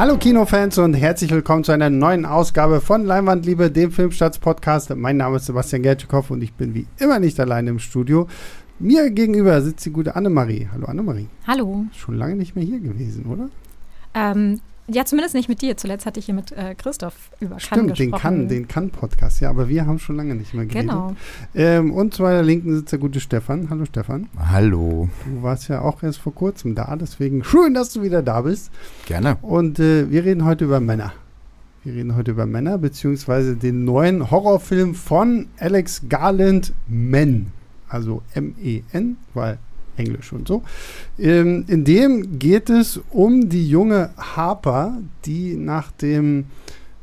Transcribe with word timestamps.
Hallo 0.00 0.16
Kinofans 0.16 0.78
und 0.78 0.94
herzlich 0.94 1.30
willkommen 1.30 1.62
zu 1.62 1.72
einer 1.72 1.90
neuen 1.90 2.24
Ausgabe 2.24 2.80
von 2.80 3.04
Leinwandliebe, 3.04 3.70
dem 3.70 3.92
Filmstarts-Podcast. 3.92 4.96
Mein 4.96 5.18
Name 5.18 5.36
ist 5.36 5.44
Sebastian 5.44 5.82
Gertschikow 5.82 6.30
und 6.30 6.40
ich 6.40 6.54
bin 6.54 6.74
wie 6.74 6.86
immer 6.96 7.18
nicht 7.18 7.38
alleine 7.38 7.68
im 7.68 7.78
Studio. 7.78 8.26
Mir 8.78 9.10
gegenüber 9.10 9.60
sitzt 9.60 9.84
die 9.84 9.90
gute 9.90 10.16
Annemarie. 10.16 10.70
Hallo 10.72 10.86
Annemarie. 10.86 11.28
Hallo. 11.46 11.84
Schon 11.92 12.14
lange 12.14 12.36
nicht 12.36 12.56
mehr 12.56 12.64
hier 12.64 12.80
gewesen, 12.80 13.26
oder? 13.26 13.50
Ähm, 14.14 14.62
ja, 14.92 15.04
zumindest 15.04 15.34
nicht 15.34 15.48
mit 15.48 15.62
dir. 15.62 15.76
Zuletzt 15.76 16.06
hatte 16.06 16.20
ich 16.20 16.26
hier 16.26 16.34
mit 16.34 16.52
äh, 16.52 16.74
Christoph 16.74 17.30
über 17.40 17.58
Stimmt, 17.60 17.90
den 17.98 18.10
gesprochen. 18.10 18.20
kann, 18.20 18.48
den 18.48 18.68
kann 18.68 18.90
Podcast, 18.90 19.40
ja, 19.40 19.50
aber 19.50 19.68
wir 19.68 19.86
haben 19.86 19.98
schon 19.98 20.16
lange 20.16 20.34
nicht 20.34 20.54
mehr 20.54 20.66
geredet. 20.66 20.90
Genau. 20.90 21.14
Ähm, 21.54 21.92
und 21.92 22.14
zu 22.14 22.22
meiner 22.22 22.42
Linken 22.42 22.74
sitzt 22.74 22.92
der 22.92 22.98
gute 22.98 23.20
Stefan. 23.20 23.70
Hallo 23.70 23.84
Stefan. 23.84 24.28
Hallo. 24.38 25.08
Du 25.26 25.42
warst 25.42 25.68
ja 25.68 25.82
auch 25.82 26.02
erst 26.02 26.18
vor 26.18 26.34
kurzem 26.34 26.74
da, 26.74 26.96
deswegen 26.96 27.44
schön, 27.44 27.74
dass 27.74 27.92
du 27.92 28.02
wieder 28.02 28.22
da 28.22 28.42
bist. 28.42 28.70
Gerne. 29.06 29.36
Und 29.42 29.78
äh, 29.78 30.10
wir 30.10 30.24
reden 30.24 30.44
heute 30.44 30.64
über 30.64 30.80
Männer. 30.80 31.12
Wir 31.82 31.94
reden 31.94 32.14
heute 32.14 32.32
über 32.32 32.44
Männer, 32.44 32.76
beziehungsweise 32.76 33.56
den 33.56 33.84
neuen 33.84 34.30
Horrorfilm 34.30 34.94
von 34.94 35.46
Alex 35.58 36.02
Garland, 36.08 36.74
Men. 36.88 37.46
Also 37.88 38.22
M-E-N, 38.34 39.16
weil 39.34 39.58
Englisch 40.00 40.32
und 40.32 40.48
so. 40.48 40.62
Ähm, 41.18 41.64
in 41.68 41.84
dem 41.84 42.38
geht 42.38 42.70
es 42.70 43.00
um 43.10 43.48
die 43.48 43.68
junge 43.68 44.10
Harper, 44.16 44.98
die 45.24 45.54
nach 45.54 45.92
dem 45.92 46.46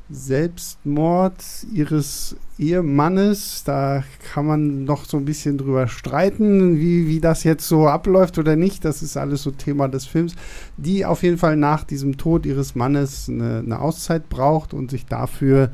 Selbstmord 0.10 1.44
ihres 1.74 2.38
Ehemannes, 2.58 3.64
da 3.66 4.04
kann 4.34 4.46
man 4.46 4.86
noch 4.86 5.06
so 5.06 5.18
ein 5.18 5.26
bisschen 5.26 5.58
drüber 5.58 5.88
streiten, 5.88 6.80
wie, 6.80 7.08
wie 7.08 7.20
das 7.20 7.44
jetzt 7.44 7.68
so 7.68 7.88
abläuft 7.88 8.40
oder 8.40 8.56
nicht. 8.56 8.86
Das 8.86 9.02
ist 9.02 9.18
alles 9.18 9.44
so 9.44 9.52
Thema 9.52 9.90
des 9.90 10.06
Films, 10.06 10.36
die 10.78 11.06
auf 11.06 11.24
jeden 11.24 11.38
Fall 11.38 11.58
nach 11.58 11.84
diesem 11.84 12.18
Tod 12.18 12.46
ihres 12.46 12.74
Mannes 12.74 13.28
eine, 13.30 13.60
eine 13.60 13.80
Auszeit 13.80 14.30
braucht 14.30 14.74
und 14.74 14.92
sich 14.92 15.06
dafür 15.06 15.72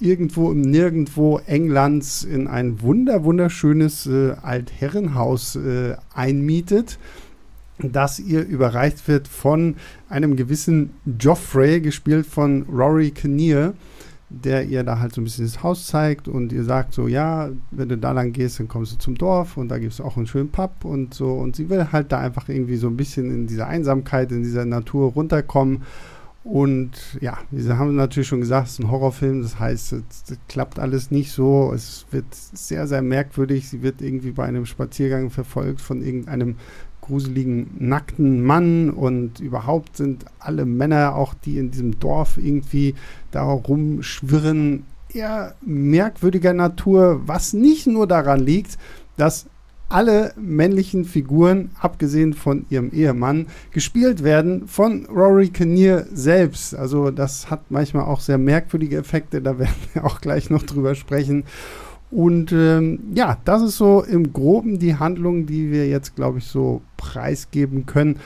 irgendwo 0.00 0.50
im 0.50 0.62
Nirgendwo 0.62 1.38
Englands 1.46 2.24
in 2.24 2.46
ein 2.46 2.80
wunder 2.82 3.24
wunderschönes 3.24 4.06
äh, 4.06 4.32
Altherrenhaus 4.42 5.56
äh, 5.56 5.96
einmietet, 6.14 6.98
das 7.78 8.18
ihr 8.18 8.44
überreicht 8.44 9.06
wird 9.08 9.28
von 9.28 9.76
einem 10.08 10.36
gewissen 10.36 10.90
Joffrey, 11.20 11.80
gespielt 11.80 12.26
von 12.26 12.62
Rory 12.62 13.10
Kinnear, 13.10 13.74
der 14.30 14.66
ihr 14.66 14.84
da 14.84 14.98
halt 14.98 15.14
so 15.14 15.20
ein 15.20 15.24
bisschen 15.24 15.46
das 15.46 15.62
Haus 15.62 15.86
zeigt 15.86 16.28
und 16.28 16.52
ihr 16.52 16.64
sagt 16.64 16.92
so, 16.92 17.08
ja, 17.08 17.50
wenn 17.70 17.88
du 17.88 17.96
da 17.96 18.12
lang 18.12 18.32
gehst, 18.32 18.60
dann 18.60 18.68
kommst 18.68 18.92
du 18.92 18.98
zum 18.98 19.16
Dorf 19.16 19.56
und 19.56 19.68
da 19.68 19.78
gibt 19.78 19.92
es 19.92 20.00
auch 20.00 20.16
einen 20.16 20.26
schönen 20.26 20.50
Pub 20.50 20.84
und 20.84 21.14
so. 21.14 21.32
Und 21.32 21.56
sie 21.56 21.70
will 21.70 21.92
halt 21.92 22.12
da 22.12 22.18
einfach 22.18 22.48
irgendwie 22.48 22.76
so 22.76 22.88
ein 22.88 22.96
bisschen 22.96 23.30
in 23.30 23.46
dieser 23.46 23.68
Einsamkeit, 23.68 24.30
in 24.32 24.42
dieser 24.42 24.66
Natur 24.66 25.12
runterkommen 25.12 25.82
und 26.48 26.92
ja, 27.20 27.36
wir 27.50 27.76
haben 27.76 27.94
natürlich 27.94 28.28
schon 28.28 28.40
gesagt, 28.40 28.68
es 28.68 28.72
ist 28.74 28.78
ein 28.78 28.90
Horrorfilm, 28.90 29.42
das 29.42 29.60
heißt, 29.60 29.92
es, 29.92 30.02
es 30.30 30.38
klappt 30.48 30.78
alles 30.78 31.10
nicht 31.10 31.30
so. 31.30 31.74
Es 31.74 32.06
wird 32.10 32.24
sehr, 32.32 32.86
sehr 32.86 33.02
merkwürdig. 33.02 33.68
Sie 33.68 33.82
wird 33.82 34.00
irgendwie 34.00 34.30
bei 34.30 34.46
einem 34.46 34.64
Spaziergang 34.64 35.28
verfolgt 35.28 35.82
von 35.82 36.00
irgendeinem 36.00 36.56
gruseligen, 37.02 37.72
nackten 37.78 38.42
Mann 38.42 38.88
und 38.88 39.40
überhaupt 39.40 39.98
sind 39.98 40.24
alle 40.38 40.64
Männer, 40.64 41.16
auch 41.16 41.34
die 41.34 41.58
in 41.58 41.70
diesem 41.70 42.00
Dorf 42.00 42.38
irgendwie 42.38 42.94
da 43.30 43.42
rumschwirren, 43.42 44.84
eher 45.12 45.54
merkwürdiger 45.60 46.54
Natur, 46.54 47.20
was 47.26 47.52
nicht 47.52 47.86
nur 47.86 48.06
daran 48.06 48.40
liegt, 48.40 48.78
dass 49.18 49.50
alle 49.88 50.32
männlichen 50.36 51.04
Figuren, 51.04 51.70
abgesehen 51.80 52.34
von 52.34 52.66
ihrem 52.68 52.90
Ehemann, 52.92 53.46
gespielt 53.72 54.22
werden 54.22 54.68
von 54.68 55.06
Rory 55.06 55.48
Kinnear 55.48 56.04
selbst. 56.12 56.74
Also 56.74 57.10
das 57.10 57.50
hat 57.50 57.70
manchmal 57.70 58.04
auch 58.04 58.20
sehr 58.20 58.38
merkwürdige 58.38 58.98
Effekte, 58.98 59.40
da 59.40 59.58
werden 59.58 59.74
wir 59.92 60.04
auch 60.04 60.20
gleich 60.20 60.50
noch 60.50 60.62
drüber 60.62 60.94
sprechen. 60.94 61.44
Und 62.10 62.52
ähm, 62.52 63.00
ja, 63.14 63.38
das 63.44 63.62
ist 63.62 63.76
so 63.76 64.02
im 64.02 64.32
groben 64.32 64.78
die 64.78 64.96
Handlung, 64.96 65.46
die 65.46 65.70
wir 65.70 65.88
jetzt, 65.88 66.16
glaube 66.16 66.38
ich, 66.38 66.46
so 66.46 66.80
preisgeben 66.96 67.84
können. 67.84 68.16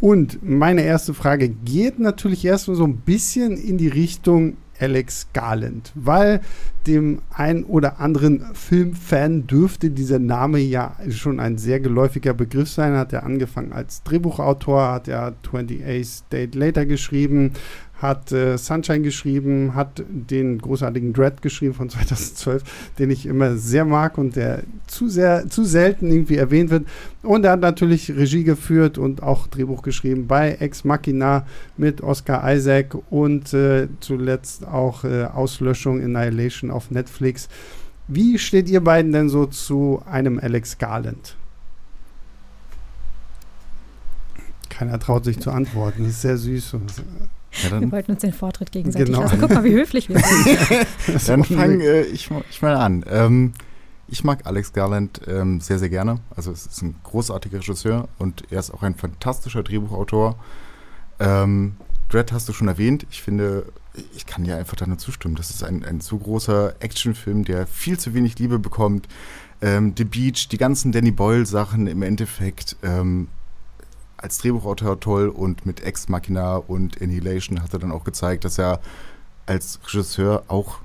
Und 0.00 0.38
meine 0.42 0.82
erste 0.82 1.14
Frage 1.14 1.48
geht 1.48 1.98
natürlich 1.98 2.44
erstmal 2.44 2.76
so 2.76 2.84
ein 2.84 2.98
bisschen 2.98 3.56
in 3.56 3.78
die 3.78 3.88
Richtung 3.88 4.56
Alex 4.78 5.28
Garland, 5.32 5.92
weil 5.94 6.40
dem 6.86 7.20
ein 7.30 7.64
oder 7.64 8.00
anderen 8.00 8.54
Filmfan 8.54 9.46
dürfte 9.46 9.90
dieser 9.90 10.18
Name 10.18 10.58
ja 10.58 10.96
schon 11.10 11.40
ein 11.40 11.58
sehr 11.58 11.80
geläufiger 11.80 12.34
Begriff 12.34 12.70
sein. 12.70 12.94
Hat 12.94 13.12
er 13.12 13.24
angefangen 13.24 13.72
als 13.72 14.02
Drehbuchautor, 14.04 14.92
hat 14.92 15.08
er 15.08 15.34
28 15.42 16.24
Days 16.30 16.54
Later 16.54 16.86
geschrieben, 16.86 17.52
hat 17.96 18.30
äh, 18.30 18.58
Sunshine 18.58 19.00
geschrieben, 19.00 19.74
hat 19.74 20.02
den 20.08 20.58
großartigen 20.58 21.12
Dread 21.12 21.42
geschrieben 21.42 21.74
von 21.74 21.88
2012, 21.90 22.62
den 22.98 23.10
ich 23.10 23.26
immer 23.26 23.56
sehr 23.56 23.84
mag 23.84 24.18
und 24.18 24.36
der 24.36 24.62
zu 24.86 25.08
sehr, 25.08 25.48
zu 25.48 25.64
selten 25.64 26.10
irgendwie 26.10 26.36
erwähnt 26.36 26.70
wird. 26.70 26.86
Und 27.22 27.44
er 27.44 27.52
hat 27.52 27.60
natürlich 27.60 28.10
Regie 28.10 28.44
geführt 28.44 28.98
und 28.98 29.22
auch 29.22 29.46
Drehbuch 29.46 29.82
geschrieben 29.82 30.26
bei 30.26 30.52
Ex 30.52 30.84
Machina 30.84 31.46
mit 31.76 32.02
Oscar 32.02 32.54
Isaac 32.54 32.96
und 33.10 33.52
äh, 33.54 33.88
zuletzt 34.00 34.66
auch 34.66 35.04
äh, 35.04 35.24
Auslöschung 35.24 36.02
Annihilation 36.02 36.70
auf 36.70 36.90
Netflix. 36.90 37.48
Wie 38.08 38.38
steht 38.38 38.68
ihr 38.68 38.82
beiden 38.84 39.12
denn 39.12 39.28
so 39.28 39.46
zu 39.46 40.02
einem 40.08 40.38
Alex 40.38 40.78
Garland? 40.78 41.36
Keiner 44.68 44.98
traut 44.98 45.24
sich 45.24 45.40
zu 45.40 45.50
antworten. 45.50 46.04
Das 46.04 46.12
ist 46.12 46.20
sehr 46.20 46.36
süß. 46.36 46.76
Ja, 47.62 47.80
wir 47.80 47.92
wollten 47.92 48.12
uns 48.12 48.20
den 48.20 48.32
Vortritt 48.32 48.72
gegenseitig 48.72 49.06
Genau. 49.06 49.22
lassen. 49.22 49.38
Guck 49.40 49.50
mal, 49.50 49.64
wie 49.64 49.72
höflich 49.72 50.08
wir 50.08 50.18
sind. 50.18 51.28
dann 51.28 51.44
fange 51.44 51.84
äh, 51.84 52.02
ich, 52.02 52.30
mal- 52.30 52.44
ich 52.50 52.62
mal 52.62 52.76
an. 52.76 53.04
Ähm, 53.08 53.52
ich 54.08 54.22
mag 54.24 54.46
Alex 54.46 54.72
Garland 54.72 55.20
ähm, 55.26 55.60
sehr, 55.60 55.78
sehr 55.78 55.88
gerne. 55.88 56.20
Also 56.34 56.52
es 56.52 56.66
ist 56.66 56.82
ein 56.82 56.94
großartiger 57.02 57.58
Regisseur 57.58 58.08
und 58.18 58.44
er 58.50 58.60
ist 58.60 58.70
auch 58.72 58.82
ein 58.82 58.94
fantastischer 58.94 59.62
Drehbuchautor. 59.62 60.36
Ähm, 61.18 61.76
Dread 62.08 62.30
hast 62.32 62.48
du 62.48 62.52
schon 62.52 62.68
erwähnt. 62.68 63.06
Ich 63.10 63.22
finde, 63.22 63.66
ich 64.14 64.26
kann 64.26 64.44
dir 64.44 64.56
einfach 64.56 64.76
da 64.76 64.86
nur 64.86 64.98
zustimmen. 64.98 65.34
Das 65.34 65.50
ist 65.50 65.64
ein, 65.64 65.84
ein 65.84 66.00
so 66.00 66.18
großer 66.18 66.74
Actionfilm, 66.80 67.44
der 67.44 67.66
viel 67.66 67.98
zu 67.98 68.14
wenig 68.14 68.38
Liebe 68.38 68.58
bekommt. 68.58 69.08
Ähm, 69.60 69.94
The 69.96 70.04
Beach, 70.04 70.48
die 70.48 70.58
ganzen 70.58 70.92
Danny 70.92 71.10
Boyle-Sachen 71.10 71.86
im 71.86 72.02
Endeffekt 72.02 72.76
ähm, 72.82 73.28
als 74.16 74.38
Drehbuchautor 74.38 75.00
toll 75.00 75.28
und 75.28 75.66
mit 75.66 75.82
Ex 75.82 76.08
Machina 76.08 76.56
und 76.56 77.00
Annihilation 77.00 77.62
hat 77.62 77.72
er 77.72 77.78
dann 77.78 77.92
auch 77.92 78.04
gezeigt, 78.04 78.44
dass 78.44 78.58
er 78.58 78.80
als 79.46 79.78
Regisseur 79.86 80.44
auch 80.48 80.78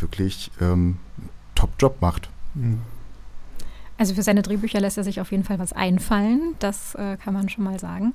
wirklich 0.00 0.50
ähm, 0.60 0.98
einen 1.18 1.30
Top-Job 1.54 2.00
macht. 2.00 2.28
Hm. 2.54 2.80
Also 3.98 4.14
für 4.14 4.22
seine 4.22 4.42
Drehbücher 4.42 4.80
lässt 4.80 4.98
er 4.98 5.04
sich 5.04 5.20
auf 5.20 5.30
jeden 5.30 5.44
Fall 5.44 5.58
was 5.58 5.72
einfallen. 5.72 6.54
Das 6.58 6.94
äh, 6.96 7.16
kann 7.16 7.32
man 7.32 7.48
schon 7.48 7.64
mal 7.64 7.80
sagen. 7.80 8.12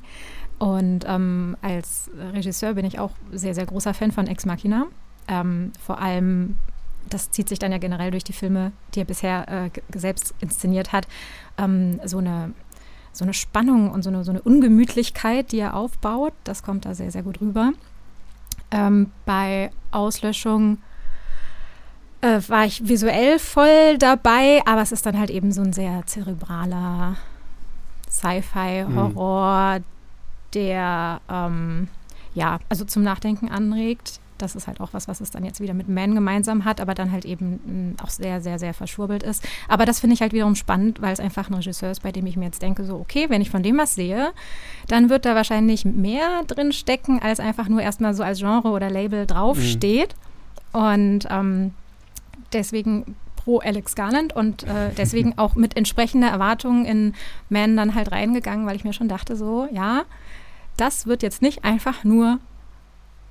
Und 0.59 1.05
ähm, 1.07 1.57
als 1.61 2.11
Regisseur 2.33 2.75
bin 2.75 2.85
ich 2.85 2.99
auch 2.99 3.11
sehr, 3.31 3.55
sehr 3.55 3.65
großer 3.65 3.95
Fan 3.95 4.11
von 4.11 4.27
Ex 4.27 4.45
Machina. 4.45 4.85
Ähm, 5.27 5.71
vor 5.83 5.99
allem, 5.99 6.57
das 7.09 7.31
zieht 7.31 7.49
sich 7.49 7.57
dann 7.57 7.71
ja 7.71 7.79
generell 7.79 8.11
durch 8.11 8.23
die 8.23 8.33
Filme, 8.33 8.71
die 8.93 8.99
er 9.01 9.05
bisher 9.05 9.47
äh, 9.47 9.69
selbst 9.97 10.35
inszeniert 10.39 10.93
hat, 10.93 11.07
ähm, 11.57 11.99
so 12.05 12.19
eine 12.19 12.53
so 13.11 13.25
eine 13.25 13.33
Spannung 13.33 13.91
und 13.91 14.03
so 14.03 14.09
eine, 14.09 14.23
so 14.23 14.31
eine 14.31 14.41
Ungemütlichkeit, 14.41 15.51
die 15.51 15.59
er 15.59 15.75
aufbaut. 15.75 16.33
Das 16.43 16.63
kommt 16.63 16.85
da 16.85 16.93
sehr, 16.93 17.11
sehr 17.11 17.23
gut 17.23 17.41
rüber. 17.41 17.71
Ähm, 18.71 19.11
bei 19.25 19.71
Auslöschung 19.91 20.77
äh, 22.21 22.39
war 22.47 22.65
ich 22.65 22.87
visuell 22.87 23.39
voll 23.39 23.97
dabei, 23.97 24.61
aber 24.65 24.81
es 24.81 24.91
ist 24.91 25.05
dann 25.05 25.19
halt 25.19 25.29
eben 25.29 25.51
so 25.51 25.61
ein 25.61 25.73
sehr 25.73 26.05
zerebraler 26.05 27.17
Sci-Fi-Horror, 28.09 29.79
der 30.53 31.21
ähm, 31.29 31.87
ja, 32.33 32.59
also 32.69 32.85
zum 32.85 33.03
Nachdenken 33.03 33.49
anregt. 33.49 34.19
Das 34.41 34.55
ist 34.55 34.67
halt 34.67 34.79
auch 34.79 34.89
was, 34.93 35.07
was 35.07 35.21
es 35.21 35.31
dann 35.31 35.43
jetzt 35.43 35.59
wieder 35.59 35.73
mit 35.73 35.89
Man 35.89 36.15
gemeinsam 36.15 36.65
hat, 36.65 36.81
aber 36.81 36.95
dann 36.95 37.11
halt 37.11 37.25
eben 37.25 37.95
mh, 37.95 38.03
auch 38.03 38.09
sehr, 38.09 38.41
sehr, 38.41 38.59
sehr 38.59 38.73
verschwurbelt 38.73 39.23
ist. 39.23 39.43
Aber 39.67 39.85
das 39.85 39.99
finde 39.99 40.13
ich 40.15 40.21
halt 40.21 40.33
wiederum 40.33 40.55
spannend, 40.55 41.01
weil 41.01 41.13
es 41.13 41.19
einfach 41.19 41.49
ein 41.49 41.53
Regisseur 41.53 41.91
ist, 41.91 42.03
bei 42.03 42.11
dem 42.11 42.25
ich 42.25 42.37
mir 42.37 42.45
jetzt 42.45 42.61
denke, 42.61 42.83
so, 42.83 42.95
okay, 42.95 43.29
wenn 43.29 43.41
ich 43.41 43.49
von 43.49 43.63
dem 43.63 43.77
was 43.77 43.95
sehe, 43.95 44.31
dann 44.87 45.09
wird 45.09 45.25
da 45.25 45.35
wahrscheinlich 45.35 45.85
mehr 45.85 46.43
drin 46.47 46.71
stecken, 46.71 47.19
als 47.21 47.39
einfach 47.39 47.67
nur 47.67 47.81
erstmal 47.81 48.13
so 48.13 48.23
als 48.23 48.39
Genre 48.39 48.69
oder 48.69 48.89
Label 48.89 49.25
draufsteht. 49.25 50.15
Und 50.71 51.27
ähm, 51.29 51.73
deswegen 52.53 53.15
pro 53.35 53.59
Alex 53.59 53.95
Garland 53.95 54.33
und 54.33 54.63
äh, 54.63 54.91
deswegen 54.97 55.37
auch 55.37 55.55
mit 55.55 55.77
entsprechender 55.77 56.29
Erwartung 56.29 56.85
in 56.85 57.13
Man 57.49 57.75
dann 57.77 57.95
halt 57.95 58.11
reingegangen, 58.11 58.65
weil 58.65 58.75
ich 58.75 58.83
mir 58.83 58.93
schon 58.93 59.07
dachte, 59.07 59.35
so, 59.35 59.67
ja, 59.71 60.03
das 60.77 61.05
wird 61.05 61.23
jetzt 61.23 61.41
nicht 61.41 61.63
einfach 61.63 62.03
nur 62.03 62.39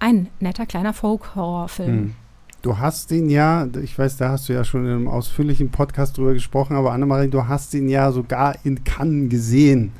ein 0.00 0.28
netter 0.40 0.66
kleiner 0.66 0.92
Folk-Horrorfilm. 0.92 1.88
Hm. 1.88 2.14
Du 2.62 2.78
hast 2.78 3.10
ihn 3.12 3.30
ja, 3.30 3.66
ich 3.82 3.98
weiß, 3.98 4.18
da 4.18 4.30
hast 4.30 4.48
du 4.48 4.52
ja 4.52 4.64
schon 4.64 4.84
in 4.84 4.90
einem 4.90 5.08
ausführlichen 5.08 5.70
Podcast 5.70 6.18
drüber 6.18 6.34
gesprochen, 6.34 6.76
aber 6.76 6.92
Annemarie, 6.92 7.28
du 7.28 7.46
hast 7.48 7.72
ihn 7.72 7.88
ja 7.88 8.12
sogar 8.12 8.56
in 8.64 8.84
Cannes 8.84 9.30
gesehen. 9.30 9.92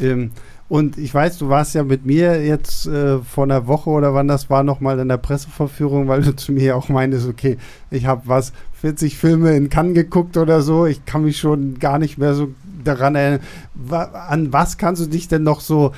Ähm, 0.00 0.32
Und 0.68 0.96
ich 0.96 1.12
weiß, 1.12 1.36
du 1.36 1.50
warst 1.50 1.74
ja 1.74 1.84
mit 1.84 2.06
mir 2.06 2.44
jetzt 2.44 2.86
äh, 2.86 3.18
vor 3.18 3.44
einer 3.44 3.66
Woche 3.66 3.90
oder 3.90 4.14
wann 4.14 4.26
das 4.26 4.48
war, 4.48 4.62
nochmal 4.62 4.98
in 4.98 5.08
der 5.08 5.18
Presseverführung, 5.18 6.08
weil 6.08 6.22
du 6.22 6.34
zu 6.34 6.50
mir 6.50 6.76
auch 6.76 6.88
meintest, 6.88 7.28
okay, 7.28 7.58
ich 7.90 8.06
habe 8.06 8.22
was, 8.24 8.54
40 8.80 9.18
Filme 9.18 9.54
in 9.54 9.68
Cannes 9.68 9.94
geguckt 9.94 10.36
oder 10.38 10.62
so. 10.62 10.86
Ich 10.86 11.04
kann 11.04 11.24
mich 11.24 11.38
schon 11.38 11.78
gar 11.78 11.98
nicht 11.98 12.16
mehr 12.16 12.34
so 12.34 12.48
daran 12.82 13.14
erinnern. 13.14 13.40
An 13.90 14.52
was 14.52 14.78
kannst 14.78 15.02
du 15.02 15.06
dich 15.06 15.28
denn 15.28 15.42
noch 15.42 15.60
so 15.60 15.92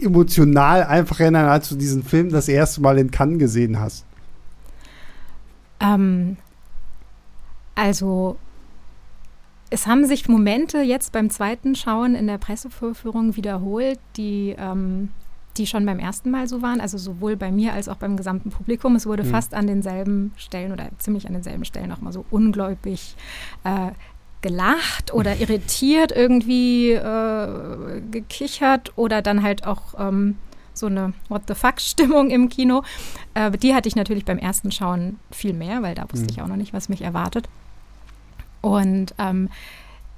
emotional 0.00 0.84
einfach 0.84 1.20
erinnern, 1.20 1.46
als 1.46 1.68
du 1.68 1.76
diesen 1.76 2.02
Film 2.02 2.30
das 2.30 2.48
erste 2.48 2.80
Mal 2.80 2.98
in 2.98 3.10
Cannes 3.10 3.38
gesehen 3.38 3.78
hast? 3.78 4.04
Ähm, 5.80 6.36
also 7.74 8.36
es 9.70 9.86
haben 9.86 10.06
sich 10.06 10.28
Momente 10.28 10.78
jetzt 10.78 11.12
beim 11.12 11.30
zweiten 11.30 11.74
Schauen 11.74 12.14
in 12.14 12.26
der 12.26 12.38
Pressevorführung 12.38 13.36
wiederholt, 13.36 13.98
die, 14.16 14.54
ähm, 14.58 15.10
die 15.56 15.66
schon 15.66 15.84
beim 15.84 15.98
ersten 15.98 16.30
Mal 16.30 16.46
so 16.46 16.62
waren, 16.62 16.80
also 16.80 16.98
sowohl 16.98 17.36
bei 17.36 17.50
mir 17.50 17.72
als 17.72 17.88
auch 17.88 17.96
beim 17.96 18.16
gesamten 18.16 18.50
Publikum. 18.50 18.94
Es 18.94 19.06
wurde 19.06 19.24
mhm. 19.24 19.28
fast 19.28 19.54
an 19.54 19.66
denselben 19.66 20.32
Stellen 20.36 20.72
oder 20.72 20.88
ziemlich 20.98 21.26
an 21.26 21.32
denselben 21.32 21.64
Stellen 21.64 21.90
auch 21.92 22.00
mal 22.00 22.12
so 22.12 22.24
ungläubig 22.30 23.16
äh, 23.64 23.90
gelacht 24.46 25.12
oder 25.12 25.36
irritiert 25.36 26.12
irgendwie 26.12 26.92
äh, 26.92 28.00
gekichert 28.10 28.92
oder 28.96 29.20
dann 29.20 29.42
halt 29.42 29.66
auch 29.66 29.94
ähm, 29.98 30.36
so 30.72 30.86
eine 30.86 31.14
What 31.28 31.42
the 31.48 31.54
fuck-Stimmung 31.54 32.30
im 32.30 32.48
Kino. 32.48 32.82
Äh, 33.34 33.50
die 33.52 33.74
hatte 33.74 33.88
ich 33.88 33.96
natürlich 33.96 34.24
beim 34.24 34.38
ersten 34.38 34.70
Schauen 34.70 35.18
viel 35.30 35.52
mehr, 35.52 35.82
weil 35.82 35.94
da 35.94 36.04
wusste 36.04 36.26
mhm. 36.26 36.30
ich 36.30 36.42
auch 36.42 36.46
noch 36.46 36.56
nicht, 36.56 36.72
was 36.72 36.88
mich 36.88 37.02
erwartet. 37.02 37.48
Und 38.60 39.14
ähm, 39.18 39.48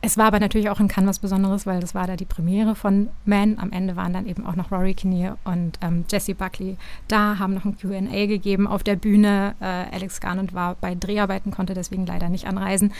es 0.00 0.16
war 0.16 0.26
aber 0.26 0.38
natürlich 0.38 0.70
auch 0.70 0.78
in 0.78 0.86
Cannes 0.86 1.08
was 1.08 1.18
Besonderes, 1.18 1.66
weil 1.66 1.80
das 1.80 1.94
war 1.94 2.06
da 2.06 2.14
die 2.14 2.24
Premiere 2.24 2.76
von 2.76 3.08
Man. 3.24 3.58
Am 3.58 3.72
Ende 3.72 3.96
waren 3.96 4.12
dann 4.12 4.26
eben 4.26 4.46
auch 4.46 4.54
noch 4.54 4.70
Rory 4.70 4.94
Kinnear 4.94 5.38
und 5.44 5.78
ähm, 5.82 6.04
Jesse 6.08 6.34
Buckley 6.34 6.76
da, 7.08 7.38
haben 7.38 7.54
noch 7.54 7.64
ein 7.64 7.76
Q&A 7.76 8.26
gegeben 8.26 8.68
auf 8.68 8.84
der 8.84 8.94
Bühne. 8.94 9.56
Äh, 9.60 9.94
Alex 9.94 10.20
Garland 10.20 10.54
war 10.54 10.76
bei 10.76 10.94
Dreharbeiten, 10.94 11.50
konnte 11.50 11.74
deswegen 11.74 12.06
leider 12.06 12.28
nicht 12.28 12.46
anreisen. 12.46 12.92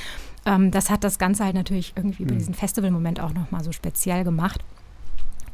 Ähm, 0.44 0.72
das 0.72 0.90
hat 0.90 1.04
das 1.04 1.20
Ganze 1.20 1.44
halt 1.44 1.54
natürlich 1.54 1.92
irgendwie 1.94 2.24
mhm. 2.24 2.28
bei 2.28 2.34
diesem 2.34 2.54
Festivalmoment 2.54 3.20
auch 3.20 3.32
nochmal 3.32 3.62
so 3.62 3.70
speziell 3.70 4.24
gemacht. 4.24 4.64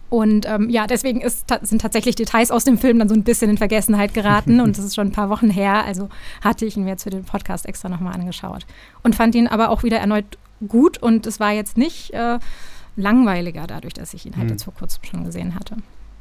Und 0.08 0.46
ähm, 0.48 0.70
ja, 0.70 0.86
deswegen 0.86 1.20
ist, 1.20 1.52
sind 1.62 1.82
tatsächlich 1.82 2.14
Details 2.14 2.50
aus 2.50 2.64
dem 2.64 2.78
Film 2.78 3.00
dann 3.00 3.08
so 3.08 3.14
ein 3.14 3.24
bisschen 3.24 3.50
in 3.50 3.58
Vergessenheit 3.58 4.14
geraten. 4.14 4.60
und 4.62 4.78
das 4.78 4.84
ist 4.84 4.94
schon 4.94 5.08
ein 5.08 5.12
paar 5.12 5.28
Wochen 5.28 5.50
her. 5.50 5.84
Also 5.84 6.08
hatte 6.40 6.64
ich 6.64 6.76
ihn 6.76 6.84
mir 6.84 6.90
jetzt 6.90 7.02
für 7.02 7.10
den 7.10 7.24
Podcast 7.24 7.66
extra 7.66 7.90
nochmal 7.90 8.14
angeschaut. 8.14 8.64
Und 9.02 9.14
fand 9.14 9.34
ihn 9.34 9.46
aber 9.46 9.68
auch 9.68 9.82
wieder 9.82 9.98
erneut 9.98 10.38
gut. 10.68 10.98
Und 10.98 11.26
es 11.26 11.40
war 11.40 11.52
jetzt 11.52 11.76
nicht 11.76 12.12
äh, 12.12 12.38
langweiliger 12.96 13.66
dadurch, 13.66 13.94
dass 13.94 14.14
ich 14.14 14.26
ihn 14.26 14.36
halt 14.36 14.46
mhm. 14.46 14.50
jetzt 14.50 14.64
vor 14.64 14.74
kurzem 14.74 15.02
schon 15.04 15.24
gesehen 15.24 15.54
hatte. 15.54 15.76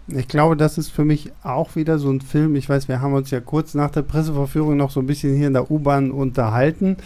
Ich 0.07 0.27
glaube, 0.27 0.57
das 0.57 0.77
ist 0.77 0.89
für 0.89 1.05
mich 1.05 1.31
auch 1.43 1.75
wieder 1.75 1.97
so 1.97 2.11
ein 2.11 2.19
Film. 2.19 2.55
Ich 2.55 2.67
weiß, 2.67 2.89
wir 2.89 2.99
haben 2.99 3.13
uns 3.13 3.31
ja 3.31 3.39
kurz 3.39 3.73
nach 3.73 3.89
der 3.89 4.01
Presseverführung 4.01 4.75
noch 4.75 4.91
so 4.91 4.99
ein 4.99 5.07
bisschen 5.07 5.35
hier 5.35 5.47
in 5.47 5.53
der 5.53 5.71
U-Bahn 5.71 6.11
unterhalten. 6.11 6.97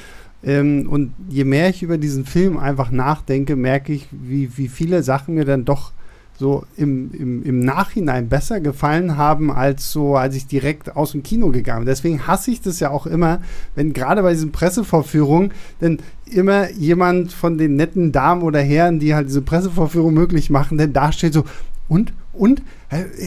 Ähm, 0.43 0.87
und 0.89 1.13
je 1.29 1.43
mehr 1.43 1.69
ich 1.69 1.83
über 1.83 1.97
diesen 1.97 2.25
Film 2.25 2.57
einfach 2.57 2.89
nachdenke, 2.89 3.55
merke 3.55 3.93
ich, 3.93 4.07
wie, 4.11 4.57
wie 4.57 4.67
viele 4.67 5.03
Sachen 5.03 5.35
mir 5.35 5.45
dann 5.45 5.65
doch 5.65 5.91
so 6.39 6.65
im, 6.75 7.11
im, 7.13 7.43
im 7.43 7.59
Nachhinein 7.59 8.29
besser 8.29 8.59
gefallen 8.59 9.17
haben, 9.17 9.51
als 9.51 9.91
so, 9.91 10.15
als 10.15 10.35
ich 10.35 10.45
direkt 10.45 10.95
aus 10.95 11.11
dem 11.11 11.23
Kino 11.23 11.49
gegangen 11.49 11.81
bin. 11.81 11.87
Deswegen 11.87 12.27
hasse 12.27 12.51
ich 12.51 12.61
das 12.61 12.79
ja 12.79 12.91
auch 12.91 13.07
immer, 13.07 13.41
wenn 13.73 13.93
gerade 13.93 14.21
bei 14.21 14.33
diesen 14.33 14.51
Pressevorführungen 14.51 15.51
denn 15.81 15.99
immer 16.31 16.71
jemand 16.71 17.33
von 17.33 17.57
den 17.57 17.75
netten 17.75 18.11
Damen 18.11 18.41
oder 18.41 18.59
Herren, 18.59 18.99
die 18.99 19.15
halt 19.15 19.27
diese 19.27 19.41
Pressevorführung 19.41 20.13
möglich 20.13 20.49
machen, 20.49 20.77
denn 20.77 20.93
da 20.93 21.11
steht 21.11 21.33
so, 21.33 21.43
und, 21.87 22.13
und, 22.33 22.61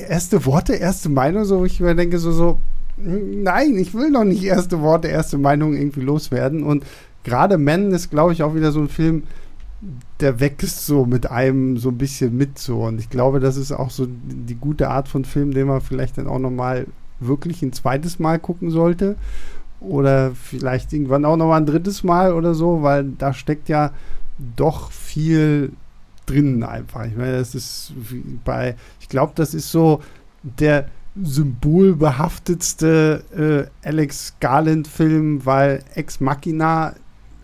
erste 0.09 0.45
Worte, 0.45 0.75
erste 0.75 1.09
Meinung, 1.09 1.45
so, 1.45 1.65
ich 1.65 1.81
mir 1.81 1.95
denke 1.95 2.19
so, 2.19 2.33
so, 2.33 2.59
nein, 2.97 3.77
ich 3.79 3.95
will 3.95 4.11
noch 4.11 4.25
nicht 4.25 4.45
erste 4.45 4.81
Worte, 4.81 5.09
erste 5.09 5.39
Meinung 5.39 5.75
irgendwie 5.75 6.03
loswerden 6.03 6.63
und 6.63 6.85
gerade 7.25 7.59
Men 7.59 7.93
ist, 7.93 8.11
glaube 8.11 8.33
ich, 8.33 8.43
auch 8.43 8.55
wieder 8.55 8.73
so 8.73 8.81
ein 8.81 8.89
Film, 8.89 9.25
der 10.21 10.41
wächst 10.41 10.85
so 10.85 11.07
mit 11.07 11.31
einem 11.31 11.79
so 11.79 11.89
ein 11.89 11.99
bisschen 11.99 12.37
mit 12.37 12.59
so. 12.59 12.83
Und 12.85 13.01
ich 13.01 13.09
glaube, 13.09 13.41
das 13.41 13.57
ist 13.57 13.73
auch 13.73 13.91
so 13.91 14.07
die 14.07 14.55
gute 14.55 14.91
Art 14.91 15.09
von 15.09 15.25
Film, 15.25 15.53
den 15.53 15.67
man 15.67 15.81
vielleicht 15.81 16.19
dann 16.19 16.27
auch 16.27 16.39
nochmal 16.39 16.87
wirklich 17.19 17.63
ein 17.63 17.73
zweites 17.73 18.19
Mal 18.19 18.39
gucken 18.39 18.71
sollte. 18.71 19.17
Oder 19.81 20.33
vielleicht 20.33 20.93
irgendwann 20.93 21.25
auch 21.25 21.37
nochmal 21.37 21.61
ein 21.61 21.67
drittes 21.67 22.05
Mal 22.05 22.35
oder 22.35 22.55
so, 22.55 22.83
weil 22.83 23.05
da 23.19 23.33
steckt 23.33 23.69
ja 23.69 23.93
doch 24.57 24.91
viel 24.91 25.73
drin 26.27 26.63
einfach. 26.63 27.07
Ich 27.07 27.17
meine, 27.17 27.39
das 27.39 27.55
ist 27.55 27.93
bei, 28.45 28.77
ich 29.01 29.09
glaube, 29.09 29.33
das 29.35 29.55
ist 29.55 29.71
so 29.71 30.01
der 30.43 30.89
symbolbehaftetste 31.21 33.69
äh, 33.85 33.87
Alex 33.87 34.37
Garland-Film, 34.41 35.45
weil 35.45 35.85
Ex 35.95 36.21
Machina 36.21 36.95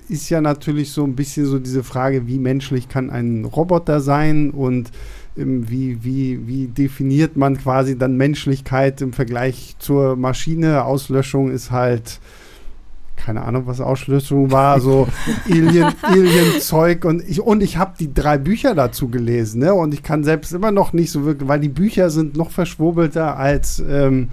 ist 0.09 0.31
ja 0.31 0.41
natürlich 0.41 0.93
so 0.93 1.05
ein 1.05 1.17
bisschen 1.17 1.47
so 1.47 1.59
diese 1.59 1.83
Frage, 1.83 2.29
wie 2.29 2.39
menschlich 2.39 2.89
kann 2.89 3.11
ein 3.11 3.45
Roboter 3.45 4.01
sein 4.01 4.51
und 4.51 4.93
wie, 5.37 6.03
wie, 6.03 6.47
wie 6.47 6.67
definiert 6.69 7.37
man 7.37 7.59
quasi 7.59 7.99
dann 7.99 8.17
Menschlichkeit 8.17 9.01
im 9.03 9.13
Vergleich 9.13 9.77
zur 9.79 10.17
Maschine. 10.17 10.85
Auslöschung 10.85 11.51
ist 11.51 11.71
halt 11.71 12.21
keine 13.17 13.43
Ahnung, 13.43 13.67
was 13.67 13.81
Auslöschung 13.81 14.53
war, 14.53 14.79
so 14.81 15.09
Alien-Zeug 15.51 17.05
Alien 17.05 17.21
und 17.21 17.29
ich, 17.29 17.41
und 17.41 17.63
ich 17.63 17.77
habe 17.77 17.95
die 17.99 18.13
drei 18.13 18.39
Bücher 18.39 18.75
dazu 18.75 19.09
gelesen, 19.09 19.61
ne? 19.61 19.75
Und 19.75 19.95
ich 19.95 20.03
kann 20.03 20.23
selbst 20.23 20.53
immer 20.53 20.71
noch 20.71 20.93
nicht 20.93 21.11
so 21.11 21.25
wirklich, 21.25 21.49
weil 21.49 21.61
die 21.61 21.71
Bücher 21.71 22.11
sind 22.11 22.37
noch 22.37 22.51
verschwurbelter 22.51 23.37
als 23.37 23.83
ähm, 23.89 24.29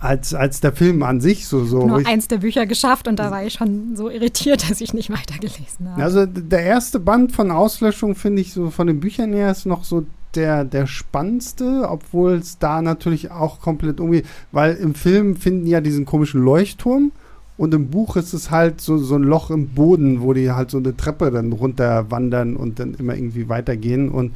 als, 0.00 0.32
als 0.32 0.60
der 0.60 0.72
Film 0.72 1.02
an 1.02 1.20
sich 1.20 1.46
so. 1.46 1.64
so 1.64 1.86
nur 1.86 2.06
eins 2.06 2.28
der 2.28 2.38
Bücher 2.38 2.66
geschafft 2.66 3.08
und 3.08 3.18
da 3.18 3.30
war 3.30 3.44
ich 3.44 3.54
schon 3.54 3.96
so 3.96 4.08
irritiert, 4.10 4.62
dass 4.70 4.80
ich 4.80 4.94
nicht 4.94 5.10
weitergelesen 5.10 5.90
habe. 5.90 6.02
Also 6.02 6.26
der 6.26 6.62
erste 6.62 7.00
Band 7.00 7.32
von 7.32 7.50
Auslöschung 7.50 8.14
finde 8.14 8.42
ich 8.42 8.52
so 8.52 8.70
von 8.70 8.86
den 8.86 9.00
Büchern 9.00 9.32
her 9.32 9.50
ist 9.50 9.66
noch 9.66 9.84
so 9.84 10.06
der, 10.34 10.64
der 10.64 10.86
spannendste, 10.86 11.86
obwohl 11.88 12.34
es 12.34 12.58
da 12.58 12.80
natürlich 12.80 13.30
auch 13.30 13.60
komplett 13.60 14.00
umgeht, 14.00 14.24
weil 14.50 14.74
im 14.76 14.94
Film 14.94 15.36
finden 15.36 15.66
ja 15.66 15.80
diesen 15.80 16.06
komischen 16.06 16.42
Leuchtturm 16.42 17.12
und 17.58 17.74
im 17.74 17.90
Buch 17.90 18.16
ist 18.16 18.32
es 18.32 18.50
halt 18.50 18.80
so, 18.80 18.96
so 18.98 19.16
ein 19.16 19.24
Loch 19.24 19.50
im 19.50 19.68
Boden, 19.68 20.22
wo 20.22 20.32
die 20.32 20.50
halt 20.50 20.70
so 20.70 20.78
eine 20.78 20.96
Treppe 20.96 21.30
dann 21.30 21.52
runterwandern 21.52 22.56
und 22.56 22.78
dann 22.78 22.94
immer 22.94 23.14
irgendwie 23.14 23.48
weitergehen 23.48 24.10
und 24.10 24.32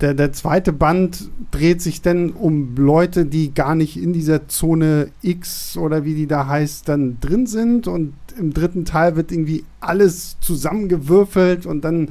der, 0.00 0.14
der 0.14 0.32
zweite 0.32 0.72
Band 0.72 1.30
dreht 1.50 1.82
sich 1.82 2.02
dann 2.02 2.30
um 2.30 2.74
Leute, 2.76 3.26
die 3.26 3.54
gar 3.54 3.74
nicht 3.74 3.96
in 3.96 4.12
dieser 4.12 4.48
Zone 4.48 5.08
X 5.22 5.76
oder 5.76 6.04
wie 6.04 6.14
die 6.14 6.26
da 6.26 6.46
heißt, 6.46 6.88
dann 6.88 7.18
drin 7.20 7.46
sind. 7.46 7.86
Und 7.86 8.14
im 8.38 8.52
dritten 8.52 8.84
Teil 8.84 9.16
wird 9.16 9.32
irgendwie 9.32 9.64
alles 9.80 10.38
zusammengewürfelt 10.40 11.66
und 11.66 11.82
dann. 11.84 12.08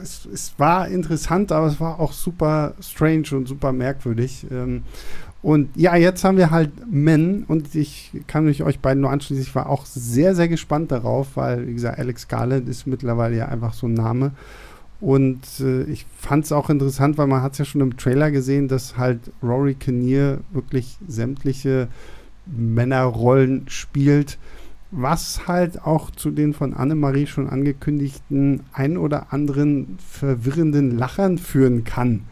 Es, 0.00 0.28
es 0.32 0.54
war 0.58 0.86
interessant, 0.86 1.50
aber 1.50 1.66
es 1.66 1.80
war 1.80 1.98
auch 1.98 2.12
super 2.12 2.74
strange 2.80 3.24
und 3.32 3.48
super 3.48 3.72
merkwürdig. 3.72 4.46
Ähm, 4.50 4.84
und 5.42 5.76
ja, 5.76 5.96
jetzt 5.96 6.22
haben 6.22 6.36
wir 6.36 6.52
halt 6.52 6.70
Men 6.88 7.42
und 7.48 7.74
ich 7.74 8.12
kann 8.28 8.44
mich 8.44 8.62
euch 8.62 8.78
beiden 8.78 9.00
nur 9.00 9.10
anschließen. 9.10 9.42
Ich 9.42 9.54
war 9.56 9.68
auch 9.68 9.86
sehr, 9.86 10.36
sehr 10.36 10.46
gespannt 10.46 10.92
darauf, 10.92 11.36
weil, 11.36 11.66
wie 11.66 11.74
gesagt, 11.74 11.98
Alex 11.98 12.28
Garland 12.28 12.68
ist 12.68 12.86
mittlerweile 12.86 13.36
ja 13.36 13.46
einfach 13.46 13.74
so 13.74 13.88
ein 13.88 13.94
Name. 13.94 14.30
Und 15.02 15.40
äh, 15.58 15.82
ich 15.82 16.06
fand 16.16 16.44
es 16.44 16.52
auch 16.52 16.70
interessant, 16.70 17.18
weil 17.18 17.26
man 17.26 17.42
hat 17.42 17.52
es 17.52 17.58
ja 17.58 17.64
schon 17.64 17.80
im 17.80 17.96
Trailer 17.96 18.30
gesehen, 18.30 18.68
dass 18.68 18.96
halt 18.96 19.32
Rory 19.42 19.74
Kinnear 19.74 20.38
wirklich 20.52 20.96
sämtliche 21.08 21.88
Männerrollen 22.46 23.64
spielt, 23.66 24.38
was 24.92 25.48
halt 25.48 25.82
auch 25.82 26.12
zu 26.12 26.30
den 26.30 26.54
von 26.54 26.72
Annemarie 26.72 27.26
schon 27.26 27.50
angekündigten 27.50 28.60
ein 28.72 28.96
oder 28.96 29.32
anderen 29.32 29.98
verwirrenden 29.98 30.96
Lachern 30.96 31.36
führen 31.36 31.82
kann. 31.82 32.22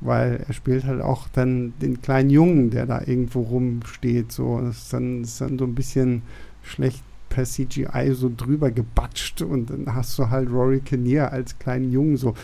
Weil 0.00 0.44
er 0.44 0.54
spielt 0.54 0.86
halt 0.86 1.00
auch 1.00 1.28
dann 1.28 1.72
den 1.80 2.02
kleinen 2.02 2.30
Jungen, 2.30 2.70
der 2.70 2.86
da 2.86 3.00
irgendwo 3.06 3.42
rumsteht. 3.42 4.32
So, 4.32 4.60
das 4.60 4.78
ist 4.78 4.92
dann, 4.92 5.22
ist 5.22 5.40
dann 5.40 5.56
so 5.56 5.66
ein 5.66 5.76
bisschen 5.76 6.22
schlecht 6.64 7.04
per 7.38 7.44
CGI 7.44 8.14
so 8.14 8.32
drüber 8.36 8.72
gebatscht 8.72 9.42
und 9.42 9.70
dann 9.70 9.94
hast 9.94 10.18
du 10.18 10.28
halt 10.28 10.50
Rory 10.50 10.80
Kinnear 10.80 11.30
als 11.30 11.56
kleinen 11.60 11.92
Jungen 11.92 12.16
so. 12.16 12.34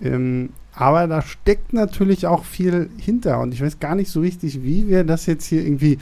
Ähm, 0.00 0.48
aber 0.72 1.06
da 1.06 1.20
steckt 1.20 1.74
natürlich 1.74 2.26
auch 2.26 2.44
viel 2.44 2.88
hinter 2.96 3.40
und 3.40 3.52
ich 3.52 3.60
weiß 3.60 3.80
gar 3.80 3.94
nicht 3.94 4.10
so 4.10 4.20
richtig, 4.20 4.62
wie 4.62 4.88
wir 4.88 5.04
das 5.04 5.26
jetzt 5.26 5.44
hier 5.44 5.62
irgendwie 5.62 5.98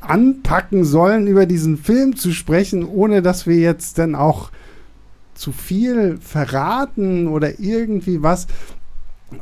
anpacken 0.00 0.82
sollen, 0.82 1.28
über 1.28 1.46
diesen 1.46 1.76
Film 1.76 2.16
zu 2.16 2.32
sprechen, 2.32 2.84
ohne 2.84 3.22
dass 3.22 3.46
wir 3.46 3.56
jetzt 3.56 3.98
dann 3.98 4.16
auch 4.16 4.50
zu 5.34 5.52
viel 5.52 6.18
verraten 6.20 7.28
oder 7.28 7.60
irgendwie 7.60 8.24
was. 8.24 8.48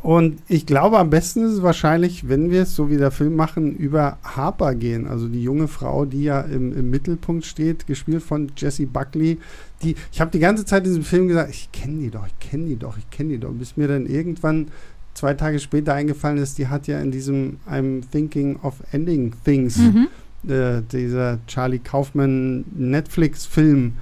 Und 0.03 0.41
ich 0.49 0.67
glaube, 0.67 0.99
am 0.99 1.11
besten 1.11 1.45
ist 1.45 1.53
es 1.53 1.63
wahrscheinlich, 1.63 2.29
wenn 2.29 2.51
wir 2.51 2.63
es 2.63 2.75
so 2.75 2.91
wie 2.91 2.97
der 2.97 3.13
Film 3.13 3.37
machen, 3.37 3.77
über 3.77 4.19
Harper 4.25 4.75
gehen. 4.75 5.07
Also 5.07 5.29
die 5.29 5.43
junge 5.43 5.69
Frau, 5.69 6.05
die 6.05 6.25
ja 6.25 6.41
im, 6.41 6.77
im 6.77 6.91
Mittelpunkt 6.91 7.45
steht, 7.45 7.87
gespielt 7.87 8.23
von 8.25 8.51
Jessie 8.57 8.87
Buckley. 8.87 9.39
Die, 9.83 9.95
ich 10.11 10.21
habe 10.21 10.33
die 10.33 10.41
ganze 10.41 10.65
Zeit 10.65 10.83
in 10.85 10.91
diesem 10.91 11.05
Film 11.05 11.29
gesagt, 11.29 11.51
ich 11.51 11.71
kenne 11.71 12.01
die 12.01 12.11
doch, 12.11 12.27
ich 12.27 12.39
kenne 12.41 12.65
die 12.67 12.77
doch, 12.77 12.99
ich 12.99 13.09
kenne 13.11 13.31
die 13.35 13.39
doch. 13.39 13.53
Bis 13.53 13.77
mir 13.77 13.87
dann 13.87 14.07
irgendwann 14.07 14.69
zwei 15.15 15.35
Tage 15.35 15.61
später 15.61 15.95
eingefallen 15.95 16.39
ist, 16.39 16.59
die 16.59 16.67
hat 16.67 16.89
ja 16.89 16.99
in 17.01 17.13
diesem 17.13 17.59
I'm 17.71 18.03
Thinking 18.11 18.57
of 18.63 18.75
Ending 18.91 19.35
Things, 19.45 19.79
Mhm. 19.79 20.09
äh, 20.51 20.83
dieser 20.91 21.39
Charlie 21.47 21.79
Kaufman 21.79 22.65
Netflix-Film, 22.75 23.93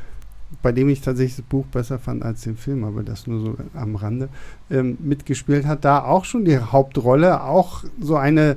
bei 0.62 0.72
dem 0.72 0.88
ich 0.88 1.00
tatsächlich 1.02 1.36
das 1.36 1.44
Buch 1.46 1.66
besser 1.66 1.98
fand 1.98 2.22
als 2.22 2.42
den 2.42 2.56
Film, 2.56 2.84
aber 2.84 3.02
das 3.02 3.26
nur 3.26 3.40
so 3.40 3.56
am 3.74 3.96
Rande, 3.96 4.28
ähm, 4.70 4.96
mitgespielt 5.00 5.66
hat, 5.66 5.84
da 5.84 6.04
auch 6.04 6.24
schon 6.24 6.44
die 6.44 6.58
Hauptrolle, 6.58 7.42
auch 7.42 7.84
so 8.00 8.16
eine 8.16 8.56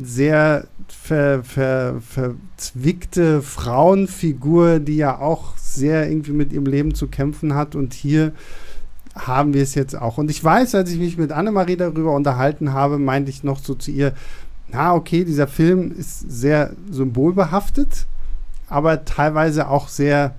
sehr 0.00 0.66
ver, 0.88 1.44
ver, 1.44 2.00
verzwickte 2.00 3.42
Frauenfigur, 3.42 4.78
die 4.78 4.96
ja 4.96 5.18
auch 5.18 5.56
sehr 5.56 6.08
irgendwie 6.08 6.32
mit 6.32 6.52
ihrem 6.52 6.66
Leben 6.66 6.94
zu 6.94 7.08
kämpfen 7.08 7.54
hat 7.54 7.74
und 7.74 7.92
hier 7.92 8.32
haben 9.14 9.54
wir 9.54 9.62
es 9.62 9.74
jetzt 9.74 9.94
auch. 9.94 10.18
Und 10.18 10.30
ich 10.30 10.42
weiß, 10.42 10.74
als 10.74 10.90
ich 10.90 10.98
mich 10.98 11.18
mit 11.18 11.30
Annemarie 11.30 11.76
darüber 11.76 12.12
unterhalten 12.12 12.72
habe, 12.72 12.98
meinte 12.98 13.30
ich 13.30 13.44
noch 13.44 13.60
so 13.60 13.74
zu 13.74 13.90
ihr, 13.90 14.12
na 14.68 14.94
okay, 14.94 15.24
dieser 15.24 15.46
Film 15.46 15.92
ist 15.96 16.20
sehr 16.30 16.72
symbolbehaftet, 16.90 18.06
aber 18.68 19.04
teilweise 19.04 19.68
auch 19.68 19.88
sehr, 19.88 20.34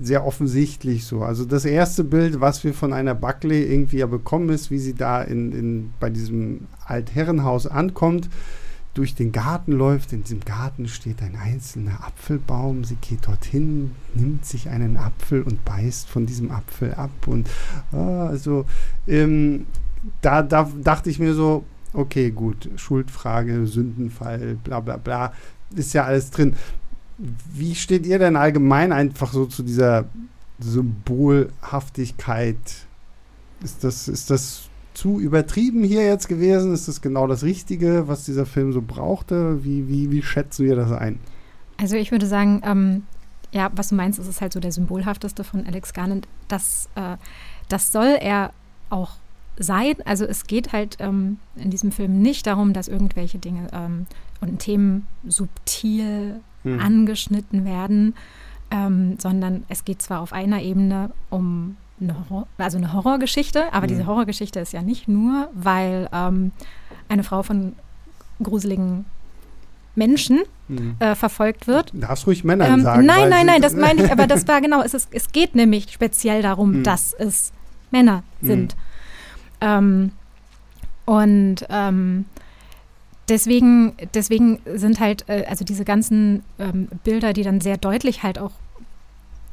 sehr 0.00 0.24
offensichtlich 0.24 1.04
so. 1.04 1.22
Also 1.22 1.44
das 1.44 1.64
erste 1.64 2.04
Bild, 2.04 2.40
was 2.40 2.64
wir 2.64 2.74
von 2.74 2.92
einer 2.92 3.14
Buckley 3.14 3.64
irgendwie 3.64 3.98
ja 3.98 4.06
bekommen 4.06 4.50
ist, 4.50 4.70
wie 4.70 4.78
sie 4.78 4.94
da 4.94 5.22
in, 5.22 5.52
in, 5.52 5.92
bei 6.00 6.10
diesem 6.10 6.68
Altherrenhaus 6.86 7.66
ankommt, 7.66 8.28
durch 8.94 9.14
den 9.14 9.32
Garten 9.32 9.72
läuft. 9.72 10.12
In 10.12 10.22
diesem 10.22 10.40
Garten 10.40 10.88
steht 10.88 11.22
ein 11.22 11.36
einzelner 11.36 12.04
Apfelbaum. 12.04 12.84
Sie 12.84 12.96
geht 12.96 13.26
dorthin, 13.26 13.92
nimmt 14.14 14.44
sich 14.44 14.68
einen 14.68 14.96
Apfel 14.96 15.42
und 15.42 15.64
beißt 15.64 16.08
von 16.08 16.26
diesem 16.26 16.50
Apfel 16.50 16.94
ab. 16.94 17.10
Und 17.26 17.48
ah, 17.92 18.26
also 18.26 18.64
ähm, 19.06 19.66
da, 20.20 20.42
da 20.42 20.70
dachte 20.82 21.10
ich 21.10 21.18
mir 21.18 21.34
so, 21.34 21.64
okay, 21.92 22.30
gut, 22.30 22.68
Schuldfrage, 22.76 23.66
Sündenfall, 23.66 24.56
bla 24.62 24.80
bla 24.80 24.96
bla, 24.96 25.32
ist 25.74 25.92
ja 25.94 26.04
alles 26.04 26.30
drin. 26.30 26.56
Wie 27.18 27.74
steht 27.74 28.06
ihr 28.06 28.18
denn 28.18 28.36
allgemein 28.36 28.92
einfach 28.92 29.32
so 29.32 29.46
zu 29.46 29.62
dieser 29.62 30.04
Symbolhaftigkeit? 30.60 32.56
Ist 33.62 33.82
das, 33.82 34.06
ist 34.08 34.30
das 34.30 34.68
zu 34.94 35.20
übertrieben 35.20 35.84
hier 35.84 36.04
jetzt 36.04 36.28
gewesen? 36.28 36.72
Ist 36.72 36.88
das 36.88 37.00
genau 37.00 37.26
das 37.26 37.42
Richtige, 37.42 38.08
was 38.08 38.24
dieser 38.24 38.46
Film 38.46 38.72
so 38.72 38.82
brauchte? 38.82 39.64
Wie, 39.64 39.88
wie, 39.88 40.10
wie 40.10 40.22
schätzen 40.22 40.64
wir 40.64 40.76
das 40.76 40.92
ein? 40.92 41.18
Also 41.76 41.96
ich 41.96 42.10
würde 42.10 42.26
sagen, 42.26 42.62
ähm, 42.64 43.02
ja, 43.52 43.70
was 43.74 43.88
du 43.88 43.94
meinst, 43.94 44.18
ist 44.18 44.26
es 44.26 44.40
halt 44.40 44.52
so 44.52 44.60
der 44.60 44.72
symbolhafteste 44.72 45.44
von 45.44 45.66
Alex 45.66 45.92
Garland. 45.92 46.26
Das, 46.48 46.88
äh, 46.96 47.16
das 47.68 47.92
soll 47.92 48.16
er 48.20 48.52
auch 48.90 49.12
sein. 49.58 49.94
Also 50.04 50.24
es 50.24 50.46
geht 50.46 50.72
halt 50.72 50.96
ähm, 51.00 51.38
in 51.56 51.70
diesem 51.70 51.92
Film 51.92 52.20
nicht 52.20 52.46
darum, 52.46 52.72
dass 52.72 52.88
irgendwelche 52.88 53.38
Dinge 53.38 53.68
ähm, 53.72 54.06
und 54.40 54.58
Themen 54.58 55.06
subtil 55.26 56.40
Hm. 56.64 56.80
angeschnitten 56.80 57.64
werden, 57.64 58.14
ähm, 58.70 59.16
sondern 59.18 59.64
es 59.68 59.84
geht 59.84 60.02
zwar 60.02 60.20
auf 60.20 60.32
einer 60.32 60.60
Ebene 60.62 61.10
um 61.30 61.76
eine, 62.00 62.14
Horror, 62.30 62.46
also 62.58 62.78
eine 62.78 62.92
Horrorgeschichte, 62.92 63.72
aber 63.72 63.86
Mhm. 63.86 63.88
diese 63.88 64.06
Horrorgeschichte 64.06 64.60
ist 64.60 64.72
ja 64.72 64.82
nicht 64.82 65.08
nur, 65.08 65.48
weil 65.54 66.08
ähm, 66.12 66.52
eine 67.08 67.24
Frau 67.24 67.42
von 67.42 67.74
gruseligen 68.42 69.04
Menschen 69.94 70.40
Hm. 70.68 70.96
äh, 71.00 71.14
verfolgt 71.14 71.66
wird. 71.66 71.90
Darfst 71.94 72.26
ruhig 72.26 72.44
Männern 72.44 72.72
Ähm, 72.74 72.82
sagen. 72.82 73.06
nein, 73.06 73.28
nein, 73.30 73.46
nein, 73.46 73.62
das 73.66 73.74
meine 73.74 74.04
ich, 74.04 74.12
aber 74.12 74.26
das 74.26 74.46
war 74.46 74.60
genau, 74.60 74.82
es, 74.82 74.94
ist, 74.94 75.08
es 75.12 75.32
geht 75.32 75.54
nämlich 75.54 75.90
speziell 75.92 76.42
darum, 76.42 76.74
Hm. 76.74 76.84
dass 76.84 77.14
es 77.14 77.52
Männer 77.90 78.22
sind. 78.42 78.76
Ähm, 79.60 80.12
und 81.06 81.66
ähm, 81.70 82.26
deswegen, 83.28 83.94
deswegen 84.14 84.60
sind 84.74 85.00
halt, 85.00 85.24
äh, 85.28 85.44
also 85.48 85.64
diese 85.64 85.84
ganzen 85.84 86.42
ähm, 86.58 86.88
Bilder, 87.04 87.32
die 87.32 87.42
dann 87.42 87.60
sehr 87.60 87.76
deutlich 87.76 88.22
halt 88.22 88.38
auch 88.38 88.52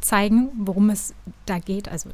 zeigen, 0.02 0.50
worum 0.56 0.92
es 0.92 1.16
da 1.48 1.58
geht. 1.58 1.90
Also 1.90 2.10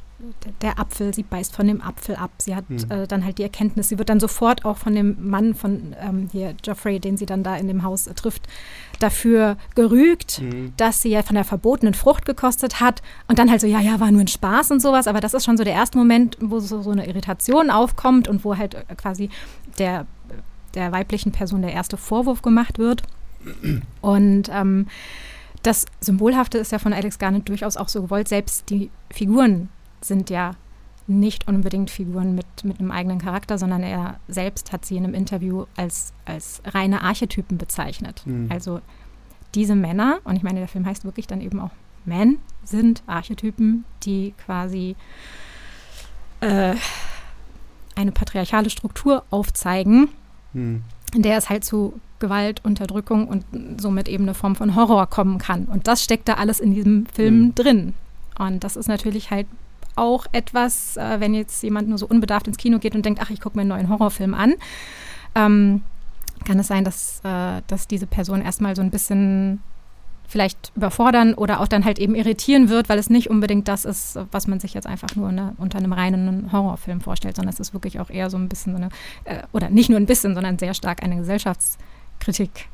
der, 0.62 0.80
Apfel, 0.80 1.14
sie 1.14 1.24
beißt 1.24 1.54
von 1.54 1.68
dem 1.68 1.82
Apfel 1.82 2.16
ab. 2.16 2.32
Sie 2.38 2.56
hat 2.56 2.70
Mhm. 2.70 2.78
äh, 2.90 3.06
dann 3.06 3.26
halt 3.26 3.38
die 3.38 3.44
Erkenntnis, 3.44 3.90
sie 3.90 3.98
wird 3.98 4.08
dann 4.08 4.22
sofort 4.22 4.64
auch 4.64 4.78
von 4.78 4.96
dem 4.96 5.30
Mann 5.30 5.56
von 5.56 5.94
ähm, 6.02 6.30
hier 6.32 6.54
Geoffrey, 6.62 7.02
den 7.02 7.18
sie 7.18 7.26
dann 7.26 7.44
da 7.44 7.58
in 7.58 7.68
dem 7.68 7.84
Haus 7.84 8.08
äh, 8.08 8.14
trifft, 8.14 8.48
dafür 9.00 9.58
gerügt, 9.76 10.38
Hm. 10.38 10.72
dass 10.78 11.02
sie 11.02 11.10
ja 11.10 11.22
von 11.22 11.36
der 11.36 11.44
verbotenen 11.44 11.94
Frucht 11.94 12.24
gekostet 12.26 12.80
hat 12.80 13.02
und 13.28 13.40
dann 13.40 13.52
halt 13.52 13.60
so, 13.60 13.68
ja, 13.68 13.82
ja, 13.82 14.00
war 14.00 14.10
nur 14.12 14.22
ein 14.22 14.28
Spaß 14.28 14.72
und 14.72 14.80
sowas, 14.82 15.08
aber 15.08 15.20
das 15.20 15.34
ist 15.34 15.44
schon 15.44 15.58
so 15.58 15.66
der 15.66 15.74
erste 15.74 15.98
Moment, 15.98 16.38
wo 16.40 16.60
so, 16.62 16.82
so 16.82 16.92
eine 16.92 17.06
Irritation 17.08 17.70
aufkommt 17.70 18.30
und 18.30 18.46
wo 18.46 18.56
halt 18.56 18.76
äh, 18.76 18.96
quasi 18.96 19.30
der, 19.80 20.06
der 20.76 20.92
weiblichen 20.92 21.32
Person 21.32 21.62
der 21.62 21.74
erste 21.74 21.98
Vorwurf 21.98 22.42
gemacht 22.42 22.80
wird. 22.80 23.04
Und 24.02 24.50
ähm, 24.52 24.88
das 25.64 25.86
Symbolhafte 26.00 26.58
ist 26.58 26.72
ja 26.72 26.80
von 26.80 26.94
Alex 26.94 27.20
Garnett 27.20 27.50
durchaus 27.50 27.78
auch 27.78 27.90
so 27.90 28.04
gewollt. 28.04 28.28
Selbst 28.28 28.70
die 28.70 28.90
Figuren 29.12 29.70
sind 30.02 30.30
ja 30.30 30.56
nicht 31.08 31.48
unbedingt 31.48 31.90
Figuren 31.90 32.36
mit, 32.36 32.46
mit 32.64 32.80
einem 32.80 32.92
eigenen 32.92 33.20
Charakter, 33.20 33.58
sondern 33.58 33.84
er 33.84 34.20
selbst 34.28 34.72
hat 34.72 34.86
sie 34.86 34.98
in 34.98 35.04
einem 35.04 35.14
Interview 35.14 35.66
als, 35.76 36.14
als 36.26 36.62
reine 36.66 37.02
Archetypen 37.02 37.58
bezeichnet. 37.58 38.22
Hm. 38.26 38.48
Also 38.50 38.82
diese 39.54 39.76
Männer, 39.76 40.20
und 40.24 40.36
ich 40.36 40.44
meine, 40.44 40.60
der 40.60 40.68
Film 40.68 40.86
heißt 40.86 41.04
wirklich 41.04 41.28
dann 41.28 41.42
eben 41.42 41.60
auch 41.60 41.72
Men, 42.06 42.38
sind 42.64 43.04
Archetypen, 43.06 43.86
die 44.04 44.34
quasi 44.46 44.96
äh, 46.40 46.76
eine 47.96 48.12
patriarchale 48.12 48.70
Struktur 48.70 49.24
aufzeigen, 49.30 50.10
Hm. 50.54 50.82
in 51.14 51.22
der 51.24 51.38
es 51.38 51.50
halt 51.50 51.66
zu 51.66 52.00
Gewalt, 52.20 52.64
Unterdrückung 52.64 53.28
und 53.28 53.44
somit 53.82 54.08
eben 54.08 54.24
eine 54.24 54.34
Form 54.34 54.56
von 54.56 54.76
Horror 54.76 55.08
kommen 55.08 55.40
kann. 55.40 55.66
Und 55.66 55.88
das 55.88 56.04
steckt 56.04 56.28
da 56.30 56.36
alles 56.36 56.60
in 56.60 56.74
diesem 56.74 57.06
Film 57.08 57.42
Mhm. 57.42 57.56
drin. 57.56 57.94
Und 58.40 58.64
das 58.64 58.76
ist 58.78 58.88
natürlich 58.88 59.30
halt 59.32 59.48
auch 59.96 60.26
etwas, 60.32 60.96
äh, 60.98 61.20
wenn 61.20 61.34
jetzt 61.34 61.64
jemand 61.64 61.90
nur 61.90 61.98
so 61.98 62.06
unbedarft 62.08 62.48
ins 62.48 62.58
Kino 62.58 62.80
geht 62.80 62.96
und 62.96 63.04
denkt, 63.06 63.20
ach, 63.22 63.30
ich 63.30 63.42
gucke 63.42 63.58
mir 63.58 63.62
einen 63.62 63.70
neuen 63.70 63.90
Horrorfilm 63.90 64.34
an, 64.34 64.54
ähm, 65.36 65.82
kann 66.46 66.60
es 66.60 66.68
sein, 66.68 66.84
dass, 66.86 67.20
äh, 67.24 67.62
dass 67.68 67.88
diese 67.88 68.08
Person 68.08 68.42
erstmal 68.42 68.76
so 68.76 68.82
ein 68.82 68.90
bisschen 68.92 69.62
vielleicht 70.32 70.72
überfordern 70.76 71.34
oder 71.34 71.60
auch 71.60 71.68
dann 71.68 71.84
halt 71.84 72.00
eben 72.00 72.16
irritieren 72.16 72.70
wird, 72.70 72.90
weil 72.90 72.98
es 72.98 73.10
nicht 73.10 73.30
unbedingt 73.30 73.68
das 73.68 73.86
ist, 73.86 74.18
was 74.32 74.48
man 74.48 74.60
sich 74.60 74.74
jetzt 74.74 74.88
einfach 74.88 75.16
nur 75.16 75.32
ne, 75.32 75.54
unter 75.58 75.78
einem 75.78 75.94
reinen 75.94 76.52
Horrorfilm 76.52 77.02
vorstellt, 77.02 77.36
sondern 77.36 77.54
es 77.54 77.60
ist 77.60 77.74
wirklich 77.74 78.00
auch 78.00 78.10
eher 78.10 78.30
so 78.30 78.38
ein 78.38 78.48
bisschen 78.48 78.74
so 78.74 78.78
eine, 78.78 78.90
äh, 79.26 79.44
oder 79.52 79.70
nicht 79.70 79.90
nur 79.90 80.00
ein 80.00 80.06
bisschen, 80.06 80.34
sondern 80.34 80.58
sehr 80.58 80.74
stark 80.74 81.04
eine 81.04 81.18
Gesellschaftskritik. 81.18 82.70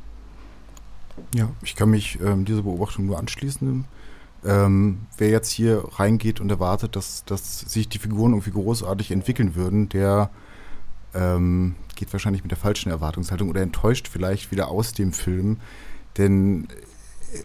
Ja, 1.34 1.50
ich 1.64 1.76
kann 1.76 1.90
mich 1.90 2.20
ähm, 2.22 2.46
dieser 2.46 2.62
Beobachtung 2.62 3.08
nur 3.08 3.18
anschließen. 3.18 3.86
Ähm, 4.46 5.00
wer 5.18 5.30
jetzt 5.30 5.50
hier 5.50 5.84
reingeht 5.96 6.40
und 6.40 6.52
erwartet, 6.52 6.96
dass, 6.96 7.26
dass 7.26 7.62
sich 7.62 7.90
die 7.90 7.98
Figuren 7.98 8.34
irgendwie 8.34 8.52
großartig 8.52 9.12
entwickeln 9.12 9.56
würden, 9.56 9.90
der 9.90 10.30
ähm, 11.16 11.76
geht 11.96 12.14
wahrscheinlich 12.14 12.44
mit 12.44 12.52
der 12.52 12.58
falschen 12.58 12.92
Erwartungshaltung 12.92 13.50
oder 13.50 13.62
enttäuscht 13.62 14.08
vielleicht 14.08 14.52
wieder 14.52 14.68
aus 14.68 14.94
dem 14.94 15.12
Film. 15.12 15.58
Denn 16.18 16.68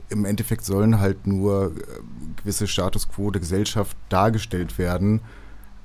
im 0.09 0.25
Endeffekt 0.25 0.65
sollen 0.65 1.01
halt 1.01 1.27
nur 1.27 1.73
äh, 1.77 1.81
gewisse 2.37 2.67
Status 2.67 3.09
quo 3.09 3.31
der 3.31 3.41
Gesellschaft 3.41 3.97
dargestellt 4.09 4.79
werden. 4.79 5.21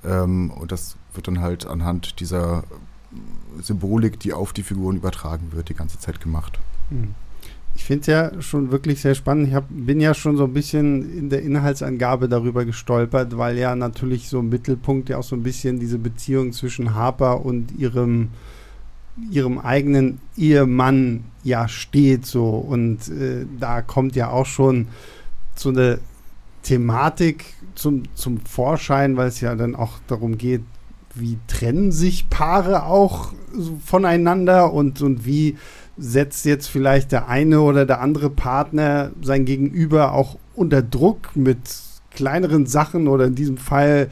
Ähm, 0.04 0.52
und 0.52 0.72
das 0.72 0.98
wird 1.14 1.28
dann 1.28 1.42
halt 1.42 1.66
anhand 1.66 2.20
dieser 2.20 2.60
äh, 2.60 3.62
Symbolik, 3.62 4.20
die 4.20 4.34
auf 4.34 4.54
die 4.54 4.64
Figuren 4.64 4.98
übertragen 4.98 5.52
wird, 5.52 5.70
die 5.70 5.74
ganze 5.74 6.00
Zeit 6.00 6.22
gemacht. 6.22 6.60
Hm. 6.90 7.16
Ich 7.78 7.84
finde 7.84 8.02
es 8.02 8.08
ja 8.08 8.42
schon 8.42 8.72
wirklich 8.72 9.02
sehr 9.02 9.14
spannend. 9.14 9.50
Ich 9.50 9.54
hab, 9.54 9.66
bin 9.70 10.00
ja 10.00 10.16
schon 10.16 10.36
so 10.36 10.46
ein 10.46 10.54
bisschen 10.54 11.16
in 11.16 11.30
der 11.30 11.44
Inhaltsangabe 11.44 12.28
darüber 12.28 12.66
gestolpert, 12.66 13.38
weil 13.38 13.56
ja 13.56 13.76
natürlich 13.76 14.30
so 14.30 14.40
im 14.40 14.50
Mittelpunkt 14.50 15.10
ja 15.10 15.20
auch 15.20 15.24
so 15.24 15.36
ein 15.36 15.44
bisschen 15.44 15.80
diese 15.80 16.00
Beziehung 16.00 16.54
zwischen 16.54 16.96
Harper 16.96 17.46
und 17.46 17.72
ihrem, 17.78 18.30
ihrem 19.32 19.60
eigenen 19.60 20.20
Ehemann 20.36 21.24
ja 21.44 21.68
steht 21.68 22.26
so. 22.26 22.50
Und 22.50 23.08
äh, 23.10 23.46
da 23.60 23.82
kommt 23.82 24.16
ja 24.16 24.30
auch 24.30 24.46
schon 24.46 24.88
so 25.56 25.70
eine 25.70 26.00
Thematik 26.64 27.46
zum, 27.76 28.04
zum 28.16 28.40
Vorschein, 28.42 29.18
weil 29.18 29.28
es 29.28 29.42
ja 29.42 29.56
dann 29.56 29.76
auch 29.76 29.94
darum 30.08 30.38
geht, 30.38 30.62
wie 31.16 31.38
trennen 31.48 31.92
sich 31.92 32.30
Paare 32.30 32.84
auch 32.84 33.34
voneinander 33.84 34.74
und, 34.74 35.02
und 35.02 35.26
wie 35.26 35.58
setzt 35.98 36.46
jetzt 36.46 36.68
vielleicht 36.68 37.12
der 37.12 37.28
eine 37.28 37.62
oder 37.62 37.86
der 37.86 38.02
andere 38.02 38.30
Partner 38.30 39.12
sein 39.22 39.46
Gegenüber 39.46 40.14
auch 40.14 40.38
unter 40.54 40.82
Druck 40.82 41.36
mit 41.36 41.58
kleineren 42.12 42.66
Sachen 42.66 43.08
oder 43.08 43.26
in 43.26 43.36
diesem 43.36 43.58
Fall 43.58 44.10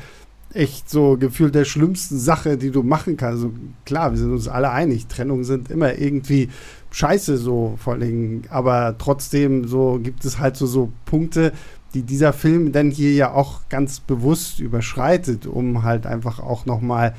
echt 0.56 0.90
so 0.90 1.18
gefühlt 1.18 1.54
der 1.54 1.66
schlimmsten 1.66 2.18
Sache, 2.18 2.58
die 2.58 2.72
du 2.72 2.82
machen 2.82 3.18
kannst. 3.18 3.44
Also 3.44 3.54
klar, 3.86 4.12
wir 4.12 4.18
sind 4.18 4.32
uns 4.32 4.48
alle 4.48 4.72
einig, 4.72 5.08
Trennungen 5.08 5.44
sind 5.44 5.70
immer 5.70 5.98
irgendwie 6.00 6.50
scheiße 6.92 7.38
so 7.38 7.76
vor 7.78 7.94
allen 7.94 8.02
Dingen, 8.02 8.42
aber 8.50 8.96
trotzdem 8.98 9.68
so 9.68 10.00
gibt 10.02 10.24
es 10.24 10.40
halt 10.40 10.56
so, 10.56 10.66
so 10.66 10.92
Punkte, 11.06 11.52
die 11.94 12.04
dieser 12.04 12.32
Film 12.32 12.72
dann 12.72 12.90
hier 12.90 13.14
ja 13.14 13.32
auch 13.34 13.68
ganz 13.70 14.00
bewusst 14.00 14.60
überschreitet, 14.60 15.46
um 15.46 15.84
halt 15.84 16.06
einfach 16.06 16.40
auch 16.40 16.66
noch 16.66 16.82
mal 16.82 17.14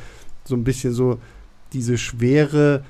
so 0.45 0.55
ein 0.55 0.65
bisschen 0.65 0.93
so 0.93 1.19
diese 1.73 1.99
Schwere 1.99 2.85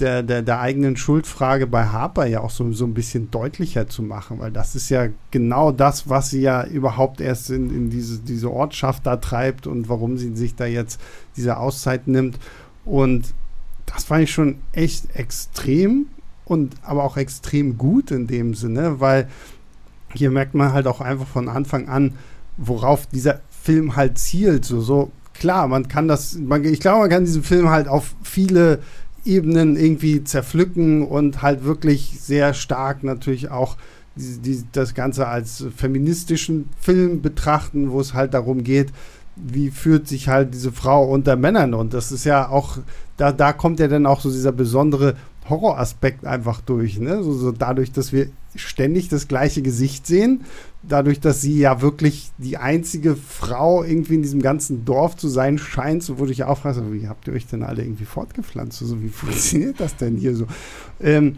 der, 0.00 0.22
der, 0.22 0.42
der 0.42 0.60
eigenen 0.60 0.96
Schuldfrage 0.96 1.66
bei 1.66 1.86
Harper 1.86 2.26
ja 2.26 2.40
auch 2.40 2.50
so, 2.50 2.72
so 2.72 2.84
ein 2.84 2.94
bisschen 2.94 3.30
deutlicher 3.30 3.88
zu 3.88 4.02
machen, 4.02 4.40
weil 4.40 4.50
das 4.50 4.74
ist 4.74 4.88
ja 4.88 5.08
genau 5.30 5.70
das, 5.70 6.08
was 6.08 6.30
sie 6.30 6.40
ja 6.40 6.64
überhaupt 6.64 7.20
erst 7.20 7.50
in, 7.50 7.70
in 7.70 7.90
diese, 7.90 8.18
diese 8.18 8.50
Ortschaft 8.50 9.06
da 9.06 9.16
treibt 9.16 9.66
und 9.66 9.88
warum 9.88 10.18
sie 10.18 10.34
sich 10.34 10.56
da 10.56 10.66
jetzt 10.66 11.00
diese 11.36 11.58
Auszeit 11.58 12.08
nimmt. 12.08 12.38
Und 12.84 13.34
das 13.86 14.04
fand 14.04 14.24
ich 14.24 14.32
schon 14.32 14.56
echt 14.72 15.14
extrem 15.14 16.06
und 16.44 16.74
aber 16.82 17.04
auch 17.04 17.16
extrem 17.16 17.78
gut 17.78 18.10
in 18.10 18.26
dem 18.26 18.54
Sinne, 18.54 19.00
weil 19.00 19.28
hier 20.12 20.30
merkt 20.30 20.54
man 20.54 20.72
halt 20.72 20.88
auch 20.88 21.00
einfach 21.00 21.26
von 21.26 21.48
Anfang 21.48 21.88
an, 21.88 22.14
worauf 22.56 23.06
dieser 23.06 23.40
Film 23.62 23.94
halt 23.94 24.18
zielt. 24.18 24.64
So, 24.64 24.80
so 24.80 25.12
klar, 25.34 25.68
man 25.68 25.88
kann 25.88 26.08
das, 26.08 26.34
man, 26.36 26.64
ich 26.64 26.80
glaube, 26.80 27.00
man 27.00 27.10
kann 27.10 27.24
diesen 27.24 27.42
Film 27.42 27.68
halt 27.70 27.88
auf 27.88 28.14
viele 28.22 28.80
Ebenen 29.24 29.76
irgendwie 29.76 30.24
zerpflücken 30.24 31.06
und 31.06 31.42
halt 31.42 31.64
wirklich 31.64 32.18
sehr 32.20 32.54
stark 32.54 33.02
natürlich 33.02 33.50
auch 33.50 33.76
die, 34.16 34.38
die, 34.38 34.64
das 34.72 34.94
Ganze 34.94 35.26
als 35.26 35.64
feministischen 35.76 36.68
Film 36.78 37.22
betrachten, 37.22 37.90
wo 37.90 38.00
es 38.00 38.14
halt 38.14 38.34
darum 38.34 38.62
geht, 38.62 38.92
wie 39.36 39.70
führt 39.70 40.06
sich 40.06 40.28
halt 40.28 40.54
diese 40.54 40.72
Frau 40.72 41.04
unter 41.10 41.36
Männern 41.36 41.74
und 41.74 41.94
das 41.94 42.12
ist 42.12 42.24
ja 42.24 42.48
auch, 42.48 42.78
da, 43.16 43.32
da 43.32 43.52
kommt 43.52 43.80
ja 43.80 43.88
dann 43.88 44.06
auch 44.06 44.20
so 44.20 44.30
dieser 44.30 44.52
besondere 44.52 45.16
Horroraspekt 45.48 46.24
einfach 46.24 46.60
durch, 46.60 46.98
ne? 46.98 47.22
So, 47.22 47.32
so 47.32 47.52
dadurch, 47.52 47.92
dass 47.92 48.12
wir 48.12 48.28
ständig 48.54 49.08
das 49.08 49.28
gleiche 49.28 49.60
Gesicht 49.62 50.06
sehen, 50.06 50.44
dadurch, 50.88 51.20
dass 51.20 51.40
sie 51.40 51.58
ja 51.58 51.80
wirklich 51.80 52.30
die 52.38 52.56
einzige 52.56 53.16
Frau 53.16 53.82
irgendwie 53.84 54.14
in 54.14 54.22
diesem 54.22 54.42
ganzen 54.42 54.84
Dorf 54.84 55.16
zu 55.16 55.28
sein 55.28 55.58
scheint, 55.58 56.02
so 56.02 56.18
wurde 56.18 56.32
ich 56.32 56.44
auch 56.44 56.56
gefragt, 56.56 56.76
so, 56.76 56.92
wie 56.92 57.08
habt 57.08 57.26
ihr 57.26 57.34
euch 57.34 57.46
denn 57.46 57.62
alle 57.62 57.82
irgendwie 57.82 58.04
fortgepflanzt? 58.04 58.78
So, 58.78 59.02
wie 59.02 59.08
funktioniert 59.10 59.80
das 59.80 59.96
denn 59.96 60.16
hier 60.16 60.34
so? 60.34 60.46
Ähm, 61.00 61.36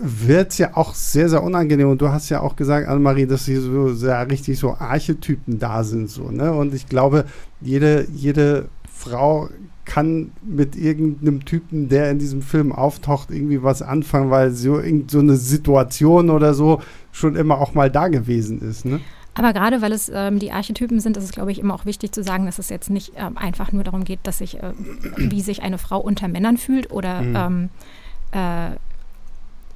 wird 0.00 0.58
ja 0.58 0.76
auch 0.76 0.94
sehr, 0.94 1.28
sehr 1.28 1.42
unangenehm. 1.42 1.88
Und 1.88 2.00
du 2.00 2.10
hast 2.10 2.28
ja 2.28 2.40
auch 2.40 2.56
gesagt, 2.56 2.88
Annemarie, 2.88 3.26
dass 3.26 3.46
hier 3.46 3.60
so 3.60 3.94
sehr 3.94 4.28
richtig 4.30 4.58
so 4.58 4.74
Archetypen 4.74 5.58
da 5.58 5.82
sind. 5.82 6.10
So, 6.10 6.30
ne? 6.30 6.52
Und 6.52 6.74
ich 6.74 6.86
glaube, 6.86 7.24
jede, 7.60 8.06
jede 8.12 8.68
Frau 8.92 9.48
kann 9.84 10.32
mit 10.42 10.76
irgendeinem 10.76 11.44
Typen, 11.44 11.88
der 11.88 12.10
in 12.10 12.18
diesem 12.18 12.42
Film 12.42 12.72
auftaucht, 12.72 13.30
irgendwie 13.30 13.62
was 13.62 13.82
anfangen, 13.82 14.30
weil 14.30 14.52
so, 14.52 14.80
so 15.08 15.18
eine 15.18 15.36
Situation 15.36 16.30
oder 16.30 16.54
so 16.54 16.80
schon 17.10 17.36
immer 17.36 17.58
auch 17.58 17.74
mal 17.74 17.90
da 17.90 18.08
gewesen 18.08 18.60
ist. 18.62 18.84
Ne? 18.84 19.00
Aber 19.34 19.52
gerade 19.52 19.82
weil 19.82 19.92
es 19.92 20.10
ähm, 20.14 20.38
die 20.38 20.52
Archetypen 20.52 21.00
sind, 21.00 21.16
ist 21.16 21.24
es, 21.24 21.32
glaube 21.32 21.52
ich, 21.52 21.58
immer 21.58 21.74
auch 21.74 21.86
wichtig 21.86 22.12
zu 22.12 22.22
sagen, 22.22 22.46
dass 22.46 22.58
es 22.58 22.68
jetzt 22.68 22.90
nicht 22.90 23.12
ähm, 23.16 23.36
einfach 23.36 23.72
nur 23.72 23.82
darum 23.82 24.04
geht, 24.04 24.20
dass 24.24 24.38
sich, 24.38 24.62
äh, 24.62 24.72
wie 25.16 25.40
sich 25.40 25.62
eine 25.62 25.78
Frau 25.78 25.98
unter 25.98 26.28
Männern 26.28 26.58
fühlt 26.58 26.90
oder 26.90 27.22
mhm. 27.22 27.36
ähm, 27.36 27.68
äh, 28.32 28.76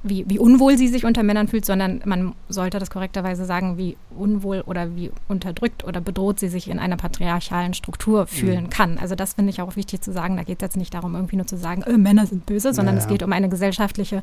wie, 0.03 0.25
wie 0.27 0.39
unwohl 0.39 0.77
sie 0.77 0.87
sich 0.87 1.05
unter 1.05 1.23
Männern 1.23 1.47
fühlt, 1.47 1.65
sondern 1.65 2.01
man 2.05 2.33
sollte 2.49 2.79
das 2.79 2.89
korrekterweise 2.89 3.45
sagen, 3.45 3.77
wie 3.77 3.97
unwohl 4.17 4.61
oder 4.61 4.95
wie 4.95 5.11
unterdrückt 5.27 5.83
oder 5.83 6.01
bedroht 6.01 6.39
sie 6.39 6.49
sich 6.49 6.69
in 6.69 6.79
einer 6.79 6.97
patriarchalen 6.97 7.73
Struktur 7.73 8.27
fühlen 8.27 8.65
mhm. 8.65 8.69
kann. 8.69 8.97
Also 8.97 9.15
das 9.15 9.33
finde 9.33 9.49
ich 9.51 9.61
auch 9.61 9.75
wichtig 9.75 10.01
zu 10.01 10.11
sagen. 10.11 10.37
Da 10.37 10.43
geht 10.43 10.61
es 10.61 10.67
jetzt 10.67 10.77
nicht 10.77 10.93
darum, 10.93 11.15
irgendwie 11.15 11.35
nur 11.35 11.47
zu 11.47 11.57
sagen, 11.57 11.83
äh, 11.83 11.97
Männer 11.97 12.25
sind 12.25 12.45
böse, 12.45 12.73
sondern 12.73 12.95
ja, 12.95 13.01
ja. 13.01 13.05
es 13.05 13.11
geht 13.11 13.23
um 13.23 13.33
eine 13.33 13.49
gesellschaftliche 13.49 14.21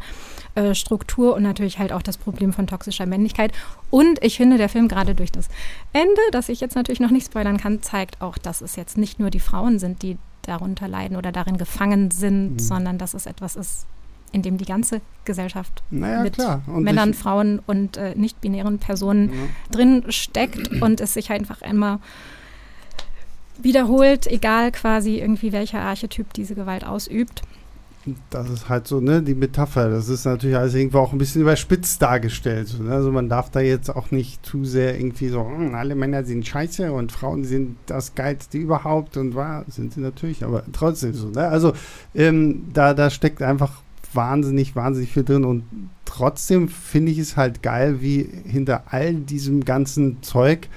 äh, 0.55 0.75
Struktur 0.75 1.35
und 1.35 1.43
natürlich 1.43 1.79
halt 1.79 1.93
auch 1.93 2.03
das 2.03 2.17
Problem 2.17 2.53
von 2.53 2.67
toxischer 2.67 3.07
Männlichkeit. 3.07 3.53
Und 3.91 4.23
ich 4.23 4.37
finde, 4.37 4.59
der 4.59 4.69
Film 4.69 4.89
gerade 4.89 5.15
durch 5.15 5.33
das 5.33 5.49
Ende, 5.93 6.21
das 6.33 6.49
ich 6.49 6.61
jetzt 6.61 6.77
natürlich 6.77 7.01
noch 7.01 7.11
nicht 7.11 7.27
spoilern 7.27 7.59
kann, 7.59 7.83
zeigt 7.83 8.21
auch, 8.21 8.39
dass 8.39 8.61
es 8.61 8.77
jetzt 8.77 8.97
nicht 8.97 9.19
nur 9.19 9.31
die 9.31 9.41
Frauen 9.41 9.79
sind, 9.79 10.03
die 10.03 10.19
darunter 10.43 10.89
leiden 10.89 11.17
oder 11.17 11.33
darin 11.33 11.57
gefangen 11.57 12.11
sind, 12.11 12.53
mhm. 12.53 12.59
sondern 12.59 12.99
dass 12.99 13.15
es 13.15 13.27
etwas 13.27 13.57
ist, 13.57 13.87
in 14.35 14.43
dem 14.43 14.59
die 14.59 14.65
ganze 14.65 15.01
Gesellschaft 15.25 15.83
naja, 15.91 16.23
mit 16.23 16.37
Männern, 16.67 17.11
ich, 17.11 17.17
Frauen 17.17 17.61
und 17.67 17.97
äh, 17.97 18.15
nicht-binären 18.17 18.79
Personen 18.79 19.29
ja. 19.29 19.35
drin 19.71 20.05
steckt 20.09 20.83
und 20.83 21.01
es 21.01 21.15
sich 21.15 21.31
einfach 21.31 21.63
einmal 21.63 22.01
wiederholt, 23.63 24.27
egal 24.27 24.73
quasi 24.73 25.21
irgendwie 25.21 25.53
welcher 25.53 25.81
Archetyp 25.81 26.33
diese 26.33 26.57
Gewalt 26.57 26.85
ausübt. 26.85 27.43
Das 28.29 28.51
ist 28.51 28.69
halt 28.69 28.87
so, 28.87 29.01
ne, 29.01 29.23
die 29.23 29.35
Metapher. 29.35 29.89
Das 29.89 30.11
ist 30.11 30.27
natürlich 30.27 30.57
alles 30.57 30.75
irgendwo 30.75 30.99
auch 30.99 31.13
ein 31.13 31.19
bisschen 31.19 31.41
überspitzt 31.41 32.03
dargestellt. 32.03 32.69
So, 32.69 32.83
ne? 32.83 32.93
Also 32.93 33.11
man 33.11 33.31
darf 33.31 33.51
da 33.51 33.61
jetzt 33.61 33.89
auch 33.89 34.11
nicht 34.11 34.45
zu 34.45 34.65
sehr 34.67 34.99
irgendwie 34.99 35.29
so, 35.29 35.41
hm, 35.41 35.75
alle 35.75 35.95
Männer 35.95 36.25
sind 36.25 36.47
scheiße 36.47 36.93
und 36.93 37.13
Frauen 37.13 37.45
sind 37.45 37.77
das 37.87 38.15
Geilste 38.15 38.59
überhaupt 38.59 39.17
und 39.17 39.35
wahr 39.35 39.65
sind 39.69 39.95
sie 39.95 40.01
natürlich, 40.01 40.45
aber 40.45 40.65
trotzdem 40.73 41.15
so, 41.15 41.29
ne? 41.29 41.49
Also 41.49 41.73
ähm, 42.15 42.65
da, 42.75 42.93
da 42.93 43.09
steckt 43.09 43.41
einfach 43.41 43.81
wahnsinnig, 44.15 44.77
wahnsinnig 44.77 45.13
viel 45.13 45.25
drin 45.25 45.45
und 45.45 45.65
trotzdem 46.05 46.69
finde 46.69 47.13
ich 47.13 47.19
es 47.19 47.37
halt 47.37 47.63
geil, 47.63 48.01
wie 48.01 48.29
hinter 48.47 48.85
all 48.91 49.15
diesem 49.15 49.65
ganzen 49.65 50.23
Zeug 50.23 50.69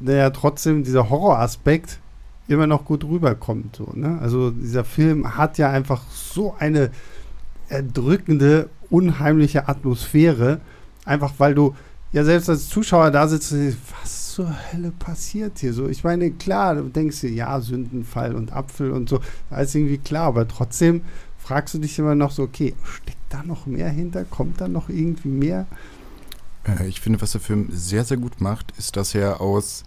der 0.00 0.32
trotzdem 0.32 0.84
dieser 0.84 1.10
Horroraspekt 1.10 1.98
immer 2.46 2.66
noch 2.66 2.84
gut 2.84 3.04
rüberkommt. 3.04 3.76
So, 3.76 3.92
ne? 3.94 4.18
Also 4.20 4.50
dieser 4.50 4.84
Film 4.84 5.36
hat 5.36 5.58
ja 5.58 5.70
einfach 5.70 6.02
so 6.10 6.54
eine 6.58 6.90
erdrückende, 7.68 8.70
unheimliche 8.90 9.68
Atmosphäre, 9.68 10.60
einfach 11.04 11.34
weil 11.38 11.54
du 11.54 11.74
ja 12.12 12.24
selbst 12.24 12.48
als 12.48 12.68
Zuschauer 12.68 13.10
da 13.10 13.28
sitzt 13.28 13.52
und 13.52 13.60
denkst, 13.60 13.76
was 14.00 14.32
zur 14.32 14.54
Hölle 14.72 14.92
passiert 14.92 15.58
hier 15.58 15.74
so? 15.74 15.88
Ich 15.88 16.04
meine, 16.04 16.30
klar, 16.30 16.76
du 16.76 16.84
denkst 16.84 17.20
dir, 17.20 17.30
ja, 17.30 17.60
Sündenfall 17.60 18.34
und 18.34 18.52
Apfel 18.52 18.92
und 18.92 19.08
so, 19.08 19.20
alles 19.50 19.74
irgendwie 19.74 19.98
klar, 19.98 20.28
aber 20.28 20.48
trotzdem 20.48 21.02
fragst 21.48 21.72
du 21.72 21.78
dich 21.78 21.98
immer 21.98 22.14
noch 22.14 22.30
so, 22.30 22.42
okay, 22.42 22.74
steckt 22.84 23.16
da 23.30 23.42
noch 23.42 23.64
mehr 23.64 23.88
hinter? 23.88 24.24
Kommt 24.24 24.60
da 24.60 24.68
noch 24.68 24.90
irgendwie 24.90 25.28
mehr? 25.28 25.66
Äh, 26.64 26.86
ich 26.86 27.00
finde, 27.00 27.22
was 27.22 27.32
der 27.32 27.40
Film 27.40 27.70
sehr, 27.72 28.04
sehr 28.04 28.18
gut 28.18 28.42
macht, 28.42 28.74
ist, 28.76 28.96
dass 28.96 29.14
er 29.14 29.40
aus 29.40 29.84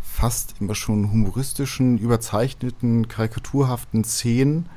fast 0.00 0.54
immer 0.60 0.74
schon 0.74 1.10
humoristischen, 1.10 1.98
überzeichneten, 1.98 3.08
karikaturhaften 3.08 4.04
Szenen 4.04 4.70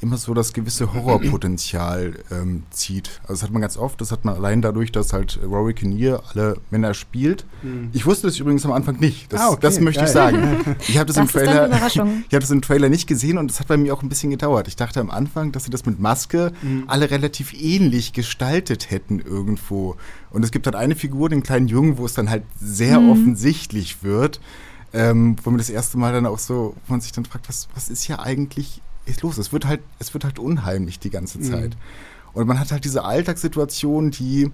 immer 0.00 0.16
so 0.16 0.34
das 0.34 0.52
gewisse 0.52 0.92
Horrorpotenzial 0.92 2.14
ähm, 2.30 2.64
zieht. 2.70 3.20
Also 3.22 3.34
das 3.34 3.42
hat 3.42 3.50
man 3.50 3.62
ganz 3.62 3.76
oft, 3.76 4.00
das 4.00 4.12
hat 4.12 4.24
man 4.24 4.34
allein 4.34 4.62
dadurch, 4.62 4.92
dass 4.92 5.12
halt 5.12 5.38
Rory 5.44 5.74
Kinnear 5.74 6.22
alle 6.32 6.56
Männer 6.70 6.94
spielt. 6.94 7.44
Mhm. 7.62 7.90
Ich 7.92 8.06
wusste 8.06 8.28
es 8.28 8.38
übrigens 8.38 8.64
am 8.64 8.72
Anfang 8.72 8.98
nicht. 8.98 9.32
Das, 9.32 9.40
ah, 9.40 9.48
okay. 9.50 9.58
das 9.62 9.80
möchte 9.80 10.00
Geil. 10.00 10.08
ich 10.08 10.12
sagen. 10.12 10.76
Ich 10.88 10.96
habe 10.96 11.06
das, 11.06 11.16
das, 11.16 11.24
im 11.24 11.28
Trailer, 11.28 11.70
ich 11.86 11.98
habe 11.98 12.40
das 12.40 12.50
im 12.50 12.62
Trailer 12.62 12.88
nicht 12.88 13.06
gesehen 13.06 13.38
und 13.38 13.50
das 13.50 13.60
hat 13.60 13.68
bei 13.68 13.76
mir 13.76 13.94
auch 13.94 14.02
ein 14.02 14.08
bisschen 14.08 14.30
gedauert. 14.30 14.68
Ich 14.68 14.76
dachte 14.76 15.00
am 15.00 15.10
Anfang, 15.10 15.52
dass 15.52 15.64
sie 15.64 15.70
das 15.70 15.84
mit 15.84 16.00
Maske 16.00 16.52
mhm. 16.62 16.84
alle 16.86 17.10
relativ 17.10 17.52
ähnlich 17.52 18.12
gestaltet 18.12 18.90
hätten 18.90 19.20
irgendwo. 19.20 19.96
Und 20.30 20.44
es 20.44 20.50
gibt 20.50 20.66
halt 20.66 20.76
eine 20.76 20.96
Figur, 20.96 21.28
den 21.28 21.42
kleinen 21.42 21.68
Jungen, 21.68 21.98
wo 21.98 22.06
es 22.06 22.14
dann 22.14 22.30
halt 22.30 22.44
sehr 22.60 23.00
mhm. 23.00 23.10
offensichtlich 23.10 24.02
wird. 24.02 24.40
Ähm, 24.92 25.36
wo 25.44 25.50
man 25.50 25.58
das 25.58 25.70
erste 25.70 25.98
Mal 25.98 26.12
dann 26.12 26.26
auch 26.26 26.40
so, 26.40 26.74
wo 26.86 26.92
man 26.92 27.00
sich 27.00 27.12
dann 27.12 27.24
fragt, 27.24 27.48
was, 27.48 27.68
was 27.74 27.88
ist 27.88 28.02
hier 28.02 28.20
eigentlich 28.22 28.82
ist 29.10 29.22
los? 29.22 29.38
Es 29.38 29.52
wird 29.52 29.66
halt, 29.66 29.80
es 29.98 30.14
wird 30.14 30.24
halt 30.24 30.38
unheimlich 30.38 30.98
die 30.98 31.10
ganze 31.10 31.38
mhm. 31.38 31.42
Zeit. 31.44 31.70
Mhm. 31.70 32.30
Und 32.32 32.46
man 32.46 32.60
hat 32.60 32.70
halt 32.72 32.84
diese 32.84 33.04
Alltagssituationen, 33.04 34.10
die 34.10 34.50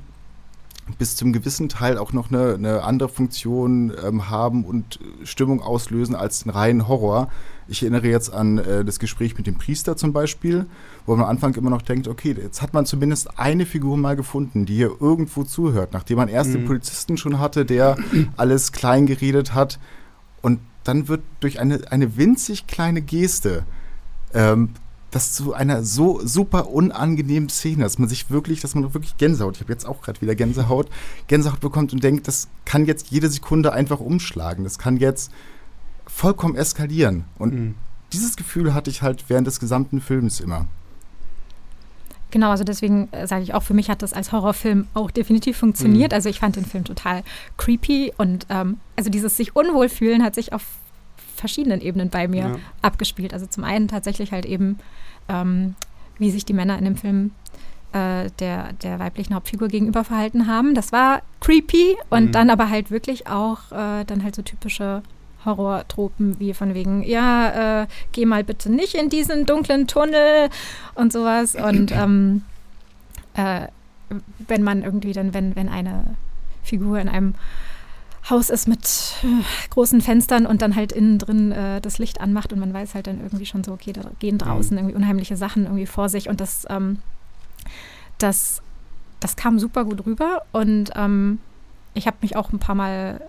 bis 0.98 1.16
zum 1.16 1.32
gewissen 1.32 1.68
Teil 1.68 1.98
auch 1.98 2.12
noch 2.12 2.30
eine, 2.30 2.54
eine 2.54 2.82
andere 2.84 3.08
Funktion 3.08 3.92
ähm, 4.04 4.30
haben 4.30 4.64
und 4.64 5.00
Stimmung 5.24 5.60
auslösen 5.60 6.14
als 6.14 6.46
ein 6.46 6.50
reinen 6.50 6.86
Horror. 6.86 7.28
Ich 7.68 7.82
erinnere 7.82 8.06
jetzt 8.06 8.32
an 8.32 8.58
äh, 8.58 8.84
das 8.84 9.00
Gespräch 9.00 9.36
mit 9.36 9.48
dem 9.48 9.56
Priester 9.56 9.96
zum 9.96 10.12
Beispiel, 10.12 10.66
wo 11.04 11.16
man 11.16 11.24
am 11.24 11.30
Anfang 11.30 11.54
immer 11.54 11.70
noch 11.70 11.82
denkt, 11.82 12.06
okay, 12.06 12.36
jetzt 12.40 12.62
hat 12.62 12.72
man 12.72 12.86
zumindest 12.86 13.38
eine 13.38 13.66
Figur 13.66 13.96
mal 13.96 14.14
gefunden, 14.14 14.64
die 14.64 14.76
hier 14.76 14.92
irgendwo 15.00 15.42
zuhört, 15.42 15.92
nachdem 15.92 16.18
man 16.18 16.28
erst 16.28 16.50
mhm. 16.50 16.54
den 16.54 16.64
Polizisten 16.66 17.16
schon 17.16 17.40
hatte, 17.40 17.64
der 17.64 17.96
alles 18.36 18.70
klein 18.70 19.06
geredet 19.06 19.54
hat. 19.54 19.80
Und 20.40 20.60
dann 20.84 21.08
wird 21.08 21.22
durch 21.40 21.58
eine, 21.58 21.90
eine 21.90 22.16
winzig 22.16 22.68
kleine 22.68 23.02
Geste 23.02 23.64
ähm, 24.36 24.70
das 25.10 25.32
zu 25.32 25.54
einer 25.54 25.82
so 25.82 26.20
super 26.24 26.68
unangenehmen 26.68 27.48
Szene, 27.48 27.84
dass 27.84 27.98
man 27.98 28.08
sich 28.08 28.30
wirklich, 28.30 28.60
dass 28.60 28.74
man 28.74 28.92
wirklich 28.92 29.16
Gänsehaut, 29.16 29.56
ich 29.56 29.62
habe 29.62 29.72
jetzt 29.72 29.86
auch 29.86 30.02
gerade 30.02 30.20
wieder 30.20 30.34
Gänsehaut, 30.34 30.88
Gänsehaut 31.26 31.60
bekommt 31.60 31.92
und 31.92 32.04
denkt, 32.04 32.28
das 32.28 32.48
kann 32.64 32.84
jetzt 32.86 33.08
jede 33.10 33.28
Sekunde 33.30 33.72
einfach 33.72 34.00
umschlagen, 34.00 34.64
das 34.64 34.78
kann 34.78 34.98
jetzt 34.98 35.30
vollkommen 36.06 36.54
eskalieren. 36.54 37.24
Und 37.38 37.54
mhm. 37.54 37.74
dieses 38.12 38.36
Gefühl 38.36 38.74
hatte 38.74 38.90
ich 38.90 39.02
halt 39.02 39.24
während 39.28 39.46
des 39.46 39.58
gesamten 39.58 40.00
Films 40.00 40.40
immer. 40.40 40.66
Genau, 42.30 42.50
also 42.50 42.64
deswegen 42.64 43.08
äh, 43.12 43.26
sage 43.26 43.44
ich 43.44 43.54
auch, 43.54 43.62
für 43.62 43.74
mich 43.74 43.88
hat 43.88 44.02
das 44.02 44.12
als 44.12 44.32
Horrorfilm 44.32 44.88
auch 44.94 45.10
definitiv 45.10 45.56
funktioniert. 45.56 46.10
Mhm. 46.12 46.16
Also 46.16 46.28
ich 46.28 46.40
fand 46.40 46.56
den 46.56 46.66
Film 46.66 46.84
total 46.84 47.22
creepy 47.56 48.12
und 48.18 48.46
ähm, 48.50 48.78
also 48.96 49.08
dieses 49.08 49.36
sich 49.36 49.56
unwohl 49.56 49.88
fühlen 49.88 50.22
hat 50.22 50.34
sich 50.34 50.52
auf 50.52 50.62
verschiedenen 51.36 51.80
Ebenen 51.80 52.10
bei 52.10 52.28
mir 52.28 52.42
ja. 52.42 52.56
abgespielt. 52.82 53.32
Also 53.32 53.46
zum 53.46 53.64
einen 53.64 53.88
tatsächlich 53.88 54.32
halt 54.32 54.46
eben, 54.46 54.78
ähm, 55.28 55.74
wie 56.18 56.30
sich 56.30 56.44
die 56.44 56.52
Männer 56.52 56.78
in 56.78 56.84
dem 56.84 56.96
Film 56.96 57.32
äh, 57.92 58.30
der, 58.38 58.72
der 58.74 58.98
weiblichen 58.98 59.34
Hauptfigur 59.34 59.68
gegenüber 59.68 60.04
verhalten 60.04 60.46
haben. 60.46 60.74
Das 60.74 60.92
war 60.92 61.22
creepy 61.40 61.96
und 62.10 62.26
mhm. 62.26 62.32
dann 62.32 62.50
aber 62.50 62.68
halt 62.68 62.90
wirklich 62.90 63.26
auch 63.26 63.70
äh, 63.72 64.04
dann 64.04 64.22
halt 64.22 64.34
so 64.34 64.42
typische 64.42 65.02
Horrortropen 65.44 66.38
wie 66.40 66.52
von 66.52 66.74
wegen, 66.74 67.02
ja, 67.04 67.82
äh, 67.82 67.86
geh 68.12 68.26
mal 68.26 68.44
bitte 68.44 68.70
nicht 68.70 68.94
in 68.94 69.08
diesen 69.08 69.46
dunklen 69.46 69.86
Tunnel 69.86 70.50
und 70.94 71.12
sowas. 71.12 71.54
Und 71.54 71.92
ähm, 71.92 72.42
äh, 73.34 73.68
wenn 74.46 74.62
man 74.62 74.82
irgendwie 74.82 75.12
dann, 75.12 75.32
wenn, 75.34 75.56
wenn 75.56 75.68
eine 75.68 76.16
Figur 76.62 76.98
in 76.98 77.08
einem 77.08 77.34
Haus 78.28 78.50
ist 78.50 78.66
mit 78.66 78.84
äh, 79.22 79.70
großen 79.70 80.00
Fenstern 80.00 80.46
und 80.46 80.62
dann 80.62 80.74
halt 80.74 80.92
innen 80.92 81.18
drin 81.18 81.52
äh, 81.52 81.80
das 81.80 81.98
Licht 81.98 82.20
anmacht 82.20 82.52
und 82.52 82.58
man 82.58 82.72
weiß 82.72 82.94
halt 82.94 83.06
dann 83.06 83.20
irgendwie 83.20 83.46
schon 83.46 83.62
so, 83.62 83.72
okay, 83.72 83.92
da 83.92 84.02
gehen 84.18 84.38
draußen 84.38 84.72
mhm. 84.72 84.78
irgendwie 84.78 84.96
unheimliche 84.96 85.36
Sachen 85.36 85.64
irgendwie 85.64 85.86
vor 85.86 86.08
sich 86.08 86.28
und 86.28 86.40
das, 86.40 86.66
ähm, 86.68 86.98
das, 88.18 88.62
das 89.20 89.36
kam 89.36 89.58
super 89.58 89.84
gut 89.84 90.04
rüber 90.06 90.42
und 90.52 90.90
ähm, 90.96 91.38
ich 91.94 92.06
habe 92.06 92.16
mich 92.20 92.36
auch 92.36 92.52
ein 92.52 92.58
paar 92.58 92.74
Mal 92.74 93.20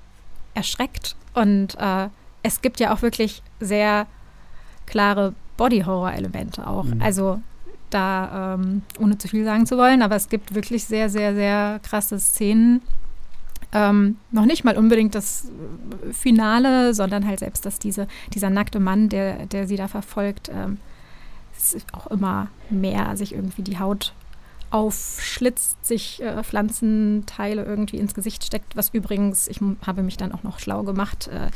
erschreckt 0.54 1.16
und 1.34 1.76
äh, 1.80 2.10
es 2.44 2.62
gibt 2.62 2.80
ja 2.80 2.94
auch 2.94 3.02
wirklich 3.02 3.44
sehr 3.60 4.08
klare 4.86 5.34
Body-Horror-Elemente 5.58 6.66
auch. 6.66 6.86
Mhm. 6.86 7.02
Also 7.02 7.42
da, 7.90 8.56
ähm, 8.56 8.82
ohne 9.00 9.18
zu 9.18 9.28
viel 9.28 9.46
sagen 9.46 9.66
zu 9.66 9.78
wollen, 9.78 10.02
aber 10.02 10.16
es 10.16 10.30
gibt 10.30 10.56
wirklich 10.56 10.86
sehr, 10.86 11.10
sehr, 11.10 11.36
sehr 11.36 11.80
krasse 11.84 12.20
Szenen, 12.20 12.82
ähm, 13.74 14.18
noch 14.32 14.46
nicht 14.46 14.64
mal 14.64 14.78
unbedingt 14.78 15.16
das 15.16 15.50
Finale, 16.12 16.94
sondern 16.94 17.28
halt 17.28 17.40
selbst, 17.40 17.66
dass 17.66 17.80
diese, 17.80 18.08
dieser 18.34 18.50
nackte 18.50 18.80
Mann, 18.80 19.10
der, 19.10 19.46
der 19.46 19.68
sie 19.68 19.76
da 19.76 19.88
verfolgt, 19.88 20.50
ähm, 20.50 20.78
auch 21.92 22.08
immer 22.08 22.48
mehr 22.70 23.18
sich 23.18 23.34
irgendwie 23.34 23.64
die 23.64 23.80
Haut 23.80 24.14
aufschlitzt, 24.70 25.86
sich 25.86 26.22
äh, 26.22 26.44
Pflanzenteile 26.44 27.64
irgendwie 27.64 27.98
ins 27.98 28.14
Gesicht 28.14 28.44
steckt, 28.44 28.76
was 28.76 28.90
übrigens, 28.94 29.48
ich 29.48 29.60
habe 29.86 30.04
mich 30.04 30.18
dann 30.18 30.32
auch 30.32 30.44
noch 30.44 30.60
schlau 30.60 30.84
gemacht, 30.84 31.28
äh, 31.28 31.50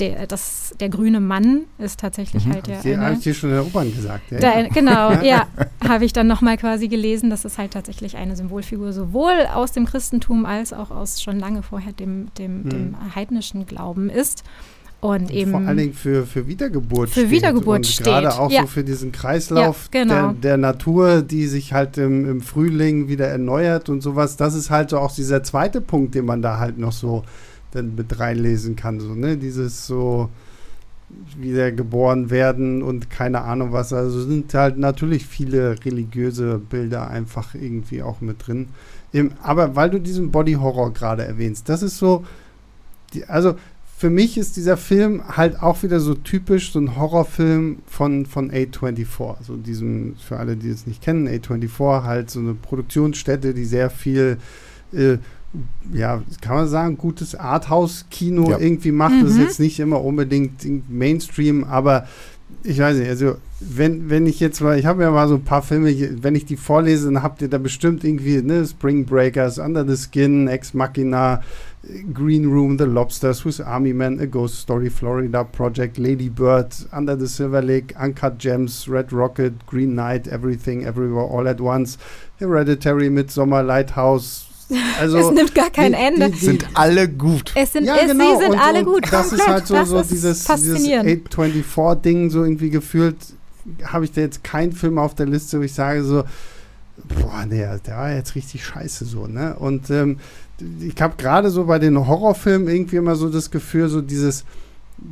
der, 0.00 0.26
das, 0.26 0.74
der 0.80 0.88
grüne 0.88 1.20
Mann 1.20 1.62
ist 1.78 2.00
tatsächlich 2.00 2.46
mhm. 2.46 2.54
halt 2.54 2.66
der. 2.66 2.80
Die, 2.80 2.96
habe 2.96 3.14
ich 3.14 3.20
dir 3.20 3.34
schon 3.34 3.50
in 3.50 3.56
der 3.56 3.66
U-Bahn 3.66 3.94
gesagt. 3.94 4.30
Ja. 4.30 4.38
Der, 4.38 4.68
genau, 4.68 5.12
ja. 5.22 5.46
Habe 5.86 6.04
ich 6.04 6.12
dann 6.12 6.26
nochmal 6.26 6.56
quasi 6.56 6.88
gelesen, 6.88 7.30
dass 7.30 7.44
es 7.44 7.58
halt 7.58 7.72
tatsächlich 7.72 8.16
eine 8.16 8.36
Symbolfigur 8.36 8.92
sowohl 8.92 9.46
aus 9.52 9.72
dem 9.72 9.86
Christentum 9.86 10.46
als 10.46 10.72
auch 10.72 10.90
aus 10.90 11.22
schon 11.22 11.38
lange 11.38 11.62
vorher 11.62 11.92
dem, 11.92 12.28
dem, 12.38 12.62
mhm. 12.62 12.68
dem 12.70 13.14
heidnischen 13.14 13.66
Glauben 13.66 14.10
ist. 14.10 14.44
Und, 15.00 15.30
eben 15.30 15.52
vor 15.52 15.60
allen 15.60 15.78
Dingen 15.78 15.94
für, 15.94 16.26
für 16.26 16.46
Wiedergeburt 16.46 17.08
für 17.08 17.20
steht. 17.20 17.30
Wiedergeburt 17.30 17.76
und 17.78 17.86
steht. 17.86 18.06
Gerade 18.06 18.38
auch 18.38 18.50
ja. 18.50 18.62
so 18.62 18.66
für 18.66 18.84
diesen 18.84 19.12
Kreislauf 19.12 19.88
ja, 19.94 20.02
genau. 20.02 20.14
der, 20.14 20.32
der, 20.34 20.56
Natur, 20.58 21.22
die 21.22 21.46
sich 21.46 21.72
halt 21.72 21.96
im, 21.96 22.28
im, 22.28 22.40
Frühling 22.42 23.08
wieder 23.08 23.26
erneuert 23.26 23.88
und 23.88 24.02
sowas. 24.02 24.36
Das 24.36 24.54
ist 24.54 24.68
halt 24.68 24.90
so 24.90 24.98
auch 24.98 25.14
dieser 25.14 25.42
zweite 25.42 25.80
Punkt, 25.80 26.14
den 26.14 26.26
man 26.26 26.42
da 26.42 26.58
halt 26.58 26.76
noch 26.76 26.92
so 26.92 27.24
dann 27.72 27.94
mit 27.94 28.18
reinlesen 28.18 28.76
kann. 28.76 29.00
So, 29.00 29.14
ne? 29.14 29.36
Dieses 29.36 29.86
so 29.86 30.30
wieder 31.36 31.72
geboren 31.72 32.30
werden 32.30 32.82
und 32.82 33.10
keine 33.10 33.42
Ahnung 33.42 33.72
was. 33.72 33.92
Also 33.92 34.20
sind 34.22 34.52
halt 34.54 34.78
natürlich 34.78 35.26
viele 35.26 35.76
religiöse 35.84 36.58
Bilder 36.58 37.08
einfach 37.08 37.54
irgendwie 37.54 38.02
auch 38.02 38.20
mit 38.20 38.46
drin. 38.46 38.68
aber 39.42 39.76
weil 39.76 39.90
du 39.90 40.00
diesen 40.00 40.30
Body 40.30 40.54
Horror 40.54 40.92
gerade 40.92 41.24
erwähnst, 41.24 41.68
das 41.68 41.82
ist 41.82 41.98
so, 41.98 42.24
also 43.26 43.56
für 44.00 44.08
mich 44.08 44.38
ist 44.38 44.56
dieser 44.56 44.78
Film 44.78 45.22
halt 45.36 45.62
auch 45.62 45.82
wieder 45.82 46.00
so 46.00 46.14
typisch 46.14 46.72
so 46.72 46.78
ein 46.78 46.96
Horrorfilm 46.96 47.80
von, 47.86 48.24
von 48.24 48.50
A24. 48.50 49.42
So 49.42 49.56
diesem, 49.56 50.16
für 50.16 50.38
alle, 50.38 50.56
die 50.56 50.70
es 50.70 50.86
nicht 50.86 51.02
kennen, 51.02 51.28
A24 51.28 52.04
halt 52.04 52.30
so 52.30 52.40
eine 52.40 52.54
Produktionsstätte, 52.54 53.52
die 53.52 53.66
sehr 53.66 53.90
viel 53.90 54.38
äh, 54.94 55.18
ja, 55.92 56.22
kann 56.40 56.56
man 56.56 56.68
sagen, 56.68 56.96
gutes 56.96 57.34
Arthouse-Kino 57.34 58.50
ja. 58.50 58.58
irgendwie 58.58 58.92
macht. 58.92 59.14
Mhm. 59.14 59.22
Das 59.22 59.30
ist 59.32 59.36
mhm. 59.38 59.42
jetzt 59.42 59.60
nicht 59.60 59.80
immer 59.80 60.02
unbedingt 60.04 60.90
Mainstream, 60.90 61.64
aber 61.64 62.06
ich 62.62 62.78
weiß 62.78 62.98
nicht, 62.98 63.08
also 63.08 63.36
wenn, 63.60 64.10
wenn 64.10 64.26
ich 64.26 64.40
jetzt 64.40 64.60
mal, 64.60 64.78
ich 64.78 64.86
habe 64.86 65.02
ja 65.02 65.10
mal 65.10 65.28
so 65.28 65.36
ein 65.36 65.44
paar 65.44 65.62
Filme, 65.62 65.94
wenn 66.22 66.34
ich 66.34 66.44
die 66.44 66.56
vorlese, 66.56 67.06
dann 67.06 67.22
habt 67.22 67.42
ihr 67.42 67.48
da 67.48 67.58
bestimmt 67.58 68.04
irgendwie, 68.04 68.42
ne, 68.42 68.66
Spring 68.66 69.04
Breakers, 69.04 69.58
Under 69.58 69.86
the 69.86 69.96
Skin, 69.96 70.48
Ex 70.48 70.74
Machina, 70.74 71.42
Green 72.12 72.46
Room, 72.46 72.78
The 72.78 72.84
Lobster, 72.84 73.32
Swiss 73.32 73.60
Army 73.60 73.94
Man, 73.94 74.20
A 74.20 74.26
Ghost 74.26 74.60
Story, 74.60 74.90
Florida 74.90 75.44
Project, 75.44 75.96
Lady 75.96 76.28
Bird, 76.28 76.74
Under 76.92 77.16
the 77.16 77.26
Silver 77.26 77.62
Lake, 77.62 77.94
Uncut 77.98 78.38
Gems, 78.38 78.86
Red 78.88 79.12
Rocket, 79.12 79.66
Green 79.66 79.94
Knight, 79.94 80.28
Everything, 80.28 80.84
Everywhere, 80.84 81.24
All 81.24 81.48
at 81.48 81.60
Once, 81.60 81.96
Hereditary, 82.38 83.08
Midsummer, 83.08 83.62
Lighthouse, 83.62 84.49
also, 85.00 85.18
es 85.18 85.30
nimmt 85.30 85.54
gar 85.54 85.70
kein 85.70 85.92
die, 85.92 85.98
Ende. 85.98 86.26
Die, 86.26 86.38
die, 86.38 86.44
sind 86.44 86.66
alle 86.74 87.08
gut. 87.08 87.52
Es 87.54 87.72
sind, 87.72 87.84
ja, 87.84 87.96
es, 87.96 88.10
genau. 88.10 88.36
sie 88.36 88.42
sind 88.42 88.52
und, 88.52 88.60
alle 88.60 88.84
gut. 88.84 89.04
Das 89.10 89.32
ist 89.32 89.46
halt 89.46 89.66
so, 89.66 89.84
so 89.84 90.02
dieses, 90.02 90.44
dieses 90.44 90.86
824-Ding 90.86 92.30
so 92.30 92.42
irgendwie 92.44 92.70
gefühlt. 92.70 93.16
Habe 93.84 94.04
ich 94.04 94.12
da 94.12 94.22
jetzt 94.22 94.42
keinen 94.42 94.72
Film 94.72 94.98
auf 94.98 95.14
der 95.14 95.26
Liste, 95.26 95.58
wo 95.58 95.62
ich 95.62 95.74
sage 95.74 96.02
so, 96.02 96.24
boah, 97.08 97.44
nee, 97.46 97.66
der 97.86 97.96
war 97.96 98.12
jetzt 98.12 98.34
richtig 98.34 98.64
scheiße 98.64 99.04
so, 99.04 99.26
ne? 99.26 99.56
Und 99.56 99.90
ähm, 99.90 100.18
ich 100.80 101.00
habe 101.00 101.14
gerade 101.16 101.50
so 101.50 101.64
bei 101.64 101.78
den 101.78 102.06
Horrorfilmen 102.06 102.68
irgendwie 102.68 102.96
immer 102.96 103.16
so 103.16 103.28
das 103.28 103.50
Gefühl, 103.50 103.88
so 103.88 104.00
dieses 104.00 104.44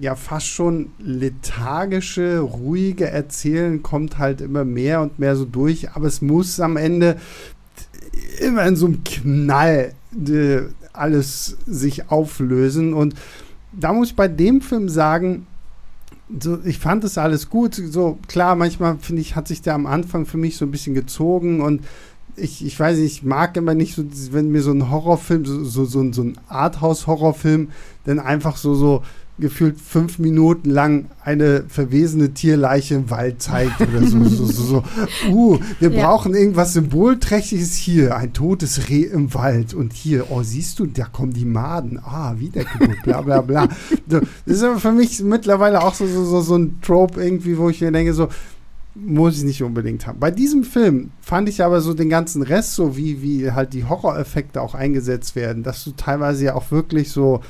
ja 0.01 0.14
fast 0.14 0.47
schon 0.47 0.92
lethargische, 0.99 2.40
ruhige 2.40 3.09
Erzählen 3.09 3.83
kommt 3.83 4.18
halt 4.18 4.40
immer 4.40 4.64
mehr 4.64 5.01
und 5.01 5.18
mehr 5.18 5.37
so 5.37 5.44
durch, 5.44 5.90
aber 5.92 6.07
es 6.07 6.21
muss 6.21 6.61
am 6.61 6.77
Ende 6.77 7.16
immer 8.40 8.66
in 8.66 8.77
so 8.77 8.87
einem 8.87 9.05
Knall 9.05 9.92
äh, 10.29 10.61
alles 10.92 11.57
sich 11.66 12.11
auflösen. 12.11 12.94
Und 12.94 13.14
da 13.72 13.92
muss 13.92 14.09
ich 14.09 14.16
bei 14.16 14.29
dem 14.29 14.61
Film 14.61 14.88
sagen, 14.88 15.46
so, 16.40 16.59
ich 16.64 16.79
fand 16.79 17.05
das 17.05 17.18
alles 17.18 17.48
gut. 17.48 17.74
So, 17.74 18.18
klar, 18.29 18.55
manchmal 18.57 18.98
finde 18.98 19.22
ich, 19.22 19.37
hat 19.37 19.48
sich 19.48 19.62
der 19.62 19.74
am 19.74 19.87
Anfang 19.87 20.27
für 20.27 20.37
mich 20.37 20.57
so 20.57 20.64
ein 20.64 20.70
bisschen 20.70 20.94
gezogen 20.94 21.61
und 21.61 21.83
ich, 22.37 22.64
ich 22.64 22.79
weiß 22.79 22.98
nicht, 22.98 23.12
ich 23.12 23.22
mag 23.24 23.57
immer 23.57 23.74
nicht 23.74 23.94
so, 23.94 24.05
wenn 24.31 24.51
mir 24.51 24.62
so 24.62 24.70
ein 24.70 24.90
Horrorfilm, 24.90 25.44
so, 25.44 25.64
so, 25.64 25.85
so, 25.85 26.12
so 26.12 26.22
ein 26.22 26.38
Arthouse-Horrorfilm, 26.48 27.70
dann 28.05 28.20
einfach 28.20 28.57
so, 28.57 28.74
so 28.74 29.03
gefühlt 29.38 29.81
fünf 29.81 30.18
Minuten 30.18 30.70
lang 30.70 31.07
eine 31.22 31.64
verwesene 31.68 32.35
Tierleiche 32.35 32.96
im 32.96 33.11
Wald 33.11 33.40
zeigt 33.40 33.81
oder 33.81 34.03
so. 34.07 34.24
so, 34.24 34.46
so, 34.46 34.62
so. 34.62 34.83
Uh, 35.31 35.59
wir 35.81 35.90
ja. 35.90 36.03
brauchen 36.03 36.35
irgendwas 36.35 36.72
Symbolträchtiges 36.72 37.74
hier. 37.74 38.16
Ein 38.16 38.33
totes 38.33 38.88
Reh 38.88 39.03
im 39.03 39.33
Wald. 39.35 39.74
Und 39.74 39.92
hier, 39.92 40.31
oh, 40.31 40.42
siehst 40.42 40.79
du, 40.79 40.87
da 40.87 41.05
kommen 41.05 41.33
die 41.33 41.44
Maden. 41.44 41.98
Ah, 41.98 42.35
Wiedergeburt, 42.38 43.03
bla 43.03 43.20
bla 43.20 43.40
bla. 43.40 43.68
das 44.07 44.22
ist 44.46 44.62
aber 44.62 44.79
für 44.79 44.92
mich 44.92 45.22
mittlerweile 45.22 45.83
auch 45.83 45.94
so, 45.94 46.07
so, 46.07 46.24
so, 46.24 46.40
so 46.40 46.57
ein 46.57 46.81
Trope 46.81 47.22
irgendwie, 47.22 47.59
wo 47.59 47.68
ich 47.68 47.81
mir 47.81 47.92
denke, 47.92 48.14
so, 48.14 48.29
muss 48.94 49.38
ich 49.38 49.44
nicht 49.44 49.62
unbedingt 49.62 50.07
haben. 50.07 50.18
Bei 50.18 50.31
diesem 50.31 50.64
Film 50.64 51.11
fand 51.20 51.48
ich 51.48 51.62
aber 51.62 51.81
so 51.81 51.94
den 51.94 52.09
ganzen 52.09 52.42
Rest, 52.42 52.74
so 52.74 52.96
wie, 52.96 53.22
wie 53.22 53.53
halt 53.53 53.72
die 53.72 53.85
Horroreffekte 53.85 54.61
auch 54.61 54.74
eingesetzt 54.74 55.37
werden, 55.37 55.62
dass 55.62 55.85
du 55.85 55.92
teilweise 55.92 56.46
ja 56.46 56.55
auch 56.55 56.70
wirklich 56.70 57.11
so, 57.12 57.40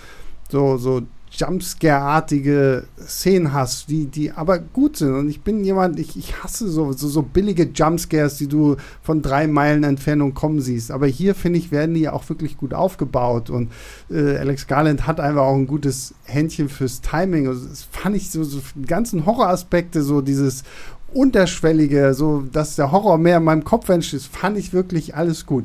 so, 0.51 0.77
so 0.77 1.03
Jumpscare-artige 1.31 2.85
Szenen 3.01 3.53
hast, 3.53 3.89
die, 3.91 4.07
die 4.07 4.33
aber 4.33 4.59
gut 4.59 4.97
sind. 4.97 5.15
Und 5.15 5.29
ich 5.29 5.43
bin 5.43 5.65
jemand, 5.65 5.99
ich, 5.99 6.17
ich 6.17 6.43
hasse 6.43 6.69
so, 6.69 6.93
so, 6.93 7.09
so 7.09 7.23
billige 7.23 7.65
Jumpscares, 7.75 8.39
die 8.39 8.49
du 8.49 8.77
von 9.03 9.23
drei 9.23 9.47
Meilen 9.47 9.85
Entfernung 9.85 10.35
kommen 10.35 10.61
siehst. 10.61 10.91
Aber 10.91 11.07
hier, 11.07 11.35
finde 11.35 11.59
ich, 11.59 11.71
werden 11.71 11.95
die 11.95 12.09
auch 12.09 12.29
wirklich 12.29 12.57
gut 12.57 12.75
aufgebaut. 12.75 13.51
Und 13.51 13.71
äh, 14.11 14.37
Alex 14.37 14.67
Garland 14.67 15.07
hat 15.07 15.21
einfach 15.21 15.43
auch 15.43 15.57
ein 15.57 15.67
gutes 15.67 16.15
Händchen 16.25 16.69
fürs 16.69 17.01
Timing. 17.01 17.49
Also, 17.49 17.67
das 17.67 17.83
fand 17.91 18.17
ich 18.17 18.31
so, 18.31 18.43
so 18.45 18.61
ganzen 18.87 19.27
Horroraspekte, 19.27 20.03
so 20.03 20.21
dieses 20.21 20.65
Unterschwellige, 21.13 22.15
so 22.15 22.43
dass 22.53 22.77
der 22.77 22.93
Horror 22.93 23.19
mehr 23.19 23.39
in 23.39 23.45
meinem 23.45 23.65
Kopf 23.65 23.89
entsteht, 23.89 24.23
fand 24.23 24.59
ich 24.59 24.73
wirklich 24.73 25.15
alles 25.15 25.47
gut 25.47 25.65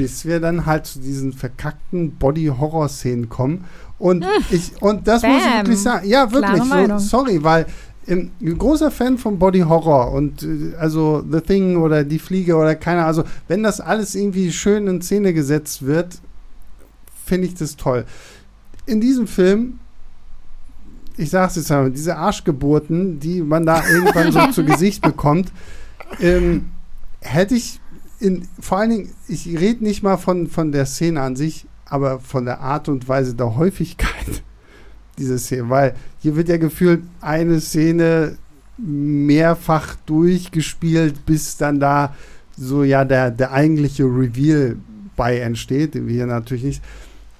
bis 0.00 0.24
wir 0.24 0.40
dann 0.40 0.64
halt 0.64 0.86
zu 0.86 0.98
diesen 0.98 1.34
verkackten 1.34 2.12
Body-Horror-Szenen 2.12 3.28
kommen. 3.28 3.66
Und 3.98 4.24
hm. 4.24 4.30
ich, 4.50 4.80
und 4.80 5.06
das 5.06 5.20
Bam. 5.20 5.32
muss 5.32 5.42
ich 5.44 5.56
wirklich 5.58 5.78
sagen. 5.78 6.08
Ja, 6.08 6.32
wirklich. 6.32 6.62
So, 6.62 6.98
sorry, 6.98 7.44
weil 7.44 7.66
ein 8.08 8.30
großer 8.40 8.90
Fan 8.90 9.18
von 9.18 9.38
Body 9.38 9.60
Horror 9.60 10.12
und 10.12 10.42
äh, 10.42 10.74
also 10.78 11.22
The 11.30 11.42
Thing 11.42 11.76
oder 11.76 12.02
Die 12.02 12.18
Fliege 12.18 12.56
oder 12.56 12.74
keine 12.74 13.04
also 13.04 13.24
wenn 13.46 13.62
das 13.62 13.78
alles 13.78 14.14
irgendwie 14.14 14.50
schön 14.52 14.86
in 14.86 15.02
Szene 15.02 15.34
gesetzt 15.34 15.84
wird, 15.84 16.18
finde 17.26 17.48
ich 17.48 17.54
das 17.54 17.76
toll. 17.76 18.06
In 18.86 19.02
diesem 19.02 19.26
Film, 19.26 19.80
ich 21.18 21.28
sag's 21.28 21.56
jetzt 21.56 21.68
mal, 21.68 21.90
diese 21.90 22.16
Arschgeburten, 22.16 23.20
die 23.20 23.42
man 23.42 23.66
da 23.66 23.86
irgendwann 23.86 24.32
so 24.32 24.46
zu 24.52 24.64
Gesicht 24.64 25.02
bekommt, 25.02 25.52
ähm, 26.20 26.70
hätte 27.20 27.54
ich 27.54 27.79
in, 28.20 28.46
vor 28.60 28.78
allen 28.78 28.90
Dingen, 28.90 29.12
ich 29.28 29.46
rede 29.46 29.82
nicht 29.82 30.02
mal 30.02 30.16
von, 30.16 30.46
von 30.46 30.72
der 30.72 30.86
Szene 30.86 31.20
an 31.20 31.36
sich, 31.36 31.66
aber 31.86 32.20
von 32.20 32.44
der 32.44 32.60
Art 32.60 32.88
und 32.88 33.08
Weise 33.08 33.34
der 33.34 33.56
Häufigkeit 33.56 34.42
dieser 35.18 35.38
Szene, 35.38 35.68
weil 35.68 35.94
hier 36.20 36.36
wird 36.36 36.48
ja 36.48 36.58
gefühlt 36.58 37.02
eine 37.20 37.60
Szene 37.60 38.36
mehrfach 38.76 39.96
durchgespielt, 40.06 41.26
bis 41.26 41.56
dann 41.56 41.80
da 41.80 42.14
so 42.56 42.84
ja 42.84 43.04
der, 43.04 43.30
der 43.30 43.52
eigentliche 43.52 44.04
Reveal 44.04 44.76
bei 45.16 45.38
entsteht, 45.38 45.94
den 45.94 46.06
wir 46.06 46.14
hier 46.14 46.26
natürlich 46.26 46.64
nicht. 46.64 46.82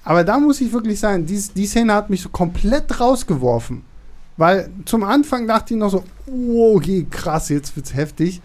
Aber 0.03 0.23
da 0.23 0.39
muss 0.39 0.61
ich 0.61 0.73
wirklich 0.73 0.99
sagen, 0.99 1.25
die, 1.25 1.41
die 1.55 1.67
Szene 1.67 1.93
hat 1.93 2.09
mich 2.09 2.21
so 2.21 2.29
komplett 2.29 2.99
rausgeworfen. 2.99 3.83
Weil 4.37 4.69
zum 4.85 5.03
Anfang 5.03 5.47
dachte 5.47 5.73
ich 5.73 5.79
noch 5.79 5.91
so, 5.91 6.03
oh, 6.25 6.75
okay, 6.75 7.05
krass, 7.09 7.49
jetzt 7.49 7.75
wird's 7.75 7.93
heftig. 7.93 8.41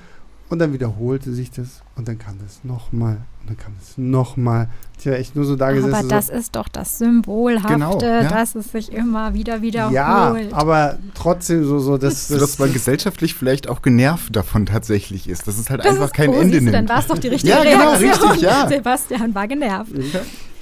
Und 0.48 0.58
dann 0.58 0.72
wiederholte 0.72 1.32
sich 1.32 1.50
das 1.50 1.82
und 1.96 2.06
dann 2.08 2.18
kam 2.18 2.38
das 2.38 2.60
nochmal 2.62 3.16
und 3.40 3.48
dann 3.50 3.56
kam 3.56 3.72
es 3.80 3.96
nochmal. 3.96 4.68
Ich 4.98 5.06
habe 5.06 5.18
echt 5.18 5.34
nur 5.34 5.44
so 5.44 5.56
da 5.56 5.72
gesessen. 5.72 5.94
Aber 5.94 6.06
das 6.08 6.26
so, 6.28 6.32
ist 6.34 6.54
doch 6.56 6.68
das 6.68 6.98
Symbolhafte, 6.98 7.72
Genau, 7.72 8.00
ja. 8.00 8.24
dass 8.24 8.54
es 8.54 8.70
sich 8.72 8.92
immer 8.92 9.34
wieder 9.34 9.62
wiederholt. 9.62 9.94
Ja, 9.94 10.36
aber 10.52 10.98
trotzdem 11.14 11.64
so, 11.64 11.78
so 11.78 11.96
das, 11.96 12.28
So, 12.28 12.38
dass 12.38 12.58
man 12.58 12.72
gesellschaftlich 12.72 13.34
vielleicht 13.34 13.68
auch 13.68 13.82
genervt 13.82 14.36
davon 14.36 14.66
tatsächlich 14.66 15.28
ist, 15.28 15.46
dass 15.48 15.58
es 15.58 15.70
halt 15.70 15.80
das 15.80 15.92
einfach 15.92 16.06
ist, 16.06 16.14
kein 16.14 16.30
oh, 16.30 16.40
Ende 16.40 16.58
du, 16.60 16.64
Dann 16.66 16.74
nimmt. 16.74 16.88
war 16.90 16.98
es 16.98 17.06
doch 17.06 17.18
die 17.18 17.28
richtige 17.28 17.52
Ja, 17.52 17.62
genau, 17.62 17.92
Reaktion. 17.94 18.30
richtig, 18.30 18.42
ja. 18.42 18.68
Sebastian 18.68 19.34
war 19.34 19.48
genervt. 19.48 19.92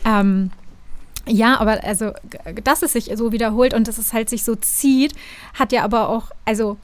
Ähm, 0.05 0.51
ja, 1.27 1.59
aber 1.59 1.83
also, 1.83 2.13
dass 2.63 2.83
es 2.83 2.93
sich 2.93 3.11
so 3.17 3.33
wiederholt 3.33 3.75
und 3.75 3.89
dass 3.89 3.99
es 3.99 4.13
halt 4.13 4.29
sich 4.29 4.45
so 4.45 4.55
zieht, 4.57 5.15
hat 5.55 5.73
ja 5.73 5.83
aber 5.85 6.09
auch, 6.11 6.31
also 6.45 6.77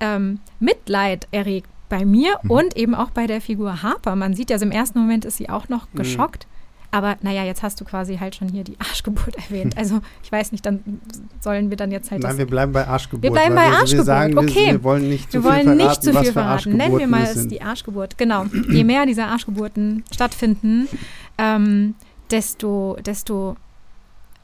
ähm, 0.00 0.40
Mitleid 0.58 1.28
erregt 1.30 1.68
bei 1.88 2.04
mir 2.04 2.38
Mhm. 2.42 2.50
und 2.50 2.76
eben 2.76 2.94
auch 2.94 3.10
bei 3.10 3.26
der 3.26 3.40
Figur 3.40 3.82
Harper. 3.82 4.16
Man 4.16 4.34
sieht 4.34 4.50
ja, 4.50 4.54
also 4.54 4.64
im 4.66 4.72
ersten 4.72 4.98
Moment 4.98 5.24
ist 5.24 5.36
sie 5.36 5.48
auch 5.48 5.68
noch 5.68 5.86
Mhm. 5.92 5.98
geschockt. 5.98 6.46
Aber 6.90 7.16
naja, 7.22 7.42
jetzt 7.42 7.64
hast 7.64 7.80
du 7.80 7.84
quasi 7.84 8.18
halt 8.18 8.36
schon 8.36 8.46
hier 8.48 8.62
die 8.62 8.78
Arschgeburt 8.78 9.34
erwähnt. 9.50 9.76
Also 9.76 10.00
ich 10.22 10.30
weiß 10.30 10.52
nicht, 10.52 10.64
dann 10.64 11.00
sollen 11.40 11.68
wir 11.68 11.76
dann 11.76 11.90
jetzt 11.90 12.12
halt 12.12 12.22
Nein, 12.22 12.38
wir 12.38 12.46
bleiben 12.46 12.72
bei 12.72 12.86
Arschgeburt. 12.86 13.24
Wir 13.24 13.32
bleiben 13.32 13.54
bei 13.56 13.68
Wir 13.68 13.78
Arschgeburt, 13.78 14.06
sagen, 14.06 14.32
wir, 14.34 14.42
okay. 14.42 14.66
wir 14.72 14.84
wollen 14.84 15.08
nicht 15.08 15.32
zu 15.32 15.42
Wir 15.42 15.42
viel 15.42 15.50
wollen 15.50 15.62
verraten, 15.78 15.88
nicht 15.88 16.02
zu 16.04 16.12
viel 16.14 16.32
verraten. 16.32 16.76
Nennen 16.76 16.98
wir 16.98 17.08
mal 17.08 17.22
es 17.24 17.48
die 17.48 17.60
Arschgeburt. 17.62 18.16
Genau. 18.16 18.44
Je 18.70 18.84
mehr 18.84 19.06
dieser 19.06 19.26
Arschgeburten 19.26 20.04
stattfinden, 20.12 20.86
ähm, 21.36 21.96
desto, 22.30 22.96
desto 23.04 23.56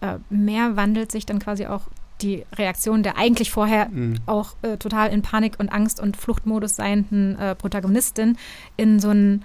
äh, 0.00 0.16
mehr 0.28 0.74
wandelt 0.76 1.12
sich 1.12 1.26
dann 1.26 1.38
quasi 1.38 1.66
auch 1.66 1.82
die 2.22 2.44
Reaktion 2.56 3.02
der 3.02 3.16
eigentlich 3.16 3.50
vorher 3.50 3.88
Mhm. 3.88 4.16
auch 4.26 4.54
äh, 4.62 4.76
total 4.76 5.10
in 5.12 5.22
Panik 5.22 5.58
und 5.58 5.70
Angst 5.70 6.00
und 6.00 6.16
Fluchtmodus 6.16 6.76
seienden 6.76 7.38
äh, 7.38 7.54
Protagonistin 7.54 8.36
in 8.76 9.00
so 9.00 9.10
ein 9.10 9.44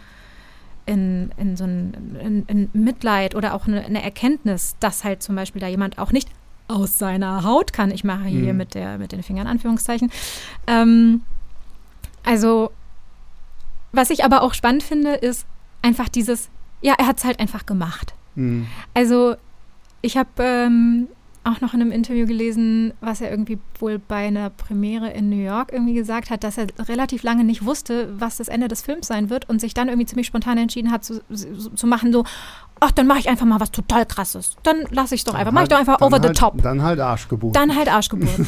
in, 0.88 1.32
in 1.38 1.58
so 1.58 1.64
ein 1.64 2.16
in, 2.22 2.46
in 2.46 2.70
Mitleid 2.84 3.34
oder 3.34 3.56
auch 3.56 3.66
eine, 3.68 3.84
eine 3.84 4.04
Erkenntnis, 4.04 4.76
dass 4.80 5.04
halt 5.04 5.24
zum 5.24 5.36
Beispiel 5.36 5.60
da 5.60 5.68
jemand 5.68 5.98
auch 5.98 6.12
nicht 6.12 6.30
aus 6.68 6.98
seiner 7.00 7.44
Haut 7.44 7.74
kann. 7.74 7.90
Ich 7.92 8.04
mache 8.04 8.26
hier 8.26 8.52
Mhm. 8.54 8.58
mit, 8.58 8.74
der, 8.76 8.98
mit 8.98 9.12
den 9.12 9.24
Fingern 9.24 9.48
Anführungszeichen. 9.48 10.12
Ähm, 10.68 11.22
also, 12.24 12.72
was 13.92 14.10
ich 14.10 14.24
aber 14.24 14.42
auch 14.42 14.54
spannend 14.54 14.84
finde, 14.84 15.14
ist 15.14 15.46
einfach 15.82 16.10
dieses, 16.10 16.50
ja, 16.82 16.94
er 16.98 17.08
hat 17.08 17.18
es 17.18 17.24
halt 17.24 17.40
einfach 17.40 17.66
gemacht. 17.66 18.14
Mhm. 18.36 18.68
Also, 18.94 19.36
ich 20.02 20.18
habe 20.18 20.30
ähm, 20.40 21.08
auch 21.46 21.62
noch 21.62 21.74
in 21.74 21.82
einem 21.82 21.92
Interview 21.92 22.26
gelesen, 22.26 22.94
was 23.02 23.22
er 23.22 23.30
irgendwie 23.30 23.60
wohl 23.80 24.00
bei 24.00 24.28
einer 24.28 24.50
Premiere 24.50 25.12
in 25.12 25.30
New 25.30 25.44
York 25.44 25.72
irgendwie 25.72 25.94
gesagt 25.94 26.32
hat, 26.32 26.44
dass 26.44 26.58
er 26.58 26.68
relativ 26.88 27.22
lange 27.22 27.44
nicht 27.44 27.64
wusste, 27.64 28.10
was 28.20 28.38
das 28.38 28.48
Ende 28.48 28.68
des 28.68 28.82
Films 28.82 29.08
sein 29.08 29.30
wird 29.30 29.48
und 29.48 29.62
sich 29.62 29.74
dann 29.74 29.88
irgendwie 29.88 30.08
ziemlich 30.08 30.28
spontan 30.28 30.58
entschieden 30.58 30.92
hat 30.92 31.04
zu, 31.04 31.22
zu, 31.76 31.88
machen, 31.88 32.12
so, 32.12 32.24
ach, 32.80 32.92
dann 32.92 33.06
mache 33.06 33.20
ich 33.20 33.30
einfach 33.30 33.46
mal 33.46 33.60
was 33.60 33.72
total 33.72 34.06
krasses. 34.08 34.56
Dann 34.64 34.86
lasse 34.90 35.14
ich 35.14 35.22
es 35.22 35.26
doch 35.26 35.36
einfach, 35.36 35.52
mache 35.52 35.66
ich 35.66 35.70
doch 35.70 35.78
einfach 35.78 36.02
over 36.02 36.18
the 36.18 36.28
halt, 36.28 36.38
top. 36.38 36.62
Dann 36.62 36.82
halt 36.82 37.00
Arschgeburt. 37.00 37.56
Dann 37.56 37.76
halt 37.76 37.90
Arschgeburten. 37.90 38.48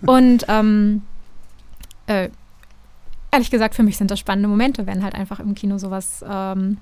und 0.06 0.44
ähm, 0.48 1.02
äh, 2.06 2.30
ehrlich 3.32 3.50
gesagt, 3.50 3.74
für 3.74 3.82
mich 3.82 3.96
sind 3.96 4.12
das 4.12 4.20
spannende 4.20 4.48
Momente, 4.48 4.86
wenn 4.86 5.02
halt 5.02 5.14
einfach 5.14 5.40
im 5.40 5.56
Kino 5.56 5.78
sowas 5.78 6.24
ähm, 6.28 6.78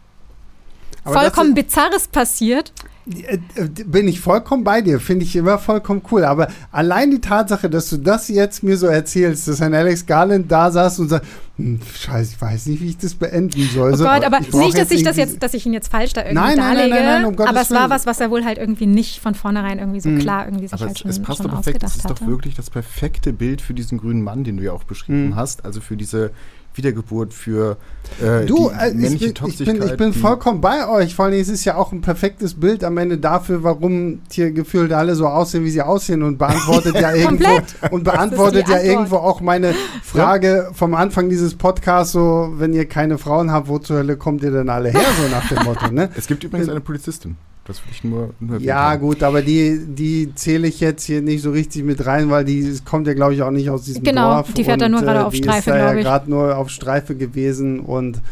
vollkommen 1.04 1.54
Bizarres 1.54 2.08
passiert. 2.08 2.72
Äh, 3.08 3.38
äh, 3.54 3.68
Bin 3.84 4.08
ich 4.08 4.20
vollkommen 4.20 4.64
bei 4.64 4.82
dir, 4.82 4.98
finde 4.98 5.24
ich 5.24 5.36
immer 5.36 5.58
vollkommen 5.58 6.02
cool. 6.10 6.24
Aber 6.24 6.48
allein 6.72 7.10
die 7.10 7.20
Tatsache, 7.20 7.70
dass 7.70 7.88
du 7.90 7.98
das 7.98 8.28
jetzt 8.28 8.62
mir 8.64 8.76
so 8.76 8.86
erzählst, 8.86 9.46
dass 9.46 9.62
ein 9.62 9.74
Alex 9.74 10.06
Garland 10.06 10.50
da 10.50 10.70
saß 10.72 10.98
und 10.98 11.08
sagt, 11.10 11.24
hm, 11.56 11.78
Scheiße, 11.98 12.32
ich 12.34 12.40
weiß 12.42 12.66
nicht, 12.66 12.82
wie 12.82 12.88
ich 12.88 12.98
das 12.98 13.14
beenden 13.14 13.68
soll. 13.72 13.94
Oh 13.94 13.98
Gott, 13.98 14.24
aber 14.24 14.40
nicht, 14.40 14.76
dass 14.76 14.90
ich 14.90 15.02
das 15.04 15.16
jetzt, 15.16 15.42
dass 15.42 15.54
ich 15.54 15.64
ihn 15.64 15.72
jetzt 15.72 15.88
falsch 15.88 16.12
da 16.14 16.22
irgendwie 16.22 16.34
Nein, 16.34 16.58
nein, 16.58 16.66
nein, 16.66 16.76
darlege. 16.90 16.94
nein, 16.96 17.04
nein, 17.22 17.24
um 17.26 17.36
Gottes 17.36 17.50
aber 17.50 17.60
es 17.62 17.70
war 17.70 17.90
was, 17.90 18.06
was 18.06 18.20
er 18.20 18.30
wohl 18.30 18.44
halt 18.44 18.58
irgendwie 18.58 18.86
nicht 18.86 19.20
von 19.20 19.34
vornherein 19.34 19.78
irgendwie 19.78 20.00
so 20.00 20.08
Mhm. 20.08 20.18
klar 20.18 20.44
irgendwie 20.46 20.66
sich 20.66 20.74
Aber 20.74 20.86
halt 20.86 20.96
es, 20.96 20.98
schon, 21.00 21.10
es 21.10 21.22
passt 21.22 21.38
schon 21.38 21.46
doch 21.46 21.62
perfekt. 21.62 21.82
Es 21.84 21.96
ist 21.96 22.10
doch 22.10 22.26
wirklich 22.26 22.54
das 22.56 22.70
perfekte 22.70 23.32
Bild 23.32 23.60
für 23.62 23.72
diesen 23.72 23.98
grünen 23.98 24.22
Mann, 24.22 24.42
den 24.44 24.56
du 24.56 24.64
ja 24.64 24.72
auch 24.72 24.84
beschrieben 24.84 25.28
Mhm. 25.28 25.36
hast. 25.36 25.64
Also 25.64 25.80
für 25.80 25.96
diese 25.96 26.32
Wiedergeburt, 26.76 27.34
für 27.34 27.76
äh, 28.20 28.46
Du, 28.46 28.70
die 28.70 28.74
äh, 28.74 28.88
ich, 28.88 28.94
männliche 28.94 29.18
bin, 29.18 29.28
ich, 29.28 29.34
Toxigkeit. 29.34 29.78
bin, 29.78 29.88
ich 29.88 29.96
bin 29.96 30.12
vollkommen 30.12 30.60
bei 30.60 30.88
euch. 30.88 31.14
Vor 31.14 31.26
allem, 31.26 31.40
es 31.40 31.48
ist 31.48 31.64
ja 31.64 31.76
auch 31.76 31.92
ein 31.92 32.00
perfektes 32.00 32.54
Bild 32.54 32.84
am 32.84 32.98
Ende 32.98 33.18
dafür, 33.18 33.62
warum 33.62 34.20
hier 34.30 34.50
gefühlt 34.52 34.92
alle 34.92 35.14
so 35.14 35.26
aussehen, 35.26 35.64
wie 35.64 35.70
sie 35.70 35.82
aussehen 35.82 36.22
und 36.22 36.38
beantwortet 36.38 36.94
ja 36.94 37.12
irgendwo 37.14 37.60
und 37.90 38.04
beantwortet 38.04 38.68
ja 38.68 38.80
irgendwo 38.80 39.16
auch 39.16 39.40
meine 39.40 39.74
Frage 40.02 40.70
vom 40.72 40.94
Anfang 40.94 41.28
dieses 41.28 41.54
Podcasts 41.54 42.12
so, 42.12 42.52
wenn 42.56 42.72
ihr 42.72 42.86
keine 42.86 43.18
Frauen 43.18 43.50
habt, 43.50 43.68
wo 43.68 43.78
zur 43.78 43.98
Hölle 43.98 44.16
kommt 44.16 44.42
ihr 44.42 44.50
denn 44.50 44.68
alle 44.68 44.90
her, 44.90 45.00
so 45.20 45.28
nach 45.28 45.48
dem 45.48 45.64
Motto, 45.64 45.90
ne? 45.90 46.10
Es 46.16 46.26
gibt 46.26 46.44
übrigens 46.44 46.68
eine 46.68 46.80
Polizistin. 46.80 47.36
Das 47.66 47.78
will 47.78 47.88
ich 47.90 48.04
nur, 48.04 48.32
nur 48.38 48.60
Ja, 48.60 48.90
haben. 48.90 49.00
gut, 49.00 49.22
aber 49.24 49.42
die, 49.42 49.80
die 49.88 50.32
zähle 50.34 50.68
ich 50.68 50.78
jetzt 50.80 51.04
hier 51.04 51.20
nicht 51.20 51.42
so 51.42 51.50
richtig 51.50 51.82
mit 51.84 52.06
rein, 52.06 52.30
weil 52.30 52.44
die 52.44 52.78
kommt 52.84 53.06
ja, 53.08 53.14
glaube 53.14 53.34
ich, 53.34 53.42
auch 53.42 53.50
nicht 53.50 53.68
aus 53.70 53.82
diesem 53.82 54.04
Genau, 54.04 54.34
Dorf. 54.34 54.52
die 54.52 54.62
fährt 54.64 54.80
da 54.80 54.86
und, 54.86 54.92
nur 54.92 55.00
gerade 55.02 55.18
äh, 55.20 55.22
auf 55.22 55.32
die 55.32 55.38
Streife, 55.42 55.58
ist 55.58 55.66
da 55.68 55.76
ja 55.76 55.84
glaub 55.88 55.96
ich. 55.98 56.04
gerade 56.04 56.30
nur 56.30 56.56
auf 56.56 56.70
Streife 56.70 57.16
gewesen 57.16 57.80
und 57.80 58.22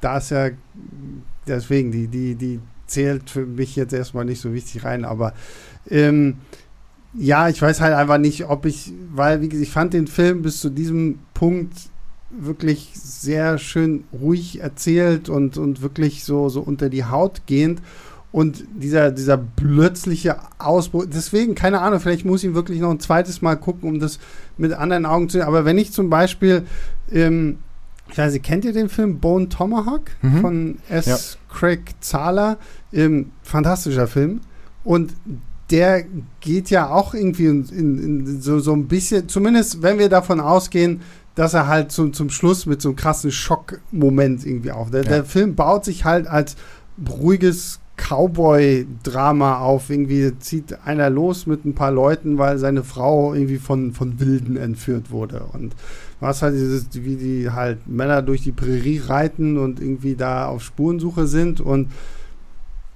da 0.00 0.18
ist 0.18 0.30
ja, 0.30 0.50
deswegen, 1.48 1.90
die, 1.90 2.06
die, 2.06 2.34
die 2.36 2.60
zählt 2.86 3.30
für 3.30 3.44
mich 3.46 3.74
jetzt 3.74 3.92
erstmal 3.92 4.24
nicht 4.24 4.40
so 4.40 4.52
wichtig 4.52 4.84
rein, 4.84 5.04
aber 5.04 5.32
ähm, 5.90 6.36
ja, 7.14 7.48
ich 7.48 7.60
weiß 7.60 7.80
halt 7.80 7.94
einfach 7.94 8.18
nicht, 8.18 8.44
ob 8.48 8.64
ich, 8.66 8.92
weil, 9.12 9.40
wie 9.40 9.48
gesagt, 9.48 9.66
ich 9.66 9.72
fand 9.72 9.92
den 9.94 10.06
Film 10.06 10.42
bis 10.42 10.60
zu 10.60 10.70
diesem 10.70 11.18
Punkt 11.32 11.72
wirklich 12.30 12.90
sehr 12.94 13.58
schön 13.58 14.04
ruhig 14.12 14.60
erzählt 14.60 15.28
und, 15.28 15.56
und 15.56 15.82
wirklich 15.82 16.24
so, 16.24 16.48
so 16.48 16.60
unter 16.60 16.88
die 16.88 17.04
Haut 17.04 17.42
gehend. 17.46 17.80
Und 18.34 18.64
dieser, 18.74 19.12
dieser 19.12 19.36
plötzliche 19.38 20.34
Ausbruch, 20.58 21.04
deswegen, 21.06 21.54
keine 21.54 21.80
Ahnung, 21.80 22.00
vielleicht 22.00 22.24
muss 22.24 22.42
ich 22.42 22.48
ihn 22.50 22.56
wirklich 22.56 22.80
noch 22.80 22.90
ein 22.90 22.98
zweites 22.98 23.42
Mal 23.42 23.54
gucken, 23.54 23.88
um 23.88 24.00
das 24.00 24.18
mit 24.58 24.72
anderen 24.72 25.06
Augen 25.06 25.28
zu 25.28 25.38
sehen. 25.38 25.46
Aber 25.46 25.64
wenn 25.64 25.78
ich 25.78 25.92
zum 25.92 26.10
Beispiel, 26.10 26.64
ähm, 27.12 27.58
ich 28.10 28.18
weiß 28.18 28.32
nicht, 28.32 28.44
kennt 28.44 28.64
ihr 28.64 28.72
den 28.72 28.88
Film 28.88 29.20
Bone 29.20 29.48
Tomahawk 29.48 30.10
Mhm. 30.22 30.40
von 30.40 30.78
S. 30.88 31.06
Ja. 31.06 31.16
Craig 31.48 31.94
Zahler? 32.00 32.58
Ähm, 32.92 33.30
fantastischer 33.44 34.08
Film. 34.08 34.40
Und 34.82 35.12
der 35.70 36.02
geht 36.40 36.70
ja 36.70 36.90
auch 36.90 37.14
irgendwie 37.14 37.46
in, 37.46 37.64
in, 37.68 37.98
in 38.26 38.40
so, 38.42 38.58
so 38.58 38.72
ein 38.72 38.88
bisschen, 38.88 39.28
zumindest 39.28 39.80
wenn 39.82 40.00
wir 40.00 40.08
davon 40.08 40.40
ausgehen, 40.40 41.02
dass 41.36 41.54
er 41.54 41.68
halt 41.68 41.92
zum, 41.92 42.12
zum 42.12 42.30
Schluss 42.30 42.66
mit 42.66 42.82
so 42.82 42.88
einem 42.88 42.96
krassen 42.96 43.30
Schockmoment 43.30 44.44
irgendwie 44.44 44.72
auf. 44.72 44.90
Der, 44.90 45.04
Ja. 45.04 45.08
der 45.08 45.24
Film 45.24 45.54
baut 45.54 45.84
sich 45.84 46.04
halt 46.04 46.26
als 46.26 46.56
ruhiges 47.08 47.78
Cowboy-Drama 47.96 49.58
auf. 49.58 49.90
Irgendwie 49.90 50.36
zieht 50.38 50.78
einer 50.84 51.10
los 51.10 51.46
mit 51.46 51.64
ein 51.64 51.74
paar 51.74 51.92
Leuten, 51.92 52.38
weil 52.38 52.58
seine 52.58 52.82
Frau 52.82 53.34
irgendwie 53.34 53.58
von, 53.58 53.92
von 53.92 54.20
Wilden 54.20 54.56
entführt 54.56 55.10
wurde. 55.10 55.44
Und 55.52 55.74
hast 56.20 56.42
halt 56.42 56.54
dieses, 56.54 56.86
wie 56.92 57.16
die 57.16 57.50
halt 57.50 57.86
Männer 57.86 58.22
durch 58.22 58.42
die 58.42 58.52
Prärie 58.52 59.00
reiten 59.06 59.58
und 59.58 59.80
irgendwie 59.80 60.16
da 60.16 60.46
auf 60.46 60.62
Spurensuche 60.62 61.26
sind 61.26 61.60
und 61.60 61.90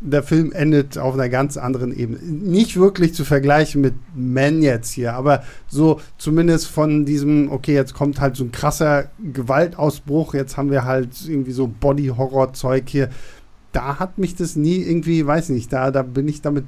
der 0.01 0.23
Film 0.23 0.53
endet 0.53 0.97
auf 0.97 1.15
einer 1.15 1.29
ganz 1.29 1.57
anderen 1.57 1.97
Ebene. 1.97 2.21
Nicht 2.21 2.77
wirklich 2.77 3.15
zu 3.15 3.25
vergleichen 3.25 3.81
mit 3.81 3.95
Men 4.15 4.63
jetzt 4.63 4.93
hier, 4.93 5.15
aber 5.15 5.43
so 5.67 6.01
zumindest 6.19 6.69
von 6.69 7.05
diesem, 7.05 7.51
okay, 7.51 7.75
jetzt 7.75 7.95
kommt 7.95 8.21
halt 8.21 8.37
so 8.37 8.45
ein 8.45 8.53
krasser 8.53 9.11
Gewaltausbruch, 9.33 10.35
jetzt 10.35 10.57
haben 10.57 10.71
wir 10.71 10.85
halt 10.85 11.09
irgendwie 11.27 11.51
so 11.51 11.67
Body-Horror-Zeug 11.67 12.85
hier. 12.87 13.09
Da 13.79 14.01
hat 14.01 14.19
mich 14.19 14.35
das 14.35 14.57
nie 14.57 14.79
irgendwie, 14.79 15.25
weiß 15.25 15.51
nicht, 15.51 15.73
da, 15.73 15.93
da 15.93 16.03
bin 16.03 16.27
ich 16.27 16.43
damit 16.43 16.65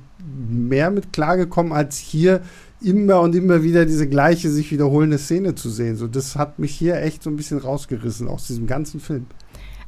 mehr 0.49 0.93
mit 0.93 1.13
klargekommen, 1.13 1.73
als 1.73 1.97
hier 1.97 2.41
immer 2.81 3.21
und 3.21 3.35
immer 3.35 3.65
wieder 3.65 3.85
diese 3.85 4.09
gleiche 4.09 4.49
sich 4.49 4.71
wiederholende 4.71 5.19
Szene 5.19 5.57
zu 5.57 5.71
sehen. 5.71 5.97
So, 5.97 6.07
das 6.07 6.37
hat 6.37 6.61
mich 6.61 6.71
hier 6.71 7.03
echt 7.03 7.25
so 7.25 7.31
ein 7.31 7.35
bisschen 7.35 7.59
rausgerissen 7.59 8.29
aus 8.29 8.47
diesem 8.47 8.69
ganzen 8.69 9.01
Film. 9.01 9.27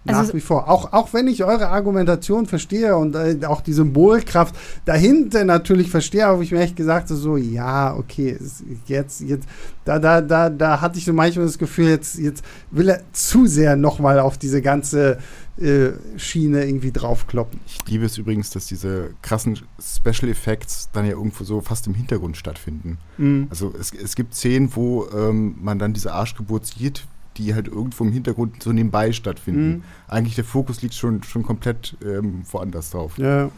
Also- 0.05 0.23
Nach 0.23 0.35
wie 0.35 0.41
vor. 0.41 0.69
Auch, 0.69 0.93
auch 0.93 1.13
wenn 1.13 1.29
ich 1.29 1.45
eure 1.45 1.69
Argumentation 1.69 2.47
verstehe 2.47 2.97
und 2.97 3.15
äh, 3.15 3.39
auch 3.47 3.61
die 3.61 3.73
Symbolkraft 3.73 4.55
dahinter 4.85 5.45
natürlich 5.45 5.91
verstehe, 5.91 6.25
habe 6.25 6.43
ich 6.43 6.51
mir 6.51 6.61
echt 6.61 6.75
gesagt, 6.75 7.07
so, 7.09 7.15
so 7.15 7.37
ja, 7.37 7.95
okay, 7.97 8.31
es- 8.31 8.65
jetzt, 8.87 9.21
jetzt, 9.21 9.49
da, 9.85 9.99
da, 10.01 10.21
da, 10.21 10.51
da 10.51 10.81
hatte 10.81 10.99
ich 10.99 11.05
so 11.05 11.13
manchmal 11.13 11.47
das 11.47 11.57
Gefühl, 11.59 11.89
jetzt, 11.89 12.19
jetzt 12.19 12.45
will 12.73 12.89
er 12.89 13.01
zu 13.13 13.47
sehr 13.47 13.77
nochmal 13.77 14.19
auf 14.19 14.39
diese 14.39 14.61
ganze 14.61 15.19
äh, 15.59 15.91
Schiene 16.17 16.65
irgendwie 16.65 16.91
draufkloppen. 16.91 17.61
Ich 17.67 17.79
liebe 17.87 18.05
es 18.07 18.19
übrigens, 18.19 18.51
dass 18.51 18.67
diese 18.67 19.11
krassen 19.23 19.61
Special 19.81 20.31
Effects 20.31 20.89
dann 20.93 21.05
ja 21.05 21.13
irgendwo 21.13 21.45
so 21.45 21.61
fast 21.61 21.87
im 21.87 21.95
Hintergrund 21.95 22.37
stattfinden. 22.37 22.99
Mhm. 23.19 23.47
Also 23.51 23.73
es, 23.79 23.93
es 23.93 24.17
gibt 24.17 24.35
Szenen, 24.35 24.75
wo 24.75 25.07
ähm, 25.15 25.55
man 25.61 25.79
dann 25.79 25.93
diese 25.93 26.13
Arschgeburt 26.13 26.67
sieht, 26.67 27.05
die 27.37 27.55
halt 27.55 27.69
irgendwo 27.69 28.05
im 28.05 28.13
Hintergrund 28.13 28.63
so 28.63 28.73
nebenbei 28.73 29.13
stattfinden. 29.13 29.69
Mhm. 29.69 29.85
Eigentlich 30.09 30.35
der 30.35 30.45
Fokus 30.45 30.83
liegt 30.83 30.95
schon, 30.95 31.23
schon 31.23 31.43
komplett 31.43 31.97
ähm, 32.05 32.43
woanders 32.51 32.91
drauf. 32.91 33.19
Ja. 33.19 33.51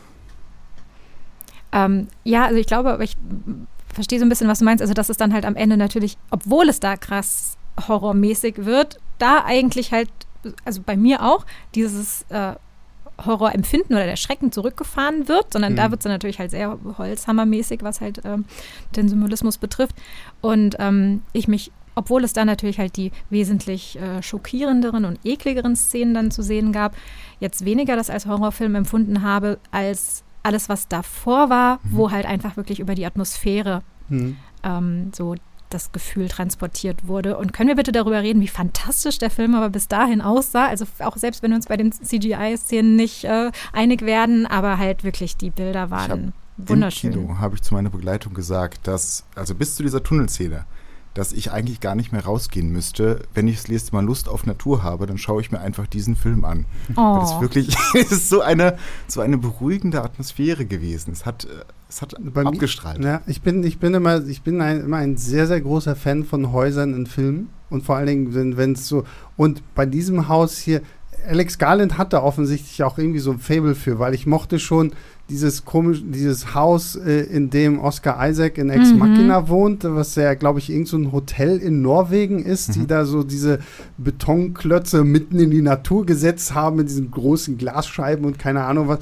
Ähm, 1.73 2.09
ja, 2.23 2.45
also 2.47 2.57
ich 2.57 2.67
glaube, 2.67 2.93
aber 2.93 3.03
ich 3.03 3.17
verstehe 3.93 4.19
so 4.19 4.25
ein 4.25 4.29
bisschen, 4.29 4.49
was 4.49 4.61
du 4.61 4.65
meinst. 4.65 4.83
Also, 4.83 4.95
dass 4.95 5.09
es 5.09 5.17
dann 5.17 5.33
halt 5.33 5.45
am 5.45 5.57
Ende 5.57 5.77
natürlich, 5.77 6.17
obwohl 6.31 6.69
es 6.69 6.81
da 6.81 6.97
krass 6.97 7.57
horrormäßig 7.89 8.65
wird, 8.65 9.01
da 9.19 9.45
eigentlich 9.45 9.93
halt, 9.93 10.11
also 10.65 10.83
bei 10.85 10.97
mir 10.97 11.23
auch, 11.23 11.45
dieses 11.75 12.23
äh, 12.29 12.55
Horrorempfinden 13.25 13.95
oder 13.95 14.07
der 14.07 14.17
Schrecken 14.17 14.53
zurückgefahren 14.53 15.29
wird, 15.29 15.53
sondern 15.53 15.73
mhm. 15.73 15.77
da 15.77 15.91
wird 15.91 16.01
es 16.01 16.05
dann 16.05 16.13
natürlich 16.13 16.39
halt 16.39 16.51
sehr 16.51 16.79
holzhammermäßig, 16.99 17.83
was 17.83 18.01
halt 18.01 18.21
ähm, 18.25 18.45
den 18.97 19.09
Symbolismus 19.09 19.59
betrifft. 19.59 19.97
Und 20.41 20.77
ähm, 20.79 21.23
ich 21.33 21.49
mich, 21.49 21.71
obwohl 21.95 22.25
es 22.25 22.33
da 22.33 22.45
natürlich 22.45 22.79
halt 22.79 22.97
die 22.97 23.13
wesentlich 23.31 23.99
äh, 23.99 24.23
schockierenderen 24.23 25.05
und 25.05 25.19
ekligeren 25.25 25.77
Szenen 25.77 26.15
dann 26.15 26.31
zu 26.31 26.43
sehen 26.43 26.73
gab, 26.73 26.97
jetzt 27.41 27.65
weniger 27.65 27.97
das 27.97 28.11
als 28.11 28.27
Horrorfilm 28.27 28.75
empfunden 28.75 29.23
habe, 29.23 29.59
als 29.71 30.25
alles, 30.43 30.69
was 30.69 30.89
davor 30.89 31.51
war, 31.51 31.77
mhm. 31.77 31.97
wo 31.97 32.11
halt 32.11 32.27
einfach 32.27 32.57
wirklich 32.57 32.81
über 32.81 32.95
die 32.95 33.07
Atmosphäre 33.07 33.83
mhm. 34.09 34.37
ähm, 34.63 35.11
so 35.15 35.35
das 35.71 35.91
Gefühl 35.91 36.29
transportiert 36.29 37.09
wurde. 37.09 37.37
Und 37.37 37.53
können 37.53 37.69
wir 37.69 37.75
bitte 37.75 37.91
darüber 37.91 38.23
reden, 38.23 38.41
wie 38.41 38.49
fantastisch 38.49 39.19
der 39.19 39.31
Film 39.31 39.55
aber 39.55 39.71
bis 39.71 39.89
dahin 39.89 40.21
aussah? 40.21 40.69
Also 40.69 40.85
auch 41.01 41.17
selbst 41.17 41.43
wenn 41.43 41.51
wir 41.51 41.57
uns 41.57 41.67
bei 41.67 41.77
den 41.77 41.91
CGI-Szenen 41.93 42.95
nicht 42.95 43.25
äh, 43.25 43.51
einig 43.73 44.03
werden, 44.03 44.47
aber 44.47 44.79
halt 44.79 45.03
wirklich 45.03 45.37
die 45.37 45.51
Bilder 45.51 45.91
waren 45.91 46.33
wunderschön. 46.57 47.13
Im 47.13 47.21
Kino 47.27 47.39
habe 47.39 47.57
ich 47.57 47.63
zu 47.63 47.75
meiner 47.75 47.91
Begleitung 47.91 48.35
gesagt, 48.35 48.87
dass, 48.87 49.25
also 49.35 49.55
bis 49.55 49.77
zu 49.77 49.83
dieser 49.83 50.03
Tunnelszene, 50.03 50.65
dass 51.15 51.33
ich 51.33 51.53
eigentlich 51.53 51.81
gar 51.81 51.95
nicht 51.95 52.13
mehr 52.13 52.25
rausgehen 52.25 52.71
müsste. 52.71 53.21
Wenn 53.33 53.47
ich 53.47 53.57
das 53.57 53.69
nächste 53.69 53.95
Mal 53.95 54.05
Lust 54.05 54.29
auf 54.29 54.47
Natur 54.47 54.83
habe, 54.83 55.07
dann 55.07 55.17
schaue 55.17 55.41
ich 55.41 55.53
mir 55.53 55.61
einfach 55.61 55.87
diesen 55.87 56.17
Film 56.17 56.45
an. 56.45 56.67
Oh. 56.97 57.19
Das 57.21 57.33
ist 57.33 57.41
wirklich 57.41 57.77
es 57.95 58.11
ist 58.11 58.29
so 58.29 58.41
eine, 58.41 58.77
so 59.07 59.21
eine 59.21 59.39
beruhigende 59.39 60.03
Atmosphäre 60.03 60.67
gewesen. 60.67 61.13
Es 61.13 61.25
hat, 61.25 61.47
es 61.89 62.03
hat 62.03 62.17
Bei 62.19 62.43
abgestrahlt. 62.43 62.99
Mir, 62.99 63.07
ja, 63.07 63.21
ich 63.27 63.43
bin, 63.43 63.63
ich 63.63 63.79
bin, 63.79 63.95
immer, 63.95 64.27
ich 64.27 64.43
bin 64.43 64.61
ein, 64.61 64.81
immer 64.81 64.97
ein 64.97 65.17
sehr, 65.17 65.47
sehr 65.47 65.61
großer 65.61 65.95
Fan 65.95 66.25
von 66.25 66.53
Häusern 66.53 66.95
in 66.95 67.07
Filmen. 67.07 67.51
Und 67.71 67.85
vor 67.85 67.97
allen 67.97 68.07
Dingen, 68.07 68.57
wenn 68.57 68.73
es 68.73 68.89
so. 68.89 69.05
Und 69.37 69.63
bei 69.75 69.87
diesem 69.87 70.29
Haus 70.29 70.59
hier, 70.59 70.83
Alex 71.27 71.59
Garland 71.59 71.99
hatte 71.99 72.23
offensichtlich 72.23 72.83
auch 72.83 72.99
irgendwie 72.99 73.19
so 73.19 73.33
ein 73.33 73.39
Fable 73.39 73.75
für, 73.75 73.99
weil 73.99 74.15
ich 74.15 74.27
mochte 74.27 74.59
schon 74.59 74.93
dieses 75.31 75.65
komisch, 75.65 76.03
dieses 76.05 76.55
Haus, 76.55 76.97
äh, 76.97 77.21
in 77.23 77.49
dem 77.49 77.79
Oscar 77.79 78.29
Isaac 78.29 78.59
in 78.59 78.69
Ex 78.69 78.93
mhm. 78.93 78.99
Machina 78.99 79.49
wohnt, 79.49 79.85
was 79.85 80.15
ja, 80.17 80.35
glaube 80.35 80.59
ich, 80.59 80.71
irgend 80.71 80.89
so 80.89 80.99
ein 80.99 81.13
Hotel 81.13 81.59
in 81.59 81.81
Norwegen 81.81 82.45
ist, 82.45 82.69
mhm. 82.69 82.73
die 82.75 82.87
da 82.87 83.05
so 83.07 83.23
diese 83.23 83.61
Betonklötze 83.97 85.03
mitten 85.03 85.39
in 85.39 85.51
die 85.51 85.63
Natur 85.63 86.05
gesetzt 86.05 86.55
haben 86.55 86.77
mit 86.77 86.89
diesen 86.89 87.11
großen 87.11 87.57
Glasscheiben 87.57 88.25
und 88.25 88.39
keine 88.39 88.65
Ahnung 88.65 88.89
was. 88.89 88.99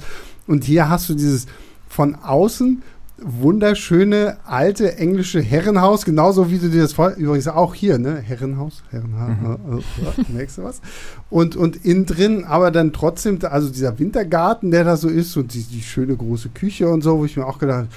Und 0.47 0.63
hier 0.63 0.89
hast 0.89 1.09
du 1.09 1.13
dieses 1.13 1.45
von 1.89 2.15
außen 2.15 2.81
wunderschöne 3.21 4.37
alte 4.45 4.97
englische 4.97 5.41
Herrenhaus, 5.41 6.03
genauso 6.03 6.49
wie 6.49 6.57
du 6.57 6.69
dir 6.69 6.81
das 6.81 6.93
vor 6.93 7.11
übrigens 7.11 7.47
auch 7.47 7.73
hier, 7.73 7.99
ne? 7.99 8.15
Herrenhaus, 8.15 8.83
Herrenhaus, 8.89 9.59
mhm. 9.65 9.79
äh, 9.79 10.33
merkst 10.33 10.57
du 10.57 10.63
was? 10.63 10.81
Und, 11.29 11.55
und 11.55 11.85
innen 11.85 12.05
drin, 12.05 12.43
aber 12.43 12.71
dann 12.71 12.91
trotzdem, 12.91 13.39
also 13.43 13.69
dieser 13.69 13.99
Wintergarten, 13.99 14.71
der 14.71 14.83
da 14.83 14.97
so 14.97 15.09
ist 15.09 15.37
und 15.37 15.53
die, 15.53 15.63
die 15.63 15.81
schöne 15.81 16.15
große 16.15 16.49
Küche 16.49 16.89
und 16.89 17.01
so, 17.01 17.19
wo 17.19 17.25
ich 17.25 17.37
mir 17.37 17.45
auch 17.45 17.59
gedacht 17.59 17.87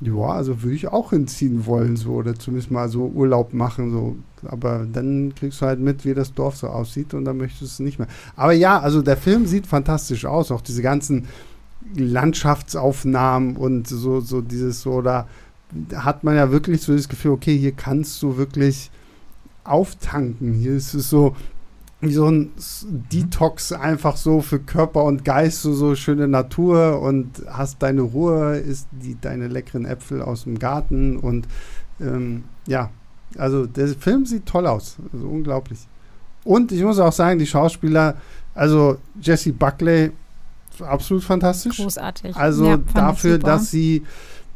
ja, 0.00 0.14
also 0.14 0.62
würde 0.62 0.76
ich 0.76 0.88
auch 0.88 1.10
hinziehen 1.10 1.66
wollen, 1.66 1.96
so, 1.96 2.12
oder 2.12 2.34
zumindest 2.34 2.70
mal 2.70 2.88
so 2.88 3.06
Urlaub 3.06 3.52
machen, 3.52 3.90
so. 3.90 4.16
Aber 4.46 4.86
dann 4.90 5.34
kriegst 5.34 5.60
du 5.60 5.66
halt 5.66 5.80
mit, 5.80 6.04
wie 6.04 6.14
das 6.14 6.32
Dorf 6.32 6.56
so 6.56 6.68
aussieht 6.68 7.14
und 7.14 7.24
dann 7.24 7.36
möchtest 7.36 7.62
du 7.62 7.66
es 7.66 7.78
nicht 7.80 7.98
mehr. 7.98 8.06
Aber 8.36 8.52
ja, 8.52 8.78
also 8.78 9.02
der 9.02 9.16
Film 9.16 9.46
sieht 9.46 9.66
fantastisch 9.66 10.24
aus, 10.24 10.52
auch 10.52 10.60
diese 10.60 10.82
ganzen 10.82 11.26
Landschaftsaufnahmen 11.96 13.56
und 13.56 13.88
so, 13.88 14.20
so 14.20 14.40
dieses 14.40 14.82
so, 14.82 15.02
da 15.02 15.26
hat 15.94 16.24
man 16.24 16.36
ja 16.36 16.50
wirklich 16.50 16.82
so 16.82 16.94
das 16.94 17.08
Gefühl, 17.08 17.32
okay, 17.32 17.56
hier 17.56 17.72
kannst 17.72 18.22
du 18.22 18.36
wirklich 18.36 18.90
auftanken. 19.64 20.54
Hier 20.54 20.72
ist 20.72 20.94
es 20.94 21.10
so 21.10 21.36
wie 22.00 22.12
so 22.12 22.30
ein 22.30 22.52
Detox 23.12 23.72
einfach 23.72 24.16
so 24.16 24.40
für 24.40 24.60
Körper 24.60 25.02
und 25.04 25.24
Geist, 25.24 25.62
so, 25.62 25.72
so 25.72 25.96
schöne 25.96 26.28
Natur 26.28 27.00
und 27.00 27.42
hast 27.48 27.82
deine 27.82 28.02
Ruhe, 28.02 28.58
isst 28.58 28.86
die, 28.92 29.16
deine 29.20 29.48
leckeren 29.48 29.84
Äpfel 29.84 30.22
aus 30.22 30.44
dem 30.44 30.60
Garten 30.60 31.16
und 31.16 31.48
ähm, 32.00 32.44
ja, 32.66 32.90
also 33.36 33.66
der 33.66 33.88
Film 33.88 34.26
sieht 34.26 34.46
toll 34.46 34.66
aus, 34.66 34.96
also 35.12 35.26
unglaublich. 35.26 35.88
Und 36.44 36.70
ich 36.70 36.82
muss 36.82 37.00
auch 37.00 37.12
sagen, 37.12 37.40
die 37.40 37.46
Schauspieler, 37.46 38.14
also 38.54 38.98
Jesse 39.20 39.52
Buckley, 39.52 40.12
absolut 40.82 41.24
fantastisch. 41.24 41.76
Großartig. 41.76 42.36
Also 42.36 42.66
ja, 42.66 42.78
dafür, 42.94 43.38
dass 43.38 43.70
sie 43.70 44.02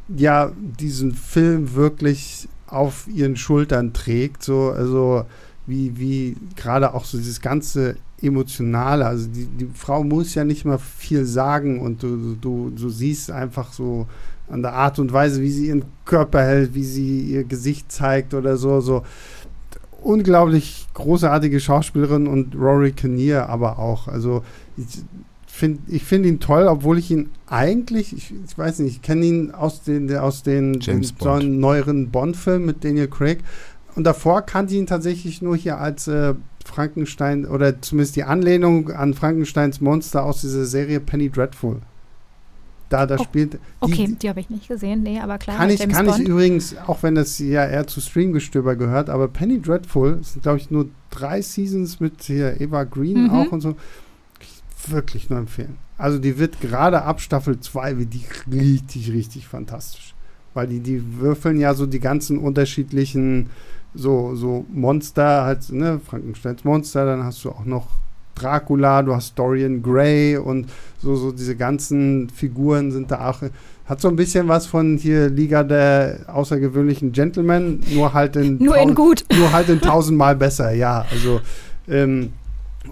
ja 0.08 0.52
diesen 0.56 1.14
Film 1.14 1.74
wirklich 1.74 2.48
auf 2.66 3.06
ihren 3.08 3.36
Schultern 3.36 3.92
trägt, 3.92 4.42
so 4.42 4.70
also 4.70 5.24
wie 5.66 5.98
wie 5.98 6.36
gerade 6.56 6.94
auch 6.94 7.04
so 7.04 7.18
dieses 7.18 7.40
ganze 7.40 7.96
emotionale, 8.20 9.06
also 9.06 9.28
die, 9.28 9.46
die 9.46 9.68
Frau 9.74 10.04
muss 10.04 10.34
ja 10.34 10.44
nicht 10.44 10.64
mal 10.64 10.78
viel 10.78 11.24
sagen 11.24 11.80
und 11.80 12.02
du, 12.02 12.36
du, 12.40 12.70
du 12.70 12.88
siehst 12.88 13.30
einfach 13.30 13.72
so 13.72 14.06
an 14.48 14.62
der 14.62 14.74
Art 14.74 14.98
und 14.98 15.12
Weise, 15.12 15.40
wie 15.40 15.50
sie 15.50 15.66
ihren 15.68 15.84
Körper 16.04 16.42
hält, 16.42 16.74
wie 16.74 16.84
sie 16.84 17.20
ihr 17.20 17.44
Gesicht 17.44 17.90
zeigt 17.90 18.34
oder 18.34 18.56
so, 18.56 18.80
so 18.80 19.02
unglaublich 20.02 20.86
großartige 20.94 21.60
Schauspielerin 21.60 22.26
und 22.26 22.54
Rory 22.54 22.92
Kinnear 22.92 23.48
aber 23.48 23.78
auch. 23.78 24.08
Also 24.08 24.42
ich, 24.76 25.02
find, 25.62 25.80
ich 25.86 26.02
finde 26.02 26.28
ihn 26.28 26.40
toll, 26.40 26.66
obwohl 26.66 26.98
ich 26.98 27.08
ihn 27.12 27.30
eigentlich, 27.46 28.12
ich, 28.12 28.34
ich 28.44 28.58
weiß 28.58 28.80
nicht, 28.80 28.96
ich 28.96 29.02
kenne 29.02 29.24
ihn 29.24 29.50
aus 29.52 29.82
den, 29.82 30.12
aus 30.16 30.42
den, 30.42 30.80
den 30.80 31.04
so 31.04 31.38
neueren 31.38 32.10
Bond-Filmen 32.10 32.66
mit 32.66 32.82
Daniel 32.82 33.06
Craig. 33.06 33.38
Und 33.94 34.02
davor 34.02 34.42
kannte 34.42 34.74
ich 34.74 34.80
ihn 34.80 34.88
tatsächlich 34.88 35.40
nur 35.40 35.56
hier 35.56 35.78
als 35.78 36.08
äh, 36.08 36.34
Frankenstein 36.64 37.46
oder 37.46 37.80
zumindest 37.80 38.16
die 38.16 38.24
Anlehnung 38.24 38.90
an 38.90 39.14
Frankensteins 39.14 39.80
Monster 39.80 40.24
aus 40.24 40.40
dieser 40.40 40.64
Serie 40.64 40.98
Penny 40.98 41.30
Dreadful. 41.30 41.76
Da, 42.88 43.06
da 43.06 43.16
oh, 43.20 43.22
spielt. 43.22 43.54
Die, 43.54 43.58
okay, 43.80 44.16
die 44.20 44.28
habe 44.28 44.40
ich 44.40 44.50
nicht 44.50 44.66
gesehen, 44.66 45.04
nee, 45.04 45.20
aber 45.20 45.38
klar. 45.38 45.58
Kann, 45.58 45.70
ich, 45.70 45.88
kann 45.88 46.08
ich 46.08 46.18
übrigens, 46.18 46.76
auch 46.88 47.04
wenn 47.04 47.14
das 47.14 47.38
ja 47.38 47.64
eher 47.64 47.86
zu 47.86 48.00
Streamgestöber 48.00 48.74
gehört, 48.74 49.08
aber 49.08 49.28
Penny 49.28 49.62
Dreadful, 49.62 50.18
sind 50.22 50.42
glaube 50.42 50.58
ich 50.58 50.72
nur 50.72 50.88
drei 51.10 51.40
Seasons 51.40 52.00
mit 52.00 52.22
hier 52.22 52.60
Eva 52.60 52.82
Green 52.82 53.24
mhm. 53.24 53.30
auch 53.30 53.52
und 53.52 53.60
so 53.60 53.76
wirklich 54.90 55.30
nur 55.30 55.38
empfehlen. 55.38 55.78
Also 55.98 56.18
die 56.18 56.38
wird 56.38 56.60
gerade 56.60 57.02
ab 57.02 57.20
Staffel 57.20 57.60
2 57.60 57.98
wird 57.98 58.14
die 58.14 58.24
richtig, 58.50 59.12
richtig 59.12 59.46
fantastisch. 59.46 60.14
Weil 60.54 60.66
die, 60.66 60.80
die 60.80 61.02
würfeln 61.18 61.60
ja 61.60 61.74
so 61.74 61.86
die 61.86 62.00
ganzen 62.00 62.38
unterschiedlichen 62.38 63.50
so, 63.94 64.34
so 64.34 64.64
Monster, 64.72 65.44
halt, 65.44 65.70
ne, 65.70 66.00
Frankensteins 66.04 66.64
Monster, 66.64 67.04
dann 67.04 67.24
hast 67.24 67.44
du 67.44 67.50
auch 67.50 67.64
noch 67.64 67.88
Dracula, 68.34 69.02
du 69.02 69.14
hast 69.14 69.38
Dorian 69.38 69.82
Gray 69.82 70.36
und 70.36 70.66
so, 70.98 71.16
so 71.16 71.32
diese 71.32 71.56
ganzen 71.56 72.30
Figuren 72.30 72.90
sind 72.90 73.10
da 73.10 73.30
auch. 73.30 73.42
Hat 73.84 74.00
so 74.00 74.08
ein 74.08 74.16
bisschen 74.16 74.48
was 74.48 74.66
von 74.66 74.96
hier 74.96 75.28
Liga 75.28 75.62
der 75.64 76.20
außergewöhnlichen 76.28 77.12
Gentlemen, 77.12 77.80
nur 77.92 78.14
halt 78.14 78.36
in 78.36 78.56
nur 78.60 78.76
in 78.78 78.94
gut. 78.94 79.24
Nur 79.36 79.52
halt 79.52 79.68
in 79.68 79.80
tausendmal 79.80 80.36
besser, 80.36 80.72
ja. 80.72 81.04
Also 81.10 81.40
ähm, 81.88 82.32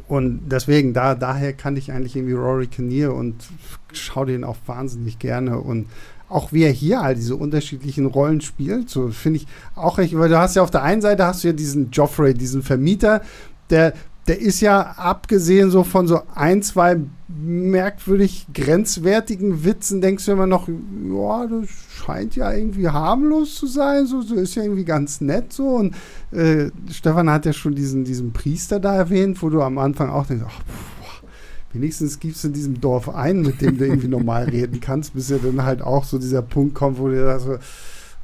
und 0.08 0.48
deswegen, 0.50 0.92
da, 0.92 1.14
daher 1.14 1.52
kann 1.52 1.76
ich 1.76 1.92
eigentlich 1.92 2.16
irgendwie 2.16 2.34
Rory 2.34 2.66
Kinnear 2.66 3.14
und 3.14 3.48
schaue 3.92 4.26
den 4.26 4.44
auch 4.44 4.56
wahnsinnig 4.66 5.18
gerne. 5.18 5.58
Und 5.58 5.86
auch 6.28 6.52
wie 6.52 6.62
er 6.62 6.70
hier 6.70 7.00
halt 7.00 7.18
diese 7.18 7.36
unterschiedlichen 7.36 8.06
Rollen 8.06 8.40
spielt, 8.40 8.88
so 8.88 9.08
finde 9.08 9.38
ich 9.38 9.46
auch 9.74 9.98
echt, 9.98 10.16
weil 10.16 10.28
du 10.28 10.38
hast 10.38 10.56
ja 10.56 10.62
auf 10.62 10.70
der 10.70 10.82
einen 10.82 11.02
Seite 11.02 11.26
hast 11.26 11.42
du 11.42 11.48
ja 11.48 11.52
diesen 11.52 11.90
Joffrey, 11.90 12.34
diesen 12.34 12.62
Vermieter, 12.62 13.22
der 13.68 13.94
der 14.30 14.40
ist 14.40 14.60
ja 14.60 14.92
abgesehen 14.92 15.72
so 15.72 15.82
von 15.82 16.06
so 16.06 16.20
ein, 16.36 16.62
zwei 16.62 17.00
merkwürdig 17.26 18.46
grenzwertigen 18.54 19.64
Witzen, 19.64 20.00
denkst 20.00 20.24
du 20.24 20.30
immer 20.30 20.46
noch, 20.46 20.68
ja, 20.68 21.48
das 21.48 21.68
scheint 21.96 22.36
ja 22.36 22.52
irgendwie 22.52 22.88
harmlos 22.88 23.56
zu 23.56 23.66
sein, 23.66 24.06
so, 24.06 24.22
so 24.22 24.36
ist 24.36 24.54
ja 24.54 24.62
irgendwie 24.62 24.84
ganz 24.84 25.20
nett 25.20 25.52
so. 25.52 25.70
Und 25.70 25.96
äh, 26.30 26.70
Stefan 26.92 27.28
hat 27.28 27.44
ja 27.44 27.52
schon 27.52 27.74
diesen, 27.74 28.04
diesen 28.04 28.32
Priester 28.32 28.78
da 28.78 28.94
erwähnt, 28.94 29.42
wo 29.42 29.50
du 29.50 29.62
am 29.62 29.78
Anfang 29.78 30.10
auch 30.10 30.26
denkst, 30.26 30.44
ach, 30.46 30.62
boah, 30.62 31.28
wenigstens 31.72 32.20
gibst 32.20 32.44
du 32.44 32.48
in 32.48 32.54
diesem 32.54 32.80
Dorf 32.80 33.08
einen, 33.08 33.42
mit 33.42 33.60
dem 33.60 33.78
du 33.78 33.84
irgendwie 33.84 34.06
normal 34.06 34.44
reden 34.44 34.78
kannst, 34.78 35.12
bis 35.14 35.28
ja 35.28 35.38
dann 35.38 35.64
halt 35.64 35.82
auch 35.82 36.04
so 36.04 36.18
dieser 36.18 36.42
Punkt 36.42 36.76
kommt, 36.76 37.00
wo 37.00 37.08
du 37.08 37.20
da 37.20 37.40
so, 37.40 37.58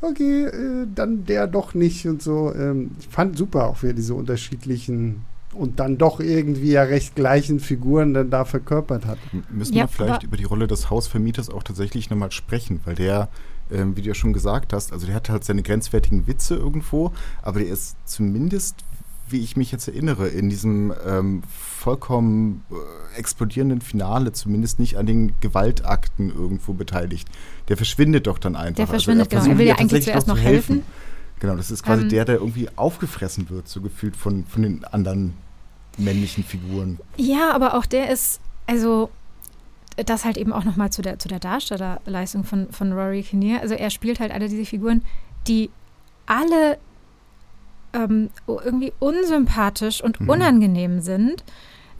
okay, 0.02 0.44
äh, 0.44 0.86
dann 0.94 1.24
der 1.24 1.48
doch 1.48 1.74
nicht 1.74 2.06
und 2.06 2.22
so. 2.22 2.54
Ähm, 2.54 2.92
ich 3.00 3.08
fand 3.08 3.36
super 3.36 3.66
auch 3.66 3.82
wieder 3.82 3.94
diese 3.94 4.14
unterschiedlichen 4.14 5.24
und 5.56 5.80
dann 5.80 5.98
doch 5.98 6.20
irgendwie 6.20 6.72
ja 6.72 6.82
recht 6.82 7.14
gleichen 7.14 7.60
Figuren 7.60 8.14
dann 8.14 8.30
da 8.30 8.44
verkörpert 8.44 9.06
hat. 9.06 9.18
Müssen 9.50 9.74
ja, 9.74 9.84
wir 9.84 9.88
vielleicht 9.88 10.22
über 10.22 10.36
die 10.36 10.44
Rolle 10.44 10.66
des 10.66 10.90
Hausvermieters 10.90 11.50
auch 11.50 11.62
tatsächlich 11.62 12.10
nochmal 12.10 12.32
sprechen, 12.32 12.80
weil 12.84 12.94
der, 12.94 13.28
ähm, 13.70 13.96
wie 13.96 14.02
du 14.02 14.08
ja 14.08 14.14
schon 14.14 14.32
gesagt 14.32 14.72
hast, 14.72 14.92
also 14.92 15.06
der 15.06 15.14
hat 15.14 15.28
halt 15.28 15.44
seine 15.44 15.62
grenzwertigen 15.62 16.26
Witze 16.26 16.56
irgendwo, 16.56 17.12
aber 17.42 17.60
der 17.60 17.68
ist 17.68 17.96
zumindest 18.04 18.84
wie 19.28 19.40
ich 19.40 19.56
mich 19.56 19.72
jetzt 19.72 19.88
erinnere, 19.88 20.28
in 20.28 20.48
diesem 20.48 20.92
ähm, 21.04 21.42
vollkommen 21.48 22.64
äh, 22.70 23.18
explodierenden 23.18 23.80
Finale 23.80 24.32
zumindest 24.32 24.78
nicht 24.78 24.98
an 24.98 25.06
den 25.06 25.32
Gewaltakten 25.40 26.30
irgendwo 26.30 26.74
beteiligt. 26.74 27.28
Der 27.68 27.76
verschwindet 27.76 28.26
doch 28.26 28.38
dann 28.38 28.54
einfach. 28.54 28.76
Der 28.76 28.86
verschwindet, 28.86 29.34
also 29.34 29.36
er, 29.36 29.40
genau. 29.40 29.54
er 29.54 29.58
will 29.58 29.66
ja 29.66 29.74
eigentlich 29.78 30.04
zuerst 30.04 30.28
noch 30.28 30.38
helfen. 30.38 30.76
helfen. 30.76 30.92
Genau, 31.40 31.56
das 31.56 31.70
ist 31.70 31.82
quasi 31.82 32.02
ähm, 32.02 32.08
der, 32.08 32.24
der 32.24 32.36
irgendwie 32.36 32.68
aufgefressen 32.76 33.50
wird, 33.50 33.68
so 33.68 33.80
gefühlt 33.80 34.16
von, 34.16 34.46
von 34.46 34.62
den 34.62 34.84
anderen 34.84 35.34
männlichen 35.98 36.44
Figuren. 36.44 36.98
Ja, 37.16 37.52
aber 37.52 37.74
auch 37.74 37.86
der 37.86 38.10
ist, 38.10 38.40
also 38.66 39.10
das 40.04 40.24
halt 40.24 40.36
eben 40.36 40.52
auch 40.52 40.64
nochmal 40.64 40.90
zu 40.90 41.00
der, 41.00 41.18
zu 41.18 41.28
der 41.28 41.38
Darstellerleistung 41.38 42.44
von, 42.44 42.70
von 42.70 42.92
Rory 42.92 43.22
Kinnear. 43.22 43.62
Also 43.62 43.74
er 43.74 43.90
spielt 43.90 44.20
halt 44.20 44.32
alle 44.32 44.48
diese 44.48 44.66
Figuren, 44.66 45.02
die 45.48 45.70
alle 46.26 46.78
ähm, 47.92 48.30
irgendwie 48.46 48.92
unsympathisch 48.98 50.02
und 50.02 50.20
mhm. 50.20 50.28
unangenehm 50.28 51.00
sind. 51.00 51.44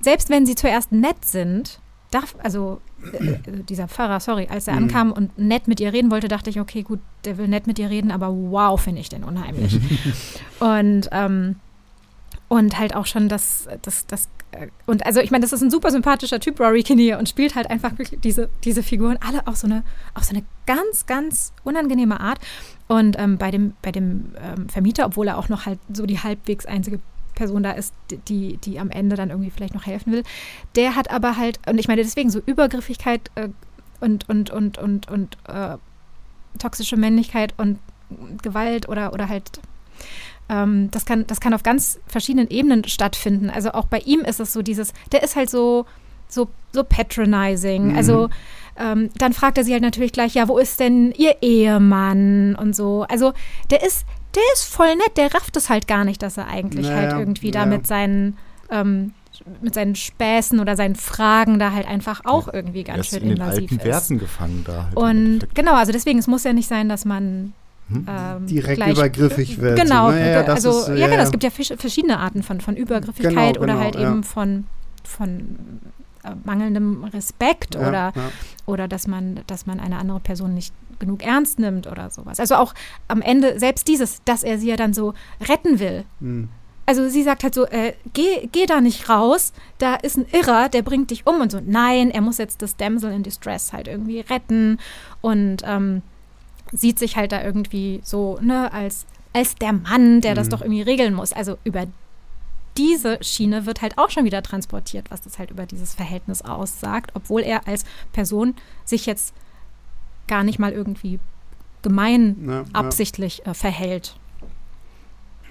Selbst 0.01 0.29
wenn 0.29 0.45
sie 0.45 0.55
zuerst 0.55 0.93
nett 0.93 1.25
sind, 1.25 1.81
darf, 2.11 2.37
also 2.43 2.81
äh, 3.13 3.39
dieser 3.69 3.89
Pfarrer, 3.89 4.21
sorry, 4.21 4.47
als 4.51 4.69
er 4.69 4.75
mhm. 4.75 4.85
ankam 4.85 5.13
und 5.13 5.39
nett 5.39 5.67
mit 5.69 5.81
ihr 5.81 5.93
reden 5.93 6.11
wollte, 6.11 6.29
dachte 6.29 6.51
ich, 6.51 6.61
okay, 6.61 6.83
gut, 6.83 7.01
der 7.25 7.39
will 7.39 7.49
nett 7.49 7.67
mit 7.67 7.79
ihr 7.79 7.89
reden, 7.89 8.11
aber 8.11 8.29
wow, 8.29 8.81
finde 8.81 9.01
ich 9.01 9.09
den 9.09 9.25
unheimlich. 9.25 9.81
und, 10.61 11.09
ähm, 11.13 11.57
und 12.49 12.79
halt 12.79 12.95
auch 12.95 13.07
schon 13.07 13.29
das, 13.29 13.69
das, 13.83 14.07
das, 14.07 14.29
äh, 14.53 14.69
und 14.87 15.05
also 15.05 15.21
ich 15.21 15.31
meine, 15.31 15.43
das 15.43 15.53
ist 15.53 15.63
ein 15.63 15.71
super 15.71 15.91
sympathischer 15.91 16.41
Typ, 16.41 16.61
Rory 16.61 16.83
Kinnear, 16.83 17.19
und 17.19 17.29
spielt 17.29 17.55
halt 17.55 17.71
einfach 17.71 17.93
diese, 18.23 18.49
diese 18.65 18.83
Figuren 18.83 19.19
alle 19.27 19.47
auf 19.47 19.57
so 19.57 19.67
eine, 19.67 19.83
auf 20.15 20.25
so 20.25 20.35
eine 20.35 20.45
ganz, 20.67 21.07
ganz 21.07 21.53
unangenehme 21.65 22.21
Art. 22.21 22.39
Und 22.89 23.19
ähm, 23.19 23.39
bei 23.39 23.51
dem, 23.51 23.75
bei 23.83 23.91
dem 23.91 24.33
ähm, 24.41 24.69
Vermieter, 24.69 25.07
obwohl 25.07 25.29
er 25.29 25.39
auch 25.39 25.49
noch 25.49 25.67
halt 25.67 25.81
so 25.93 26.07
die 26.07 26.21
halbwegs 26.21 26.67
einzige 26.67 27.01
Person 27.35 27.63
da 27.63 27.73
ist, 27.73 27.95
die, 28.29 28.57
die 28.59 28.79
am 28.79 28.91
Ende 28.91 29.17
dann 29.17 29.31
irgendwie 29.31 29.51
vielleicht 29.51 29.75
noch 29.75 29.87
helfen 29.87 30.13
will. 30.13 30.23
Der 30.77 30.95
hat 30.95 31.11
aber 31.11 31.37
halt, 31.37 31.59
und 31.69 31.79
ich 31.79 31.89
meine 31.89 32.03
deswegen 32.03 32.31
so 32.31 32.41
Übergriffigkeit 32.45 33.31
äh, 33.35 33.49
und, 34.01 34.29
und, 34.29 34.51
und, 34.51 34.79
und, 34.79 35.09
und 35.09 35.37
äh, 35.49 35.77
toxische 36.59 36.97
Männlichkeit 36.97 37.55
und 37.57 37.79
Gewalt 38.43 38.89
oder, 38.89 39.13
oder 39.13 39.29
halt 39.29 39.61
ähm, 40.49 40.91
das, 40.91 41.05
kann, 41.05 41.27
das 41.27 41.41
kann 41.41 41.55
auf 41.55 41.63
ganz 41.63 41.99
verschiedenen 42.07 42.49
Ebenen 42.49 42.85
stattfinden. 42.85 43.51
Also 43.51 43.73
auch 43.73 43.87
bei 43.87 43.99
ihm 43.99 44.21
ist 44.21 44.41
es 44.41 44.53
so 44.53 44.63
dieses, 44.63 44.93
der 45.13 45.23
ist 45.23 45.37
halt 45.37 45.51
so, 45.51 45.87
so, 46.29 46.49
so 46.73 46.85
patronizing. 46.85 47.93
Mhm. 47.93 47.97
Also 47.97 48.29
ähm, 48.79 49.11
dann 49.17 49.33
fragt 49.33 49.59
er 49.59 49.65
sie 49.65 49.73
halt 49.73 49.83
natürlich 49.83 50.13
gleich, 50.13 50.35
ja, 50.35 50.49
wo 50.49 50.59
ist 50.59 50.81
denn 50.81 51.13
ihr 51.13 51.37
Ehemann 51.43 52.55
und 52.57 52.77
so. 52.77 53.07
Also 53.09 53.33
der 53.71 53.83
ist, 53.85 54.07
der 54.35 54.43
ist 54.55 54.65
voll 54.65 54.95
nett, 54.97 55.17
der 55.17 55.35
rafft 55.35 55.57
es 55.57 55.71
halt 55.71 55.89
gar 55.89 56.05
nicht, 56.05 56.23
dass 56.23 56.37
er 56.37 56.49
eigentlich 56.49 56.87
naja, 56.87 56.97
halt 56.97 57.13
irgendwie 57.13 57.51
ja. 57.51 57.61
da 57.61 57.67
mit 57.67 57.87
seinen 57.87 58.37
ähm, 58.71 59.13
mit 59.61 59.75
seinen 59.75 59.95
Späßen 59.95 60.61
oder 60.61 60.77
seinen 60.77 60.97
Fragen 60.97 61.59
da 61.59 61.73
halt 61.73 61.87
einfach 61.87 62.23
auch 62.25 62.53
irgendwie 62.53 62.85
ganz 62.85 63.09
schön 63.09 63.23
in 63.23 63.29
den 63.31 63.39
invasiv 63.39 63.71
alten 63.73 63.77
ist. 63.77 63.85
Werten 63.85 64.19
gefangen 64.19 64.65
da. 64.67 64.87
Halt 64.87 64.97
und 64.97 65.55
genau, 65.55 65.75
also 65.75 65.93
deswegen, 65.93 66.19
es 66.19 66.27
muss 66.27 66.45
ja 66.45 66.53
nicht 66.53 66.69
sein, 66.69 66.89
dass 66.89 67.05
man? 67.05 67.53
Ähm, 67.91 68.47
direkt 68.47 68.77
gleich, 68.77 68.93
übergriffig 68.93 69.61
wird. 69.61 69.79
Genau, 69.79 70.11
so, 70.11 70.17
ja, 70.17 70.43
also 70.43 70.81
ist, 70.81 70.89
ja, 70.89 70.95
ja, 70.95 71.09
genau, 71.09 71.23
es 71.23 71.31
gibt 71.31 71.45
ja 71.45 71.51
verschiedene 71.51 72.19
Arten 72.19 72.43
von, 72.43 72.61
von 72.61 72.77
Übergriffigkeit 72.77 73.55
genau, 73.55 73.63
oder 73.63 73.75
genau, 73.75 73.85
halt 73.85 73.95
ja. 73.95 74.11
eben 74.11 74.25
von, 74.25 74.67
von 75.05 75.59
äh, 76.25 76.31
mangelndem 76.45 77.05
Respekt 77.05 77.77
oder, 77.77 78.13
oder 78.67 78.89
dass 78.89 79.07
man, 79.07 79.41
dass 79.47 79.67
man 79.67 79.79
eine 79.79 79.99
andere 79.99 80.21
Person 80.21 80.55
nicht 80.55 80.75
genug 80.99 81.23
ernst 81.23 81.59
nimmt 81.59 81.87
oder 81.87 82.11
sowas. 82.11 82.41
Also 82.41 82.57
auch 82.57 82.75
am 83.07 83.23
Ende 83.23 83.59
selbst 83.61 83.87
dieses, 83.87 84.23
dass 84.25 84.43
er 84.43 84.59
sie 84.59 84.69
ja 84.69 84.77
dann 84.77 84.93
so 84.93 85.15
retten 85.49 85.79
will. 85.79 86.05
Mhm. 86.21 86.49
Also 86.87 87.09
sie 87.09 87.25
sagt 87.25 87.43
halt 87.43 87.55
so, 87.55 87.67
äh, 87.67 87.95
geh, 88.13 88.49
geh 88.53 88.67
da 88.67 88.81
nicht 88.81 89.09
raus, 89.09 89.53
da 89.79 89.97
ist 89.97 90.17
ein 90.17 90.27
Irrer, 90.31 90.69
der 90.69 90.83
bringt 90.83 91.11
dich 91.11 91.27
um 91.27 91.41
und 91.41 91.51
so. 91.51 91.61
Nein, 91.65 92.11
er 92.13 92.21
muss 92.21 92.39
jetzt 92.39 92.63
das 92.63 92.77
Damsel 92.77 93.13
in 93.13 93.25
Distress 93.25 93.73
halt 93.73 93.89
irgendwie 93.89 94.21
retten 94.21 94.79
und 95.21 95.63
ähm, 95.65 96.03
sieht 96.73 96.99
sich 96.99 97.17
halt 97.17 97.33
da 97.33 97.43
irgendwie 97.43 98.01
so, 98.03 98.39
ne, 98.41 98.73
als, 98.73 99.07
als 99.33 99.55
der 99.55 99.73
Mann, 99.73 100.21
der 100.21 100.33
mhm. 100.33 100.37
das 100.37 100.49
doch 100.49 100.61
irgendwie 100.61 100.83
regeln 100.83 101.15
muss. 101.15 101.33
Also 101.33 101.59
über 101.65 101.87
diese 102.77 103.23
Schiene 103.23 103.67
wird 103.67 103.83
halt 103.83 103.97
auch 103.99 104.11
schon 104.11 104.25
wieder 104.25 104.43
transportiert, 104.43 105.11
was 105.11 105.23
das 105.23 105.39
halt 105.39 105.51
über 105.51 105.67
dieses 105.67 105.95
Verhältnis 105.95 106.43
aussagt, 106.43 107.13
obwohl 107.15 107.43
er 107.43 107.67
als 107.67 107.85
Person 108.13 108.55
sich 108.85 109.07
jetzt 109.07 109.35
gar 110.27 110.45
nicht 110.45 110.59
mal 110.59 110.73
irgendwie 110.73 111.19
gemein 111.83 112.37
ja, 112.47 112.65
absichtlich 112.73 113.43
ja. 113.45 113.53
Äh, 113.53 113.55
verhält. 113.55 114.17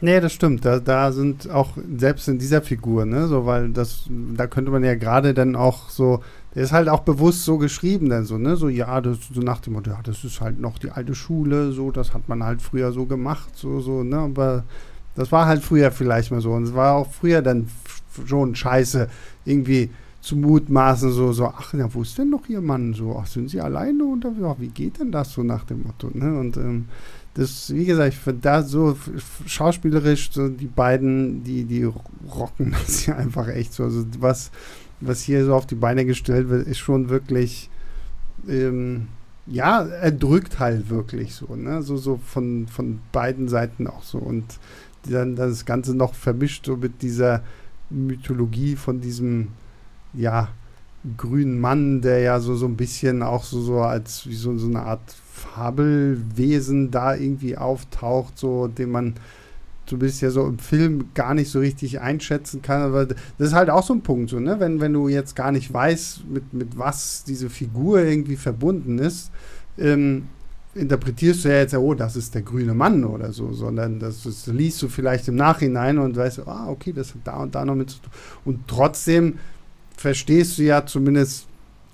Nee, 0.01 0.19
das 0.19 0.33
stimmt. 0.33 0.65
Da, 0.65 0.79
da 0.79 1.11
sind 1.13 1.49
auch, 1.49 1.71
selbst 1.97 2.27
in 2.27 2.37
dieser 2.37 2.61
Figur, 2.61 3.05
ne, 3.05 3.27
so, 3.27 3.45
weil 3.45 3.69
das, 3.69 4.05
da 4.09 4.45
könnte 4.45 4.71
man 4.71 4.83
ja 4.83 4.95
gerade 4.95 5.33
dann 5.33 5.55
auch 5.55 5.89
so, 5.89 6.21
der 6.55 6.63
ist 6.63 6.71
halt 6.71 6.87
auch 6.89 7.01
bewusst 7.01 7.43
so 7.43 7.57
geschrieben, 7.57 8.09
dann 8.09 8.25
so, 8.25 8.37
ne, 8.37 8.55
so, 8.55 8.69
ja, 8.69 9.01
das, 9.01 9.17
so 9.31 9.41
nach 9.41 9.59
dem 9.59 9.73
Motto, 9.73 9.91
ja, 9.91 9.99
das 10.01 10.23
ist 10.23 10.39
halt 10.41 10.59
noch 10.59 10.79
die 10.79 10.89
alte 10.89 11.13
Schule, 11.13 11.73
so, 11.73 11.91
das 11.91 12.13
hat 12.13 12.29
man 12.29 12.43
halt 12.43 12.61
früher 12.61 12.91
so 12.93 13.05
gemacht, 13.05 13.49
so, 13.55 13.81
so, 13.81 14.03
ne, 14.03 14.17
aber 14.17 14.63
das 15.15 15.31
war 15.31 15.45
halt 15.45 15.63
früher 15.63 15.91
vielleicht 15.91 16.31
mal 16.31 16.41
so 16.41 16.53
und 16.53 16.63
es 16.63 16.73
war 16.73 16.95
auch 16.95 17.11
früher 17.11 17.41
dann 17.41 17.67
schon 18.25 18.55
scheiße, 18.55 19.09
irgendwie 19.43 19.89
zu 20.21 20.35
mutmaßen, 20.37 21.11
so, 21.11 21.33
so, 21.33 21.45
ach, 21.45 21.73
ja, 21.73 21.93
wo 21.93 22.01
ist 22.01 22.17
denn 22.17 22.31
noch 22.31 22.49
Ihr 22.49 22.61
Mann? 22.61 22.93
So, 22.93 23.15
ach, 23.21 23.27
sind 23.27 23.49
Sie 23.49 23.61
alleine 23.61 24.03
oder 24.05 24.33
ja, 24.41 24.55
wie 24.59 24.69
geht 24.69 24.99
denn 24.99 25.11
das 25.11 25.31
so 25.33 25.43
nach 25.43 25.65
dem 25.65 25.83
Motto? 25.83 26.09
Ne? 26.11 26.39
Und 26.39 26.57
ähm, 26.57 26.85
das, 27.35 27.71
wie 27.71 27.85
gesagt, 27.85 28.13
ich 28.13 28.19
finde 28.19 28.41
da 28.41 28.63
so 28.63 28.97
schauspielerisch, 29.45 30.31
so 30.31 30.49
die 30.49 30.65
beiden, 30.65 31.43
die, 31.43 31.65
die 31.65 31.83
rocken 31.83 32.71
das 32.85 33.01
hier 33.01 33.17
einfach 33.17 33.47
echt 33.49 33.73
so. 33.73 33.83
Also 33.83 34.03
was, 34.19 34.49
was 35.01 35.21
hier 35.21 35.45
so 35.45 35.55
auf 35.55 35.65
die 35.65 35.75
Beine 35.75 36.05
gestellt 36.05 36.49
wird, 36.49 36.67
ist 36.67 36.79
schon 36.79 37.09
wirklich, 37.09 37.69
ähm, 38.47 39.07
ja, 39.47 39.83
er 39.83 40.11
drückt 40.11 40.59
halt 40.59 40.89
wirklich 40.89 41.35
so, 41.35 41.55
ne? 41.55 41.81
So, 41.81 41.97
so 41.97 42.17
von, 42.17 42.67
von 42.67 42.99
beiden 43.11 43.47
Seiten 43.47 43.87
auch 43.87 44.03
so. 44.03 44.17
Und 44.17 44.59
dann 45.07 45.35
das 45.35 45.65
Ganze 45.65 45.95
noch 45.95 46.15
vermischt 46.15 46.65
so 46.65 46.77
mit 46.77 47.01
dieser 47.01 47.43
Mythologie 47.89 48.75
von 48.75 49.01
diesem 49.01 49.49
ja, 50.13 50.49
grünen 51.17 51.59
Mann, 51.59 52.01
der 52.01 52.19
ja 52.19 52.39
so, 52.39 52.55
so 52.55 52.65
ein 52.65 52.77
bisschen 52.77 53.21
auch 53.21 53.43
so, 53.43 53.61
so 53.61 53.81
als 53.81 54.27
wie 54.27 54.35
so, 54.35 54.57
so 54.57 54.67
eine 54.67 54.83
Art 54.83 55.15
Fabelwesen 55.31 56.91
da 56.91 57.15
irgendwie 57.15 57.57
auftaucht, 57.57 58.37
so 58.37 58.67
den 58.67 58.91
man 58.91 59.15
du 59.85 59.97
bist 59.97 60.21
ja 60.21 60.31
so 60.31 60.47
im 60.47 60.59
Film 60.59 61.09
gar 61.13 61.33
nicht 61.33 61.49
so 61.49 61.59
richtig 61.59 61.99
einschätzen 62.01 62.61
kann. 62.61 62.81
Aber 62.81 63.05
das 63.05 63.17
ist 63.37 63.53
halt 63.53 63.69
auch 63.69 63.83
so 63.83 63.93
ein 63.93 64.01
Punkt, 64.01 64.29
so, 64.29 64.39
ne? 64.39 64.59
Wenn, 64.59 64.79
wenn 64.79 64.93
du 64.93 65.07
jetzt 65.07 65.35
gar 65.35 65.51
nicht 65.51 65.73
weißt, 65.73 66.27
mit, 66.27 66.53
mit 66.53 66.77
was 66.77 67.23
diese 67.23 67.49
Figur 67.49 68.01
irgendwie 68.01 68.35
verbunden 68.35 68.99
ist, 68.99 69.31
ähm, 69.77 70.27
interpretierst 70.73 71.45
du 71.45 71.49
ja 71.49 71.55
jetzt, 71.55 71.73
oh, 71.73 71.93
das 71.93 72.15
ist 72.15 72.35
der 72.35 72.41
grüne 72.41 72.73
Mann 72.73 73.05
oder 73.05 73.31
so, 73.31 73.53
sondern 73.53 73.99
das, 73.99 74.23
das 74.23 74.47
liest 74.47 74.81
du 74.81 74.89
vielleicht 74.89 75.27
im 75.27 75.35
Nachhinein 75.35 75.97
und 75.97 76.17
weißt, 76.17 76.47
ah, 76.47 76.67
okay, 76.69 76.91
das 76.91 77.13
hat 77.13 77.21
da 77.23 77.37
und 77.37 77.55
da 77.55 77.63
noch 77.63 77.75
mit 77.75 77.89
zu 77.89 77.99
tun. 78.01 78.11
Und 78.43 78.67
trotzdem 78.67 79.39
verstehst 79.95 80.57
du 80.57 80.63
ja 80.63 80.85
zumindest 80.85 81.47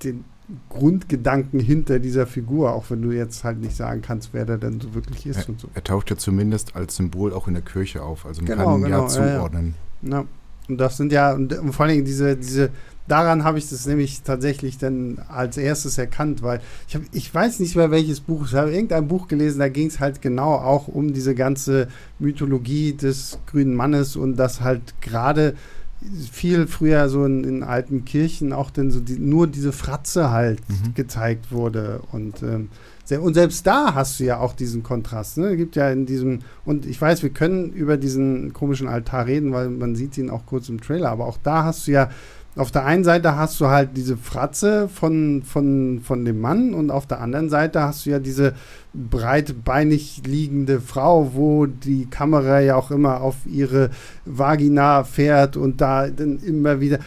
den 0.04 0.24
Grundgedanken 0.70 1.60
hinter 1.60 2.00
dieser 2.00 2.28
Figur, 2.28 2.74
auch 2.74 2.90
wenn 2.90 3.02
du 3.02 3.12
jetzt 3.12 3.44
halt 3.44 3.60
nicht 3.60 3.76
sagen 3.76 4.02
kannst, 4.02 4.30
wer 4.34 4.46
der 4.46 4.58
denn 4.58 4.80
so 4.80 4.94
wirklich 4.94 5.26
ist 5.26 5.40
er, 5.40 5.50
und 5.50 5.60
so. 5.60 5.68
Er 5.74 5.84
taucht 5.84 6.10
ja 6.10 6.18
zumindest 6.18 6.76
als 6.76 6.96
Symbol 6.96 7.34
auch 7.34 7.48
in 7.48 7.54
der 7.54 7.64
Kirche 7.64 8.02
auf, 8.02 8.26
also 8.26 8.42
man 8.42 8.52
genau, 8.52 8.66
kann 8.66 8.80
ihn 8.80 8.84
genau, 8.84 9.02
ja 9.04 9.08
zuordnen. 9.08 9.76
Ja, 10.02 10.10
ja. 10.10 10.26
Und 10.68 10.78
das 10.78 10.98
sind 10.98 11.12
ja, 11.12 11.34
und, 11.34 11.54
und 11.58 11.74
vor 11.74 11.86
allen 11.86 11.96
Dingen 11.96 12.06
diese, 12.06 12.38
diese, 12.38 12.70
daran 13.08 13.44
habe 13.44 13.58
ich 13.58 13.70
das 13.70 13.86
nämlich 13.86 14.22
tatsächlich 14.22 14.78
dann 14.78 15.20
als 15.28 15.58
erstes 15.58 15.98
erkannt, 15.98 16.44
weil 16.44 16.62
ich 16.88 16.96
habe, 16.96 17.06
ich 17.12 17.34
weiß 17.34 17.60
nicht 17.60 17.76
mehr 17.76 17.92
welches 17.92 18.22
Buch, 18.22 18.46
ich 18.46 18.54
habe 18.54 18.72
irgendein 18.72 19.08
Buch 19.08 19.28
gelesen, 19.28 19.60
da 19.60 19.70
ging 19.70 19.88
es 19.88 20.00
halt 20.00 20.22
genau 20.22 20.54
auch 20.54 20.88
um 20.88 21.14
diese 21.14 21.36
ganze 21.36 21.88
Mythologie 22.20 22.94
des 22.94 23.40
grünen 23.48 23.76
Mannes 23.76 24.16
und 24.16 24.38
das 24.38 24.62
halt 24.62 25.02
gerade 25.02 25.56
viel 26.32 26.68
früher 26.68 27.10
so 27.10 27.26
in, 27.26 27.44
in, 27.44 27.64
alten 27.64 28.06
Kirchen 28.06 28.54
auch 28.54 28.72
denn 28.72 28.90
so 28.90 29.00
die, 29.00 29.20
nur 29.20 29.48
diese 29.48 29.72
Fratze 29.72 30.32
halt 30.32 30.60
mhm. 30.68 30.94
gezeigt 30.96 31.52
wurde 31.52 32.02
und 32.12 32.42
ähm, 32.44 32.70
und 33.20 33.34
selbst 33.34 33.68
da 33.68 33.94
hast 33.94 34.22
du 34.22 34.24
ja 34.24 34.40
auch 34.40 34.54
diesen 34.54 34.84
Kontrast. 34.84 35.38
Ne? 35.38 35.48
Es 35.48 35.58
gibt 35.58 35.76
ja 35.76 35.90
in 35.90 36.06
diesem 36.06 36.40
und 36.64 36.86
ich 36.86 37.02
weiß, 37.02 37.24
wir 37.24 37.32
können 37.32 37.74
über 37.74 37.98
diesen 37.98 38.54
komischen 38.54 38.88
Altar 38.88 39.26
reden, 39.26 39.52
weil 39.52 39.70
man 39.70 39.96
sieht 39.96 40.18
ihn 40.18 40.30
auch 40.30 40.46
kurz 40.46 40.70
im 40.70 40.80
Trailer, 40.80 41.10
aber 41.10 41.26
auch 41.26 41.38
da 41.44 41.66
hast 41.66 41.88
du 41.88 41.92
ja 41.92 42.10
auf 42.58 42.70
der 42.72 42.86
einen 42.86 43.04
Seite 43.06 43.38
hast 43.38 43.62
du 43.62 43.68
halt 43.68 43.92
diese 43.96 44.18
Fratze 44.18 44.90
von, 44.90 45.42
von, 45.44 46.02
von 46.04 46.26
dem 46.26 46.42
Mann 46.42 46.74
und 46.74 46.92
auf 46.92 47.08
der 47.08 47.22
anderen 47.22 47.50
Seite 47.50 47.82
hast 47.82 48.06
du 48.06 48.10
ja 48.10 48.20
diese 48.20 48.54
breitbeinig 48.94 50.24
liegende 50.26 50.82
Frau, 50.82 51.34
wo 51.34 51.66
die 51.66 52.08
Kamera 52.08 52.60
ja 52.60 52.76
auch 52.76 52.92
immer 52.92 53.22
auf 53.22 53.38
ihre 53.46 53.90
Vagina 54.26 55.06
fährt 55.06 55.56
und 55.56 55.80
da 55.80 56.10
dann 56.10 56.40
immer 56.40 56.82
wieder 56.82 57.00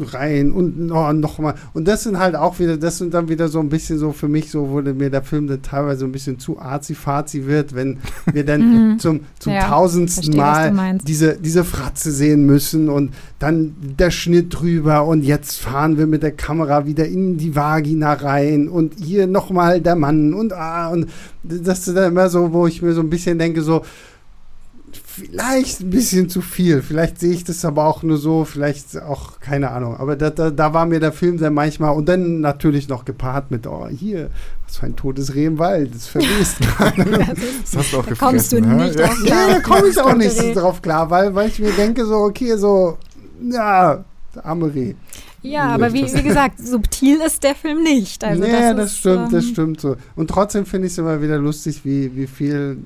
rein 0.00 0.52
und 0.52 0.90
oh, 0.90 1.12
nochmal. 1.12 1.54
Und 1.72 1.88
das 1.88 2.02
sind 2.02 2.18
halt 2.18 2.36
auch 2.36 2.58
wieder, 2.58 2.76
das 2.76 2.98
sind 2.98 3.14
dann 3.14 3.28
wieder 3.28 3.48
so 3.48 3.60
ein 3.60 3.68
bisschen 3.68 3.98
so 3.98 4.12
für 4.12 4.28
mich 4.28 4.50
so, 4.50 4.70
wo 4.70 4.80
mir 4.80 5.10
der 5.10 5.22
Film 5.22 5.46
dann 5.46 5.62
teilweise 5.62 6.04
ein 6.04 6.12
bisschen 6.12 6.38
zu 6.38 6.58
arzi-fazi 6.58 7.46
wird, 7.46 7.74
wenn 7.74 7.98
wir 8.32 8.44
dann 8.44 8.60
mhm. 8.92 8.98
zum, 8.98 9.20
zum 9.38 9.52
ja, 9.52 9.68
tausendsten 9.68 10.34
verstehe, 10.34 10.72
Mal 10.72 10.98
diese, 10.98 11.36
diese 11.36 11.64
Fratze 11.64 12.10
sehen 12.10 12.46
müssen 12.46 12.88
und 12.88 13.14
dann 13.38 13.74
der 13.80 14.10
Schnitt 14.10 14.58
drüber 14.58 15.04
und 15.06 15.22
jetzt 15.24 15.60
fahren 15.60 15.98
wir 15.98 16.06
mit 16.06 16.22
der 16.22 16.32
Kamera 16.32 16.86
wieder 16.86 17.06
in 17.06 17.38
die 17.38 17.54
Vagina 17.54 18.12
rein 18.12 18.68
und 18.68 18.94
hier 19.02 19.26
nochmal 19.26 19.80
der 19.80 19.96
Mann 19.96 20.34
und 20.34 20.52
ah, 20.52 20.88
und 20.88 21.08
das 21.42 21.86
ist 21.86 21.96
dann 21.96 22.12
immer 22.12 22.28
so, 22.28 22.52
wo 22.52 22.66
ich 22.66 22.82
mir 22.82 22.92
so 22.92 23.00
ein 23.00 23.10
bisschen 23.10 23.38
denke, 23.38 23.62
so, 23.62 23.82
vielleicht 25.18 25.80
ein 25.80 25.90
bisschen 25.90 26.28
zu 26.28 26.40
viel. 26.40 26.82
Vielleicht 26.82 27.18
sehe 27.18 27.32
ich 27.32 27.44
das 27.44 27.64
aber 27.64 27.86
auch 27.86 28.02
nur 28.02 28.18
so, 28.18 28.44
vielleicht 28.44 29.00
auch, 29.00 29.40
keine 29.40 29.70
Ahnung. 29.70 29.96
Aber 29.96 30.16
da, 30.16 30.30
da, 30.30 30.50
da 30.50 30.74
war 30.74 30.86
mir 30.86 31.00
der 31.00 31.12
Film 31.12 31.38
sehr 31.38 31.50
manchmal 31.50 31.94
und 31.94 32.08
dann 32.08 32.40
natürlich 32.40 32.88
noch 32.88 33.04
gepaart 33.04 33.50
mit, 33.50 33.66
oh, 33.66 33.88
hier, 33.88 34.30
was 34.66 34.78
für 34.78 34.86
ein 34.86 34.96
totes 34.96 35.34
Reh 35.34 35.46
im 35.46 35.58
Wald, 35.58 35.94
das 35.94 36.06
verwest 36.06 36.58
gerade. 36.60 37.04
das 37.04 37.76
hast 37.76 37.92
du 37.92 37.98
auch 37.98 38.06
da 38.06 38.14
kommst 38.14 38.52
du 38.52 38.60
nicht 38.60 38.94
ja? 38.96 39.06
drauf 39.06 39.16
klar. 39.24 39.48
Ja, 39.48 39.54
da 39.54 39.60
komme 39.60 39.88
ich 39.88 39.98
auch 39.98 40.14
nicht 40.14 40.56
drauf 40.56 40.82
klar, 40.82 41.10
weil, 41.10 41.34
weil 41.34 41.48
ich 41.48 41.58
mir 41.58 41.72
denke, 41.72 42.06
so, 42.06 42.16
okay, 42.16 42.56
so, 42.56 42.98
ja, 43.50 44.04
arme 44.42 44.74
Reh. 44.74 44.94
Ja, 45.42 45.68
aber 45.68 45.92
wie, 45.92 46.02
wie 46.12 46.22
gesagt, 46.22 46.58
subtil 46.58 47.20
ist 47.24 47.44
der 47.44 47.54
Film 47.54 47.82
nicht. 47.82 48.24
Also 48.24 48.42
nee, 48.42 48.50
das, 48.50 48.76
das 48.76 48.86
ist, 48.86 48.98
stimmt, 48.98 49.16
ähm, 49.16 49.30
das 49.30 49.44
stimmt 49.44 49.80
so. 49.80 49.96
Und 50.16 50.28
trotzdem 50.28 50.66
finde 50.66 50.88
ich 50.88 50.92
es 50.92 50.98
immer 50.98 51.22
wieder 51.22 51.38
lustig, 51.38 51.84
wie, 51.84 52.14
wie 52.16 52.26
viel, 52.26 52.78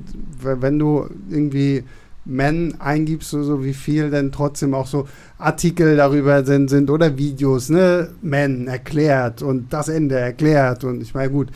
wenn 0.42 0.78
du 0.78 1.08
irgendwie 1.30 1.84
Men 2.24 2.80
eingibst, 2.80 3.30
so, 3.30 3.42
so 3.42 3.64
wie 3.64 3.74
viel 3.74 4.10
denn 4.10 4.30
trotzdem 4.30 4.74
auch 4.74 4.86
so 4.86 5.08
Artikel 5.38 5.96
darüber 5.96 6.44
sind, 6.44 6.70
sind 6.70 6.88
oder 6.88 7.18
Videos, 7.18 7.68
ne? 7.68 8.10
Men 8.22 8.68
erklärt 8.68 9.42
und 9.42 9.72
das 9.72 9.88
Ende 9.88 10.18
erklärt. 10.18 10.84
Und 10.84 11.00
ich 11.00 11.14
meine, 11.14 11.32
gut, 11.32 11.48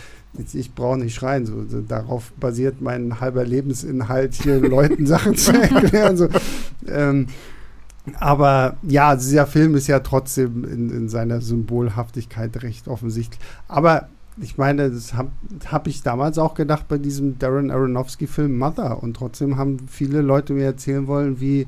ich 0.52 0.74
brauche 0.74 0.98
nicht 0.98 1.14
schreien. 1.14 1.46
So, 1.46 1.64
so, 1.68 1.80
darauf 1.80 2.32
basiert 2.40 2.80
mein 2.80 3.20
halber 3.20 3.44
Lebensinhalt, 3.44 4.34
hier 4.34 4.60
Leuten 4.68 5.06
Sachen 5.06 5.36
zu 5.36 5.52
erklären. 5.52 6.16
So. 6.16 6.28
Ähm, 6.88 7.28
aber 8.20 8.76
ja, 8.82 9.16
dieser 9.16 9.46
Film 9.46 9.74
ist 9.74 9.86
ja 9.88 10.00
trotzdem 10.00 10.64
in, 10.64 10.90
in 10.90 11.08
seiner 11.08 11.40
Symbolhaftigkeit 11.40 12.62
recht 12.62 12.88
offensichtlich. 12.88 13.40
Aber 13.68 14.08
ich 14.38 14.58
meine, 14.58 14.90
das 14.90 15.14
habe 15.14 15.30
hab 15.66 15.86
ich 15.86 16.02
damals 16.02 16.38
auch 16.38 16.54
gedacht 16.54 16.88
bei 16.88 16.98
diesem 16.98 17.38
Darren 17.38 17.70
Aronofsky-Film 17.70 18.56
Mother. 18.58 19.02
Und 19.02 19.14
trotzdem 19.14 19.56
haben 19.56 19.88
viele 19.88 20.20
Leute 20.20 20.52
mir 20.52 20.64
erzählen 20.64 21.06
wollen, 21.06 21.40
wie 21.40 21.66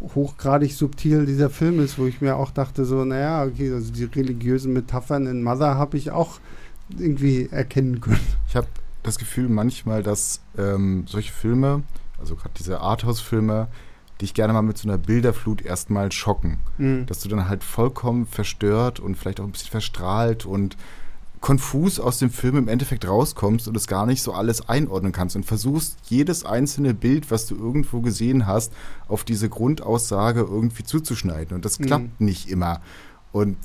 hochgradig 0.00 0.74
subtil 0.74 1.26
dieser 1.26 1.50
Film 1.50 1.80
ist, 1.80 1.98
wo 1.98 2.06
ich 2.06 2.20
mir 2.20 2.36
auch 2.36 2.50
dachte, 2.50 2.84
so, 2.84 3.04
naja, 3.04 3.44
okay, 3.44 3.72
also 3.72 3.92
die 3.92 4.04
religiösen 4.04 4.72
Metaphern 4.72 5.26
in 5.26 5.42
Mother 5.42 5.74
habe 5.74 5.96
ich 5.96 6.10
auch 6.10 6.38
irgendwie 6.96 7.48
erkennen 7.50 8.00
können. 8.00 8.20
Ich 8.48 8.56
habe 8.56 8.68
das 9.02 9.18
Gefühl 9.18 9.48
manchmal, 9.48 10.02
dass 10.02 10.40
ähm, 10.56 11.04
solche 11.06 11.32
Filme, 11.32 11.82
also 12.18 12.36
gerade 12.36 12.54
diese 12.56 12.80
Arthouse-Filme, 12.80 13.68
dich 14.20 14.34
gerne 14.34 14.52
mal 14.52 14.62
mit 14.62 14.78
so 14.78 14.88
einer 14.88 14.98
Bilderflut 14.98 15.62
erstmal 15.62 16.10
schocken. 16.12 16.58
Mhm. 16.78 17.06
Dass 17.06 17.20
du 17.20 17.28
dann 17.28 17.48
halt 17.48 17.62
vollkommen 17.62 18.26
verstört 18.26 19.00
und 19.00 19.16
vielleicht 19.16 19.40
auch 19.40 19.44
ein 19.44 19.52
bisschen 19.52 19.70
verstrahlt 19.70 20.46
und 20.46 20.76
konfus 21.40 22.00
aus 22.00 22.18
dem 22.18 22.30
Film 22.30 22.56
im 22.56 22.68
Endeffekt 22.68 23.06
rauskommst 23.06 23.68
und 23.68 23.76
es 23.76 23.86
gar 23.86 24.06
nicht 24.06 24.22
so 24.22 24.32
alles 24.32 24.68
einordnen 24.68 25.12
kannst 25.12 25.36
und 25.36 25.44
versuchst, 25.44 25.96
jedes 26.08 26.44
einzelne 26.44 26.94
Bild, 26.94 27.30
was 27.30 27.46
du 27.46 27.56
irgendwo 27.56 28.00
gesehen 28.00 28.46
hast, 28.46 28.72
auf 29.06 29.24
diese 29.24 29.48
Grundaussage 29.48 30.40
irgendwie 30.40 30.82
zuzuschneiden. 30.82 31.54
Und 31.54 31.64
das 31.64 31.78
mhm. 31.78 31.84
klappt 31.86 32.20
mhm. 32.20 32.26
nicht 32.26 32.48
immer. 32.48 32.80
Und 33.32 33.56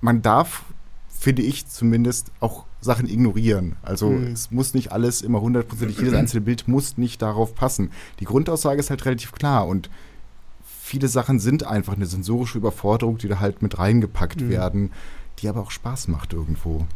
man 0.00 0.20
darf, 0.20 0.64
finde 1.08 1.42
ich 1.42 1.66
zumindest, 1.68 2.32
auch 2.40 2.64
Sachen 2.80 3.08
ignorieren. 3.08 3.76
Also 3.82 4.10
mhm. 4.10 4.32
es 4.32 4.50
muss 4.50 4.74
nicht 4.74 4.92
alles 4.92 5.22
immer 5.22 5.40
hundertprozentig, 5.40 5.98
jedes 5.98 6.14
einzelne 6.14 6.42
Bild 6.42 6.68
muss 6.68 6.98
nicht 6.98 7.22
darauf 7.22 7.54
passen. 7.54 7.90
Die 8.20 8.24
Grundaussage 8.24 8.80
ist 8.80 8.90
halt 8.90 9.04
relativ 9.06 9.32
klar 9.32 9.66
und 9.66 9.88
viele 10.82 11.08
Sachen 11.08 11.38
sind 11.38 11.64
einfach 11.64 11.94
eine 11.94 12.06
sensorische 12.06 12.58
Überforderung, 12.58 13.16
die 13.18 13.28
da 13.28 13.40
halt 13.40 13.62
mit 13.62 13.78
reingepackt 13.78 14.42
mhm. 14.42 14.50
werden, 14.50 14.90
die 15.38 15.48
aber 15.48 15.62
auch 15.62 15.70
Spaß 15.70 16.08
macht 16.08 16.32
irgendwo. 16.32 16.86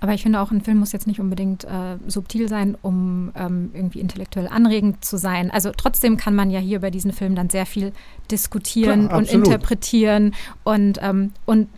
Aber 0.00 0.12
ich 0.12 0.22
finde 0.22 0.40
auch, 0.40 0.50
ein 0.50 0.60
Film 0.60 0.78
muss 0.78 0.92
jetzt 0.92 1.06
nicht 1.06 1.20
unbedingt 1.20 1.64
äh, 1.64 1.96
subtil 2.06 2.48
sein, 2.48 2.76
um 2.82 3.32
ähm, 3.34 3.70
irgendwie 3.72 4.00
intellektuell 4.00 4.48
anregend 4.48 5.04
zu 5.04 5.16
sein. 5.16 5.50
Also 5.50 5.70
trotzdem 5.74 6.16
kann 6.16 6.34
man 6.34 6.50
ja 6.50 6.60
hier 6.60 6.76
über 6.76 6.90
diesen 6.90 7.12
Film 7.12 7.34
dann 7.34 7.48
sehr 7.48 7.64
viel 7.64 7.92
diskutieren 8.30 9.08
Klar, 9.08 9.18
und 9.18 9.30
interpretieren 9.30 10.34
und, 10.62 10.98
ähm, 11.02 11.32
und 11.46 11.68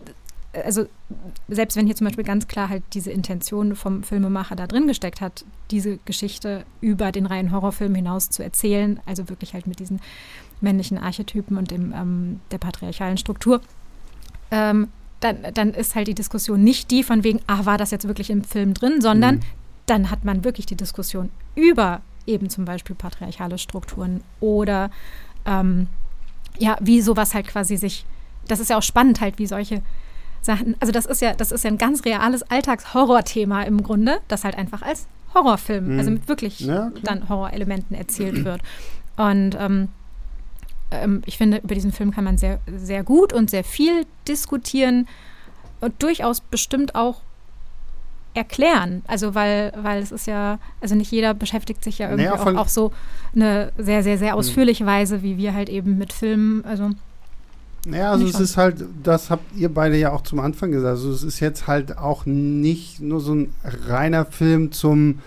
also 0.65 0.87
selbst 1.49 1.77
wenn 1.77 1.87
hier 1.87 1.95
zum 1.95 2.07
Beispiel 2.07 2.25
ganz 2.25 2.49
klar 2.49 2.69
halt 2.69 2.83
diese 2.93 3.11
Intention 3.11 3.77
vom 3.77 4.03
Filmemacher 4.03 4.57
da 4.57 4.67
drin 4.67 4.89
gesteckt 4.89 5.21
hat, 5.21 5.45
diese 5.71 5.99
Geschichte 6.05 6.65
über 6.81 7.13
den 7.13 7.27
reinen 7.27 7.53
Horrorfilm 7.53 7.95
hinaus 7.95 8.31
zu 8.31 8.43
erzählen, 8.43 9.01
also 9.07 9.29
wirklich 9.29 9.55
halt 9.55 9.67
mit 9.67 9.79
diesen 9.79 10.01
männlichen 10.61 10.99
Archetypen 10.99 11.57
und 11.59 11.71
dem, 11.71 11.93
ähm, 11.93 12.41
der 12.51 12.59
patriarchalen 12.59 13.19
Struktur, 13.19 13.61
ähm, 14.51 14.89
dann, 15.21 15.39
dann 15.55 15.71
ist 15.73 15.95
halt 15.95 16.09
die 16.09 16.15
Diskussion 16.15 16.63
nicht 16.63 16.91
die 16.91 17.03
von 17.03 17.25
wegen, 17.25 17.41
ah, 17.47 17.65
war 17.65 17.79
das 17.79 17.91
jetzt 17.91 18.07
wirklich 18.07 18.31
im 18.31 18.45
Film 18.45 18.75
drin, 18.75 19.01
sondern 19.01 19.37
mhm. 19.37 19.41
dann 19.87 20.11
hat 20.11 20.25
man 20.25 20.45
wirklich 20.45 20.67
die 20.67 20.77
Diskussion 20.77 21.31
über 21.55 22.03
eben 22.27 22.51
zum 22.51 22.65
Beispiel 22.65 22.97
patriarchale 22.97 23.59
Strukturen 23.59 24.23
oder 24.41 24.91
ähm, 25.45 25.87
ja, 26.59 26.77
wie 26.81 27.01
sowas 27.01 27.35
halt 27.35 27.47
quasi 27.47 27.77
sich, 27.77 28.05
das 28.49 28.61
ist 28.61 28.71
ja 28.71 28.79
auch 28.79 28.83
spannend 28.83 29.21
halt, 29.21 29.39
wie 29.39 29.47
solche 29.47 29.83
Sachen, 30.43 30.77
also 30.81 30.93
das 30.93 31.07
ist 31.07 31.23
ja, 31.23 31.35
das 31.35 31.53
ist 31.53 31.65
ja 31.65 31.71
ein 31.71 31.79
ganz 31.79 32.05
reales 32.05 32.43
Alltagshorrorthema 32.51 33.63
im 33.63 33.83
Grunde, 33.83 34.19
das 34.29 34.45
halt 34.45 34.57
einfach 34.57 34.83
als 34.83 35.07
Horrorfilm, 35.35 35.95
mhm. 35.95 35.99
also 35.99 36.11
mit 36.11 36.29
wirklich 36.29 36.61
ja, 36.61 36.93
dann 37.03 37.29
Horrorelementen 37.29 37.97
erzählt 37.97 38.45
wird. 38.45 38.61
Und 39.17 39.57
ähm, 39.59 39.89
ähm, 40.91 41.23
ich 41.27 41.37
finde, 41.37 41.59
über 41.59 41.75
diesen 41.75 41.93
Film 41.93 42.11
kann 42.11 42.25
man 42.25 42.39
sehr, 42.39 42.61
sehr 42.77 43.03
gut 43.03 43.33
und 43.33 43.51
sehr 43.51 43.65
viel 43.65 44.07
diskutieren 44.29 45.07
und 45.81 46.03
durchaus 46.03 46.41
bestimmt 46.41 46.95
auch 46.95 47.23
erklären. 48.35 49.03
Also 49.07 49.35
weil, 49.35 49.73
weil 49.77 50.03
es 50.03 50.13
ist 50.13 50.27
ja, 50.27 50.59
also 50.81 50.95
nicht 50.95 51.11
jeder 51.11 51.35
beschäftigt 51.35 51.83
sich 51.83 51.99
ja 51.99 52.09
irgendwie 52.09 52.29
naja, 52.29 52.41
auch, 52.41 52.57
auch, 52.57 52.69
so 52.69 52.93
eine 53.35 53.73
sehr, 53.79 54.03
sehr, 54.03 54.19
sehr 54.19 54.33
hm. 54.33 54.39
ausführliche 54.39 54.85
mhm. 54.85 54.89
Weise, 54.89 55.23
wie 55.23 55.37
wir 55.37 55.55
halt 55.55 55.69
eben 55.69 55.99
mit 55.99 56.13
Filmen, 56.13 56.65
also 56.65 56.91
naja, 57.89 58.11
also 58.11 58.27
es 58.27 58.41
ist 58.41 58.57
halt, 58.57 58.85
das 59.05 59.31
habt 59.31 59.45
ihr 59.57 59.73
beide 59.73 59.97
ja 59.97 60.13
auch 60.13 60.23
zum 60.23 60.41
Anfang 60.41 60.73
gesagt. 60.73 60.91
Also 60.91 61.13
es 61.13 61.23
ist 61.23 61.39
jetzt 61.39 61.69
halt 61.69 61.97
auch 61.97 62.27
nicht 62.27 63.01
nur 63.01 63.21
so 63.21 63.33
ein 63.33 63.55
reiner 63.63 64.25
Film 64.25 64.73
zum, 64.73 65.21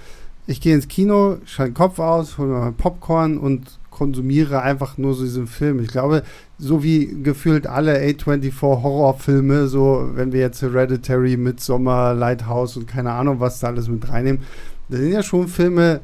ich 0.45 0.59
gehe 0.59 0.75
ins 0.75 0.89
Kino, 0.89 1.37
schalte 1.45 1.71
den 1.71 1.77
Kopf 1.77 1.99
aus, 1.99 2.37
hole 2.37 2.49
mir 2.49 2.71
Popcorn 2.73 3.37
und 3.37 3.78
konsumiere 3.99 4.61
einfach 4.61 4.97
nur 4.97 5.13
so 5.13 5.23
diesen 5.23 5.45
Film. 5.45 5.79
Ich 5.81 5.89
glaube, 5.89 6.23
so 6.57 6.83
wie 6.83 7.21
gefühlt 7.21 7.67
alle 7.67 7.99
A24 7.99 8.61
Horrorfilme, 8.61 9.67
so 9.67 10.09
wenn 10.13 10.31
wir 10.31 10.39
jetzt 10.39 10.61
Hereditary, 10.61 11.35
Midsommar, 11.35 12.13
Lighthouse 12.13 12.77
und 12.77 12.87
keine 12.87 13.11
Ahnung, 13.11 13.41
was 13.41 13.59
da 13.59 13.67
alles 13.67 13.89
mit 13.89 14.07
reinnehmen, 14.09 14.41
das 14.87 15.01
sind 15.01 15.11
ja 15.11 15.21
schon 15.21 15.49
Filme, 15.49 15.99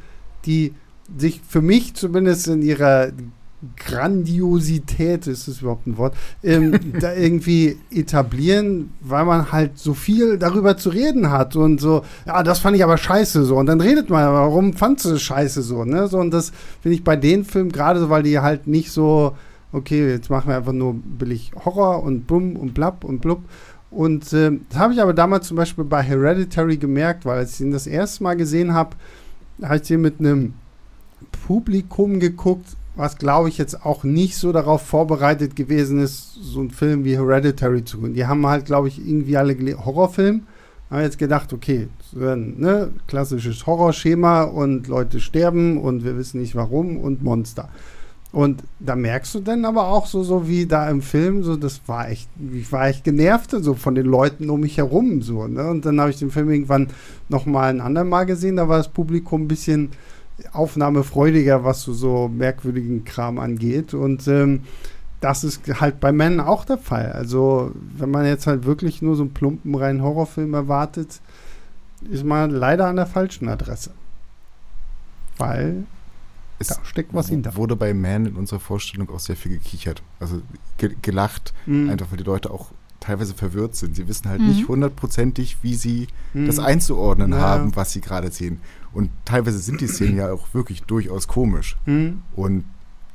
die 0.46 0.74
sich 1.18 1.39
für 1.48 1.62
mich 1.62 1.93
zumindest 1.93 2.50
in 2.50 2.62
ihrer 2.62 3.12
Grandiosität, 3.78 5.28
ist 5.28 5.47
das 5.47 5.61
überhaupt 5.61 5.88
ein 5.88 5.97
Wort, 5.97 6.16
ähm, 6.43 6.80
da 6.99 7.13
irgendwie 7.13 7.78
etablieren, 7.91 8.91
weil 9.01 9.26
man 9.26 9.51
halt 9.51 9.78
so 9.78 9.93
viel 9.93 10.38
darüber 10.38 10.78
zu 10.78 10.89
reden 10.89 11.32
hat 11.32 11.55
und 11.55 11.80
so, 11.80 12.03
ja, 12.26 12.43
das 12.43 12.59
fand 12.59 12.76
ich 12.76 12.84
aber 12.84 12.97
scheiße 12.97 13.45
so. 13.45 13.57
Und 13.57 13.68
dann 13.68 13.82
redet 13.82 14.09
man, 14.09 14.26
warum 14.26 14.74
fandst 14.74 15.05
du 15.05 15.09
das 15.09 15.22
scheiße 15.22 15.61
so, 15.61 15.86
ne? 15.86 16.07
So, 16.07 16.20
und 16.20 16.32
das 16.32 16.51
finde 16.82 16.95
ich 16.95 17.03
bei 17.03 17.16
den 17.16 17.45
Filmen 17.45 17.72
gerade 17.72 17.99
so, 17.99 18.09
weil 18.09 18.24
die 18.24 18.39
halt 18.39 18.68
nicht 18.68 18.91
so, 18.91 19.36
okay, 19.72 20.09
jetzt 20.09 20.30
machen 20.30 20.49
wir 20.49 20.57
einfach 20.57 20.72
nur 20.72 20.95
billig 20.95 21.51
Horror 21.63 22.03
und 22.03 22.28
bumm 22.28 22.55
und 22.55 22.74
blapp 22.74 23.03
und 23.03 23.20
blub. 23.20 23.41
Und 23.91 24.34
äh, 24.34 24.51
das 24.70 24.80
habe 24.80 24.93
ich 24.93 25.01
aber 25.01 25.13
damals 25.13 25.47
zum 25.47 25.57
Beispiel 25.57 25.86
bei 25.86 26.01
Hereditary 26.01 26.78
gemerkt, 26.78 27.26
weil 27.26 27.38
als 27.38 27.55
ich 27.55 27.61
ihn 27.61 27.72
das 27.72 27.88
erste 27.88 28.24
Mal 28.24 28.36
gesehen 28.36 28.74
habe, 28.74 28.95
habe 29.61 29.78
ich 29.78 29.84
den 29.84 30.01
mit 30.01 30.20
einem 30.20 30.53
Publikum 31.47 32.20
geguckt, 32.20 32.76
was 32.96 33.18
glaube 33.18 33.50
ich 33.50 33.58
jetzt 33.58 33.86
auch 33.86 34.04
nicht 34.04 34.38
so 34.38 34.52
darauf 34.52 34.82
vorbereitet 34.82 35.56
gewesen 35.56 36.00
ist, 36.00 36.34
so 36.34 36.60
einen 36.60 36.72
Film 36.72 37.04
wie 37.04 37.18
Hereditary 37.18 37.84
zu 37.84 37.98
gucken. 37.98 38.14
Die 38.14 38.26
haben 38.26 38.46
halt, 38.48 38.66
glaube 38.66 38.88
ich, 38.88 39.06
irgendwie 39.06 39.38
alle 39.38 39.56
Horrorfilm. 39.86 40.43
Haben 40.89 41.02
jetzt 41.02 41.18
gedacht, 41.18 41.52
okay, 41.52 41.88
ne, 42.14 42.91
klassisches 43.08 43.66
Horrorschema 43.66 44.43
und 44.43 44.88
Leute 44.88 45.20
sterben 45.20 45.80
und 45.80 46.04
wir 46.04 46.16
wissen 46.16 46.39
nicht 46.39 46.56
warum 46.56 46.98
und 46.98 47.24
Monster. 47.24 47.70
Und 48.32 48.64
da 48.82 48.98
merkst 48.98 49.34
du 49.34 49.39
dann 49.39 49.64
aber 49.64 49.88
auch 49.88 50.08
so, 50.08 50.22
so 50.22 50.48
wie 50.48 50.66
da 50.66 50.89
im 50.89 51.02
Film, 51.02 51.43
so, 51.43 51.56
das 51.56 51.80
war 51.88 52.10
echt, 52.10 52.30
ich 52.54 52.70
war 52.70 52.88
echt 52.88 53.06
genervt, 53.06 53.52
so 53.52 53.76
von 53.76 53.96
den 53.96 54.06
Leuten 54.06 54.50
um 54.50 54.60
mich 54.60 54.78
herum, 54.78 55.22
so, 55.22 55.48
ne? 55.48 55.70
Und 55.70 55.86
dann 55.86 56.02
habe 56.02 56.10
ich 56.10 56.20
den 56.20 56.32
Film 56.32 56.50
irgendwann 56.50 56.89
nochmal 57.30 57.70
ein 57.70 57.80
andermal 57.80 58.26
gesehen, 58.26 58.58
da 58.58 58.68
war 58.68 58.78
das 58.78 58.89
Publikum 58.89 59.43
ein 59.43 59.48
bisschen, 59.48 59.91
aufnahmefreudiger, 60.52 61.64
was 61.64 61.84
so, 61.84 61.94
so 61.94 62.28
merkwürdigen 62.28 63.06
Kram 63.06 63.40
angeht. 63.40 63.94
Und 63.94 64.28
ähm, 64.28 64.62
das 65.22 65.44
ist 65.44 65.62
halt 65.80 66.00
bei 66.00 66.12
Männern 66.12 66.46
auch 66.46 66.66
der 66.66 66.78
Fall. 66.78 67.12
Also, 67.14 67.72
wenn 67.98 68.12
man 68.12 68.26
jetzt 68.26 68.48
halt 68.48 68.66
wirklich 68.66 69.02
nur 69.02 69.16
so 69.16 69.24
einen 69.24 69.34
plumpen 69.34 69.74
reinen 69.76 70.02
Horrorfilm 70.04 70.54
erwartet, 70.54 71.22
ist 72.10 72.24
man 72.26 72.52
leider 72.52 72.88
an 72.88 72.98
der 72.98 73.08
falschen 73.08 73.48
Adresse. 73.50 73.92
Weil 75.38 75.84
Es 76.60 76.68
da 76.68 76.76
steckt 76.84 77.14
was 77.14 77.30
hinter. 77.30 77.56
wurde 77.56 77.76
bei 77.76 77.94
Man 77.94 78.26
in 78.26 78.36
unserer 78.36 78.60
Vorstellung 78.60 79.10
auch 79.10 79.20
sehr 79.20 79.36
viel 79.36 79.54
gekichert. 79.54 80.02
Also 80.20 80.42
ge 80.78 80.96
gelacht, 81.02 81.54
Mhm. 81.66 81.90
einfach 81.90 82.08
weil 82.12 82.18
die 82.18 82.24
Leute 82.24 82.52
auch 82.52 82.72
teilweise 83.00 83.34
verwirrt 83.34 83.76
sind. 83.76 83.96
Sie 83.96 84.08
wissen 84.08 84.30
halt 84.30 84.42
Mhm. 84.42 84.48
nicht 84.48 84.68
hundertprozentig, 84.68 85.58
wie 85.62 85.76
sie 85.76 86.08
Mhm. 86.34 86.48
das 86.48 86.60
einzuordnen 86.60 87.32
Ja. 87.34 87.40
haben, 87.40 87.76
was 87.76 87.92
sie 87.92 88.02
gerade 88.02 88.32
sehen. 88.32 88.62
Und 88.96 89.12
teilweise 89.26 89.60
sind 89.60 89.82
die 89.82 89.88
Szenen 89.88 90.18
ja 90.18 90.32
auch 90.32 90.54
wirklich 90.54 90.82
durchaus 90.84 91.28
komisch. 91.28 91.78
Mhm. 91.86 92.24
Und 92.36 92.66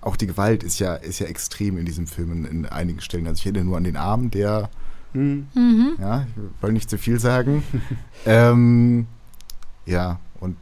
auch 0.01 0.17
die 0.17 0.29
Gewalt 0.29 0.63
ist 0.63 0.79
ja, 0.79 0.95
ist 0.95 1.19
ja 1.19 1.27
extrem 1.27 1.77
in 1.77 1.85
diesem 1.85 2.07
Film 2.07 2.33
in, 2.33 2.45
in 2.45 2.67
einigen 2.67 3.01
Stellen. 3.01 3.27
Also 3.27 3.41
ich 3.41 3.47
erinnere 3.47 3.65
nur 3.65 3.77
an 3.77 3.85
den 3.85 3.97
Arm, 3.97 4.31
der, 4.31 4.71
Mhm. 5.13 5.49
Mhm. 5.55 5.97
ja, 6.01 6.23
ich 6.23 6.63
will 6.63 6.73
nicht 6.73 6.89
zu 6.89 6.99
viel 6.99 7.19
sagen. 7.19 7.63
ähm, 8.27 9.07
ja, 9.87 10.21
und 10.39 10.57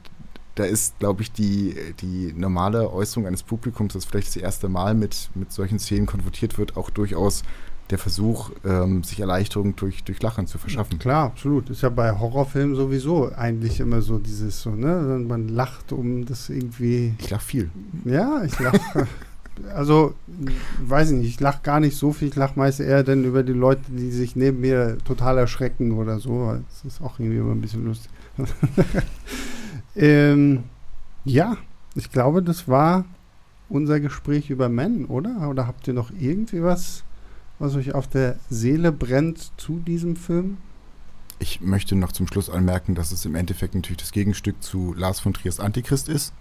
da 0.55 0.65
ist, 0.65 0.99
glaube 0.99 1.23
ich, 1.23 1.33
die, 1.33 1.77
die 2.01 2.33
normale 2.35 2.91
Äußerung 2.91 3.27
eines 3.27 3.43
Publikums, 3.43 3.93
das 3.93 4.05
vielleicht 4.05 4.29
das 4.29 4.37
erste 4.37 4.69
Mal 4.69 4.95
mit, 4.95 5.31
mit 5.35 5.53
solchen 5.53 5.79
Szenen 5.79 6.07
konfrontiert 6.07 6.59
wird, 6.59 6.77
auch 6.77 6.91
durchaus 6.91 7.43
der 7.91 7.99
Versuch, 7.99 8.51
ähm, 8.65 9.03
sich 9.03 9.21
Erleichterung 9.21 9.75
durch, 9.77 10.05
durch 10.05 10.21
Lachen 10.23 10.47
zu 10.47 10.59
verschaffen. 10.59 10.99
Klar, 10.99 11.27
absolut. 11.27 11.71
Ist 11.71 11.83
ja 11.83 11.89
bei 11.89 12.13
Horrorfilmen 12.13 12.77
sowieso 12.77 13.33
eigentlich 13.35 13.81
immer 13.81 14.03
so 14.03 14.19
dieses 14.19 14.61
so, 14.61 14.71
ne? 14.71 15.25
Man 15.27 15.49
lacht 15.49 15.93
um 15.93 16.27
das 16.27 16.51
irgendwie. 16.51 17.15
Ich 17.19 17.31
lache 17.31 17.45
viel. 17.45 17.71
Ja, 18.05 18.43
ich 18.45 18.59
lache. 18.59 19.07
also, 19.75 20.15
weiß 20.83 21.11
ich 21.11 21.17
nicht, 21.17 21.29
ich 21.29 21.41
lache 21.41 21.61
gar 21.63 21.81
nicht 21.81 21.97
so 21.97 22.13
viel. 22.13 22.29
Ich 22.29 22.37
lache 22.37 22.59
meist 22.59 22.81
eher 22.81 23.03
dann 23.03 23.25
über 23.25 23.43
die 23.43 23.53
Leute, 23.53 23.83
die 23.89 24.11
sich 24.11 24.37
neben 24.37 24.61
mir 24.61 24.99
total 25.05 25.39
erschrecken 25.39 25.93
oder 25.93 26.19
so. 26.19 26.59
Das 26.69 26.85
ist 26.85 27.03
auch 27.03 27.19
irgendwie 27.19 27.39
immer 27.39 27.53
ein 27.53 27.61
bisschen 27.61 27.87
lustig. 27.87 28.11
ähm, 29.97 30.65
ja, 31.25 31.57
ich 31.95 32.11
glaube, 32.11 32.43
das 32.43 32.69
war 32.69 33.05
unser 33.69 34.01
Gespräch 34.01 34.51
über 34.51 34.69
Men, 34.69 35.07
oder? 35.07 35.49
Oder 35.49 35.67
habt 35.67 35.87
ihr 35.89 35.95
noch 35.95 36.11
irgendwie 36.19 36.63
was, 36.63 37.05
was 37.59 37.75
euch 37.75 37.95
auf 37.95 38.07
der 38.09 38.37
Seele 38.51 38.93
brennt 38.93 39.53
zu 39.57 39.79
diesem 39.79 40.17
Film? 40.17 40.59
Ich 41.41 41.61
möchte 41.61 41.95
noch 41.95 42.13
zum 42.13 42.27
Schluss 42.27 42.51
anmerken, 42.51 42.95
dass 42.95 43.13
es 43.13 43.25
im 43.25 43.35
Endeffekt 43.35 43.75
natürlich 43.75 43.99
das 43.99 44.13
Gegenstück 44.13 44.63
zu 44.63 44.93
Lars 44.95 45.21
von 45.21 45.33
Triers 45.35 45.61
Antichrist 45.61 46.09
ist, 46.09 46.33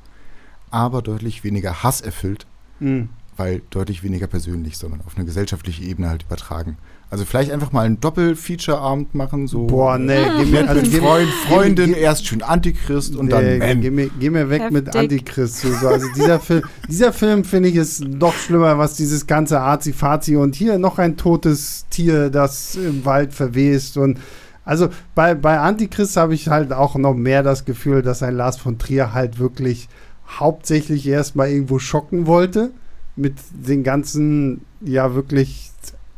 aber 0.71 1.01
deutlich 1.01 1.43
weniger 1.43 1.83
Hass 1.83 2.01
erfüllt, 2.01 2.45
Mhm. 2.79 3.09
weil 3.35 3.61
deutlich 3.69 4.03
weniger 4.03 4.27
persönlich, 4.27 4.77
sondern 4.77 5.01
auf 5.01 5.15
eine 5.15 5.25
gesellschaftliche 5.25 5.83
Ebene 5.83 6.09
halt 6.09 6.23
übertragen. 6.23 6.77
Also 7.09 7.23
vielleicht 7.23 7.51
einfach 7.51 7.71
mal 7.71 7.85
einen 7.85 8.01
Doppel-Feature-Abend 8.01 9.15
machen, 9.15 9.47
so 9.47 9.67
Boah, 9.67 9.97
nee, 9.97 10.17
geh 10.39 10.45
mir, 10.45 10.67
also 10.67 10.81
mit 10.81 10.91
geh, 10.91 10.97
Freund, 10.99 11.29
Freundin, 11.47 11.93
geh- 11.93 11.99
erst 12.01 12.27
schön 12.27 12.41
Antichrist 12.43 13.15
und 13.15 13.27
nee, 13.27 13.31
dann 13.31 13.57
Man. 13.59 13.81
geh, 13.81 13.91
mir, 13.91 14.09
geh 14.19 14.29
mir 14.29 14.49
weg 14.49 14.71
mit 14.71 14.87
Heftig. 14.87 15.01
Antichrist. 15.01 15.61
So, 15.61 15.71
so. 15.71 15.87
Also 15.87 16.07
dieser 16.17 16.39
Film, 16.41 16.63
dieser 16.89 17.13
Film 17.13 17.45
finde 17.45 17.69
ich 17.69 17.75
ist 17.75 18.03
noch 18.03 18.33
schlimmer, 18.33 18.77
was 18.77 18.95
dieses 18.95 19.25
ganze 19.25 19.61
Azi-Fazi 19.61 20.35
und 20.35 20.55
hier 20.55 20.77
noch 20.79 20.97
ein 20.99 21.15
totes 21.15 21.85
Tier, 21.89 22.29
das 22.29 22.75
im 22.75 23.05
Wald 23.05 23.31
verwest 23.33 23.95
und 23.97 24.19
also 24.65 24.89
bei, 25.15 25.33
bei 25.33 25.59
Antichrist 25.59 26.17
habe 26.17 26.33
ich 26.33 26.49
halt 26.49 26.73
auch 26.73 26.95
noch 26.95 27.13
mehr 27.13 27.41
das 27.41 27.63
Gefühl, 27.63 28.01
dass 28.01 28.21
ein 28.21 28.35
Lars 28.35 28.57
von 28.57 28.77
Trier 28.77 29.13
halt 29.13 29.39
wirklich 29.39 29.87
hauptsächlich 30.27 31.07
erstmal 31.07 31.49
irgendwo 31.49 31.79
schocken 31.79 32.27
wollte 32.27 32.71
mit 33.15 33.35
den 33.51 33.83
ganzen, 33.85 34.65
ja 34.81 35.15
wirklich 35.15 35.71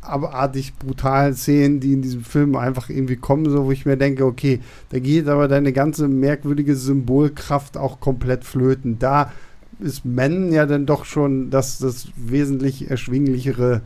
abartig 0.09 0.73
brutalen 0.75 1.33
Szenen, 1.33 1.79
die 1.79 1.93
in 1.93 2.01
diesem 2.01 2.23
Film 2.23 2.55
einfach 2.55 2.89
irgendwie 2.89 3.15
kommen, 3.15 3.49
so 3.49 3.65
wo 3.65 3.71
ich 3.71 3.85
mir 3.85 3.97
denke, 3.97 4.25
okay, 4.25 4.59
da 4.89 4.99
geht 4.99 5.27
aber 5.27 5.47
deine 5.47 5.73
ganze 5.73 6.07
merkwürdige 6.07 6.75
Symbolkraft 6.75 7.77
auch 7.77 7.99
komplett 7.99 8.43
flöten. 8.43 8.99
Da 8.99 9.31
ist 9.79 10.05
Men 10.05 10.51
ja 10.51 10.65
dann 10.65 10.85
doch 10.85 11.05
schon 11.05 11.49
das, 11.49 11.79
das 11.79 12.09
wesentlich 12.15 12.89
erschwinglichere 12.89 13.81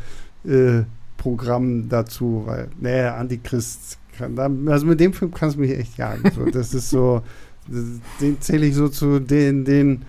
äh, 0.46 0.82
Programm 1.18 1.88
dazu, 1.90 2.44
weil, 2.46 2.68
nee, 2.80 3.02
Antichrist, 3.02 3.98
kann, 4.18 4.36
da, 4.36 4.50
also 4.68 4.86
mit 4.86 5.00
dem 5.00 5.14
Film 5.14 5.32
kannst 5.34 5.56
du 5.56 5.62
mich 5.62 5.72
echt 5.72 5.98
jagen. 5.98 6.30
So. 6.36 6.46
Das 6.46 6.74
ist 6.74 6.90
so, 6.90 7.22
den 8.22 8.42
zähle 8.42 8.66
ich 8.66 8.76
so 8.76 8.90
zu 8.90 9.20
den, 9.20 9.66
den, 9.66 10.04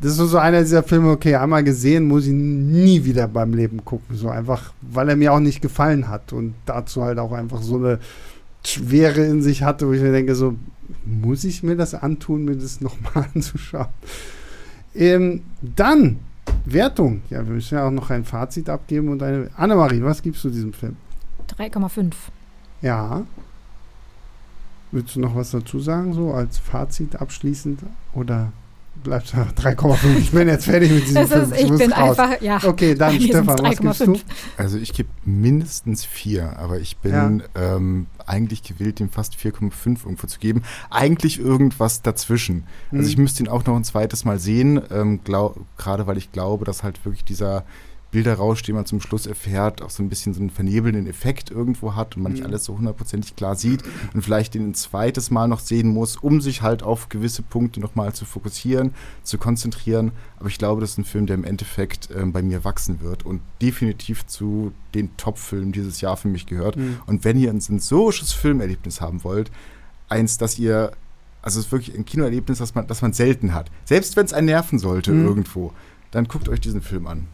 das 0.00 0.18
ist 0.18 0.30
so, 0.30 0.38
einer 0.38 0.60
dieser 0.60 0.82
Filme, 0.82 1.10
okay, 1.10 1.36
einmal 1.36 1.64
gesehen, 1.64 2.06
muss 2.06 2.26
ich 2.26 2.32
nie 2.32 3.04
wieder 3.04 3.28
beim 3.28 3.54
Leben 3.54 3.84
gucken. 3.84 4.16
So 4.16 4.28
einfach, 4.28 4.72
weil 4.82 5.08
er 5.08 5.16
mir 5.16 5.32
auch 5.32 5.40
nicht 5.40 5.62
gefallen 5.62 6.08
hat 6.08 6.32
und 6.32 6.54
dazu 6.66 7.02
halt 7.02 7.18
auch 7.18 7.32
einfach 7.32 7.62
so 7.62 7.76
eine 7.76 7.98
Schwere 8.64 9.24
in 9.24 9.40
sich 9.42 9.62
hatte, 9.62 9.88
wo 9.88 9.92
ich 9.92 10.02
mir 10.02 10.12
denke, 10.12 10.34
so, 10.34 10.56
muss 11.04 11.44
ich 11.44 11.62
mir 11.62 11.76
das 11.76 11.94
antun, 11.94 12.44
mir 12.44 12.56
das 12.56 12.80
nochmal 12.82 13.26
anzuschauen? 13.34 13.88
Ähm, 14.94 15.42
dann, 15.62 16.18
Wertung. 16.64 17.22
Ja, 17.30 17.46
wir 17.46 17.54
müssen 17.54 17.74
ja 17.74 17.86
auch 17.86 17.90
noch 17.90 18.10
ein 18.10 18.24
Fazit 18.24 18.68
abgeben 18.68 19.08
und 19.08 19.22
eine. 19.22 19.50
Annemarie, 19.56 20.02
was 20.02 20.22
gibst 20.22 20.44
du 20.44 20.50
diesem 20.50 20.72
Film? 20.72 20.96
3,5. 21.56 22.12
Ja. 22.82 23.24
Willst 24.92 25.16
du 25.16 25.20
noch 25.20 25.34
was 25.34 25.50
dazu 25.50 25.80
sagen, 25.80 26.12
so 26.12 26.32
als 26.32 26.58
Fazit 26.58 27.16
abschließend? 27.16 27.80
Oder 28.14 28.52
bleibst 29.02 29.32
du 29.34 29.38
3,5? 29.38 30.16
Ich 30.18 30.30
bin 30.32 30.48
jetzt 30.48 30.64
fertig 30.66 30.90
mit 30.92 31.04
diesem 31.06 31.22
Es 31.22 31.28
Film. 31.30 31.52
ich 31.56 31.68
muss 31.68 31.78
bin 31.78 31.92
raus. 31.92 32.18
einfach, 32.18 32.40
ja. 32.40 32.60
Okay, 32.64 32.94
dann 32.94 33.20
Stefan, 33.20 33.46
was 33.60 33.78
gibst 33.78 34.00
du? 34.00 34.04
3,5. 34.12 34.20
Also 34.56 34.78
ich 34.78 34.92
gebe 34.92 35.08
mindestens 35.24 36.04
vier, 36.04 36.58
aber 36.58 36.78
ich 36.80 36.96
bin 36.98 37.42
ähm, 37.54 38.06
eigentlich 38.26 38.62
gewillt, 38.62 38.98
dem 39.00 39.10
fast 39.10 39.34
4,5 39.34 40.04
irgendwo 40.04 40.26
zu 40.26 40.38
geben. 40.38 40.62
Eigentlich 40.90 41.38
irgendwas 41.38 42.02
dazwischen. 42.02 42.64
Also 42.92 43.08
ich 43.08 43.16
Hm. 43.16 43.22
müsste 43.22 43.42
ihn 43.44 43.48
auch 43.48 43.64
noch 43.66 43.76
ein 43.76 43.84
zweites 43.84 44.24
Mal 44.24 44.38
sehen, 44.38 44.80
ähm, 44.90 45.20
gerade 45.24 46.06
weil 46.06 46.16
ich 46.18 46.32
glaube, 46.32 46.64
dass 46.64 46.82
halt 46.82 47.04
wirklich 47.04 47.24
dieser 47.24 47.64
Bilderrausch, 48.12 48.62
den 48.62 48.76
man 48.76 48.86
zum 48.86 49.00
Schluss 49.00 49.26
erfährt, 49.26 49.82
auch 49.82 49.90
so 49.90 50.02
ein 50.02 50.08
bisschen 50.08 50.32
so 50.32 50.40
einen 50.40 50.50
vernebelnden 50.50 51.06
Effekt 51.06 51.50
irgendwo 51.50 51.94
hat 51.96 52.16
und 52.16 52.22
man 52.22 52.32
nicht 52.32 52.42
Mhm. 52.42 52.46
alles 52.48 52.64
so 52.64 52.78
hundertprozentig 52.78 53.36
klar 53.36 53.56
sieht 53.56 53.82
und 54.14 54.22
vielleicht 54.22 54.54
den 54.54 54.68
ein 54.70 54.74
zweites 54.74 55.30
Mal 55.30 55.48
noch 55.48 55.60
sehen 55.60 55.88
muss, 55.88 56.16
um 56.16 56.40
sich 56.40 56.62
halt 56.62 56.82
auf 56.82 57.08
gewisse 57.08 57.42
Punkte 57.42 57.80
nochmal 57.80 58.14
zu 58.14 58.24
fokussieren, 58.24 58.94
zu 59.22 59.38
konzentrieren. 59.38 60.12
Aber 60.38 60.48
ich 60.48 60.56
glaube, 60.58 60.80
das 60.80 60.90
ist 60.92 60.98
ein 60.98 61.04
Film, 61.04 61.26
der 61.26 61.34
im 61.34 61.44
Endeffekt 61.44 62.08
ähm, 62.16 62.32
bei 62.32 62.42
mir 62.42 62.64
wachsen 62.64 63.00
wird 63.00 63.26
und 63.26 63.42
definitiv 63.60 64.24
zu 64.26 64.72
den 64.94 65.14
Top-Filmen 65.16 65.72
dieses 65.72 66.00
Jahr 66.00 66.16
für 66.16 66.28
mich 66.28 66.46
gehört. 66.46 66.76
Hm. 66.76 66.98
Und 67.06 67.24
wenn 67.24 67.38
ihr 67.38 67.50
ein 67.50 67.60
sensorisches 67.60 68.32
Filmerlebnis 68.32 69.00
haben 69.00 69.24
wollt, 69.24 69.50
eins, 70.08 70.38
das 70.38 70.58
ihr, 70.58 70.92
also 71.42 71.58
es 71.60 71.66
ist 71.66 71.72
wirklich 71.72 71.94
ein 71.96 72.04
Kinoerlebnis, 72.04 72.58
das 72.58 72.74
man, 72.74 72.86
das 72.86 73.02
man 73.02 73.12
selten 73.12 73.52
hat. 73.52 73.70
Selbst 73.84 74.16
wenn 74.16 74.24
es 74.24 74.32
einen 74.32 74.46
nerven 74.46 74.78
sollte 74.78 75.10
Mhm. 75.12 75.26
irgendwo, 75.26 75.72
dann 76.12 76.28
guckt 76.28 76.48
euch 76.48 76.60
diesen 76.60 76.80
Film 76.82 77.06
an. 77.08 77.26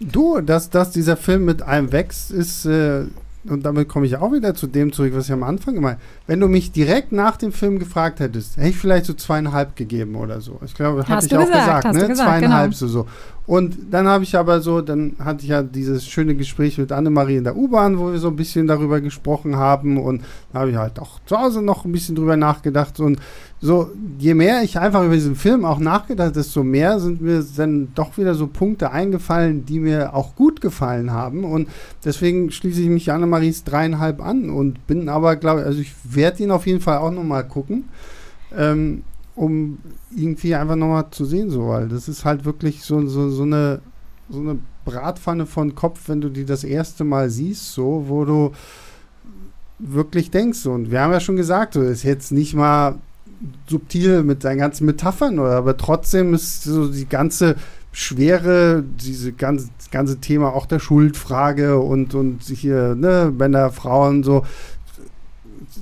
Du, 0.00 0.40
dass, 0.40 0.70
dass 0.70 0.90
dieser 0.90 1.16
Film 1.16 1.44
mit 1.44 1.62
einem 1.62 1.92
wächst, 1.92 2.30
ist, 2.30 2.64
äh, 2.64 3.04
und 3.48 3.64
damit 3.64 3.88
komme 3.88 4.04
ich 4.06 4.16
auch 4.16 4.32
wieder 4.32 4.54
zu 4.54 4.66
dem 4.66 4.92
zurück, 4.92 5.12
was 5.14 5.26
ich 5.26 5.32
am 5.32 5.42
Anfang 5.42 5.74
gemeint 5.74 5.96
habe. 5.96 6.04
Wenn 6.26 6.40
du 6.40 6.48
mich 6.48 6.72
direkt 6.72 7.12
nach 7.12 7.36
dem 7.36 7.52
Film 7.52 7.78
gefragt 7.78 8.20
hättest, 8.20 8.56
hätte 8.58 8.68
ich 8.68 8.76
vielleicht 8.76 9.06
so 9.06 9.14
zweieinhalb 9.14 9.76
gegeben 9.76 10.14
oder 10.16 10.40
so. 10.40 10.58
Ich 10.64 10.74
glaube, 10.74 11.06
hatte 11.06 11.26
ich 11.26 11.36
auch 11.36 11.46
gesagt, 11.46 11.84
gesagt, 11.84 11.94
ne? 11.94 12.08
gesagt, 12.08 12.16
zweieinhalb 12.28 12.70
genau. 12.70 12.78
so, 12.78 12.86
so. 12.86 13.06
Und 13.46 13.78
dann 13.90 14.06
habe 14.06 14.24
ich 14.24 14.36
aber 14.36 14.60
so, 14.60 14.80
dann 14.80 15.16
hatte 15.18 15.42
ich 15.42 15.48
ja 15.48 15.62
dieses 15.62 16.06
schöne 16.06 16.34
Gespräch 16.34 16.78
mit 16.78 16.92
Annemarie 16.92 17.36
in 17.36 17.44
der 17.44 17.56
U-Bahn, 17.56 17.98
wo 17.98 18.12
wir 18.12 18.18
so 18.18 18.28
ein 18.28 18.36
bisschen 18.36 18.66
darüber 18.66 19.00
gesprochen 19.00 19.56
haben 19.56 19.98
und 19.98 20.22
da 20.52 20.60
habe 20.60 20.70
ich 20.70 20.76
halt 20.76 20.98
auch 21.00 21.18
zu 21.26 21.36
Hause 21.36 21.62
noch 21.62 21.84
ein 21.84 21.92
bisschen 21.92 22.14
drüber 22.14 22.36
nachgedacht 22.36 23.00
und 23.00 23.18
so, 23.62 23.90
je 24.18 24.32
mehr 24.32 24.62
ich 24.62 24.78
einfach 24.78 25.04
über 25.04 25.14
diesen 25.14 25.36
Film 25.36 25.66
auch 25.66 25.78
nachgedacht 25.78 26.28
habe, 26.28 26.34
desto 26.34 26.62
mehr 26.62 26.98
sind 26.98 27.20
mir 27.20 27.44
dann 27.56 27.88
doch 27.94 28.16
wieder 28.16 28.34
so 28.34 28.46
Punkte 28.46 28.90
eingefallen, 28.90 29.66
die 29.66 29.80
mir 29.80 30.14
auch 30.14 30.34
gut 30.34 30.62
gefallen 30.62 31.10
haben. 31.10 31.44
Und 31.44 31.68
deswegen 32.04 32.50
schließe 32.50 32.80
ich 32.80 32.88
mich 32.88 33.12
Annemaries 33.12 33.64
dreieinhalb 33.64 34.22
an 34.22 34.48
und 34.48 34.86
bin 34.86 35.10
aber, 35.10 35.36
glaube 35.36 35.60
ich, 35.60 35.66
also 35.66 35.80
ich 35.80 35.92
werde 36.04 36.42
ihn 36.42 36.50
auf 36.50 36.66
jeden 36.66 36.80
Fall 36.80 36.98
auch 36.98 37.10
nochmal 37.10 37.46
gucken, 37.46 37.84
ähm, 38.56 39.02
um 39.36 39.78
irgendwie 40.16 40.54
einfach 40.54 40.76
nochmal 40.76 41.10
zu 41.10 41.26
sehen, 41.26 41.50
so, 41.50 41.68
weil 41.68 41.88
das 41.88 42.08
ist 42.08 42.24
halt 42.24 42.46
wirklich 42.46 42.82
so, 42.82 43.06
so, 43.06 43.28
so 43.28 43.42
eine 43.42 43.80
so 44.30 44.40
eine 44.40 44.58
Bratpfanne 44.84 45.46
von 45.46 45.74
Kopf, 45.74 46.08
wenn 46.08 46.20
du 46.20 46.28
die 46.28 46.44
das 46.44 46.64
erste 46.64 47.04
Mal 47.04 47.30
siehst, 47.30 47.72
so, 47.72 48.04
wo 48.08 48.24
du 48.24 48.52
wirklich 49.78 50.30
denkst. 50.30 50.66
Und 50.66 50.90
wir 50.90 51.00
haben 51.00 51.12
ja 51.12 51.20
schon 51.20 51.36
gesagt, 51.36 51.74
so 51.74 51.82
ist 51.82 52.02
jetzt 52.02 52.32
nicht 52.32 52.54
mal 52.54 52.96
subtil 53.68 54.22
mit 54.22 54.42
seinen 54.42 54.58
ganzen 54.58 54.86
Metaphern, 54.86 55.38
oder, 55.38 55.52
aber 55.52 55.76
trotzdem 55.76 56.34
ist 56.34 56.64
so 56.64 56.88
die 56.88 57.08
ganze 57.08 57.56
Schwere, 57.92 58.84
diese 58.84 59.32
ganze, 59.32 59.68
das 59.76 59.90
ganze 59.90 60.20
Thema 60.20 60.54
auch 60.54 60.66
der 60.66 60.78
Schuldfrage 60.78 61.78
und, 61.78 62.14
und 62.14 62.42
hier, 62.42 62.94
ne, 62.94 63.32
Männer, 63.36 63.70
Frauen, 63.70 64.22
so, 64.22 64.44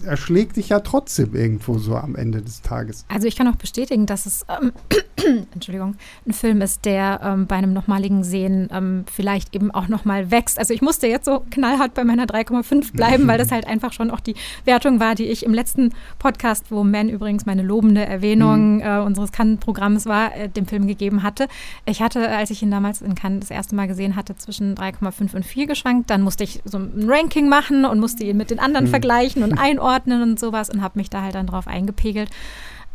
erschlägt 0.05 0.57
dich 0.57 0.71
ja 0.71 0.81
trotzdem 0.81 1.35
irgendwo 1.35 1.79
so 1.79 1.97
am 1.97 2.15
Ende 2.17 2.43
des 2.43 2.63
Tages. 2.63 3.05
Also 3.09 3.27
ich 3.27 3.37
kann 3.37 3.49
auch 3.49 3.57
bestätigen, 3.57 4.07
dass 4.07 4.27
es 4.27 4.45
ähm, 4.49 4.73
Entschuldigung, 5.55 5.97
ein 6.27 6.33
Film 6.33 6.61
ist, 6.63 6.85
der 6.85 7.21
ähm, 7.23 7.47
bei 7.47 7.57
einem 7.57 7.73
nochmaligen 7.73 8.25
Sehen 8.25 8.69
ähm, 8.73 9.05
vielleicht 9.13 9.55
eben 9.55 9.71
auch 9.71 9.89
nochmal 9.89 10.31
wächst. 10.31 10.59
Also 10.59 10.73
ich 10.75 10.83
musste 10.83 11.07
jetzt 11.07 11.25
so 11.25 11.45
knallhart 11.51 11.95
bei 11.95 12.05
meiner 12.05 12.27
3,5 12.27 12.93
bleiben, 12.93 13.27
weil 13.27 13.39
das 13.39 13.51
halt 13.53 13.67
einfach 13.67 13.93
schon 13.93 14.11
auch 14.11 14.21
die 14.21 14.35
Wertung 14.65 15.01
war, 15.01 15.15
die 15.15 15.27
ich 15.27 15.45
im 15.45 15.55
letzten 15.55 15.93
Podcast, 16.19 16.71
wo 16.71 16.85
Man 16.85 17.09
übrigens 17.09 17.47
meine 17.47 17.63
lobende 17.63 18.05
Erwähnung 18.05 18.77
mhm. 18.77 18.83
äh, 18.83 18.99
unseres 19.01 19.33
Cannes-Programms 19.33 20.07
war, 20.07 20.35
äh, 20.37 20.49
dem 20.49 20.67
Film 20.67 20.87
gegeben 20.87 21.23
hatte. 21.23 21.49
Ich 21.87 22.01
hatte, 22.01 22.29
als 22.29 22.51
ich 22.51 22.63
ihn 22.63 22.71
damals 22.71 23.03
in 23.03 23.15
Cannes 23.15 23.41
das 23.41 23.51
erste 23.51 23.75
Mal 23.75 23.89
gesehen 23.89 24.17
hatte, 24.17 24.37
zwischen 24.37 24.75
3,5 24.75 25.35
und 25.35 25.45
4 25.45 25.67
geschwankt. 25.67 26.11
Dann 26.11 26.23
musste 26.23 26.45
ich 26.45 26.61
so 26.65 26.79
ein 26.79 27.05
Ranking 27.09 27.49
machen 27.49 27.85
und 27.85 27.99
musste 27.99 28.25
ihn 28.25 28.37
mit 28.37 28.51
den 28.51 28.59
anderen 28.59 28.87
mhm. 28.87 28.91
vergleichen 28.91 29.43
und 29.43 29.59
einordnen 29.59 29.88
und 30.23 30.39
sowas 30.39 30.71
und 30.71 30.83
habe 30.83 30.99
mich 30.99 31.11
da 31.11 31.23
halt 31.23 31.35
dann 31.35 31.47
drauf 31.47 31.67
eingepegelt. 31.67 32.31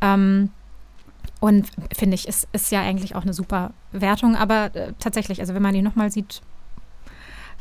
Ähm, 0.01 0.49
und 1.39 1.67
finde 1.93 2.15
ich, 2.15 2.27
ist, 2.27 2.47
ist 2.53 2.71
ja 2.71 2.81
eigentlich 2.81 3.15
auch 3.15 3.23
eine 3.23 3.33
super 3.33 3.73
Wertung. 3.91 4.35
Aber 4.35 4.73
äh, 4.75 4.93
tatsächlich, 4.99 5.41
also 5.41 5.53
wenn 5.53 5.61
man 5.61 5.75
ihn 5.75 5.83
nochmal 5.83 6.09
sieht, 6.09 6.41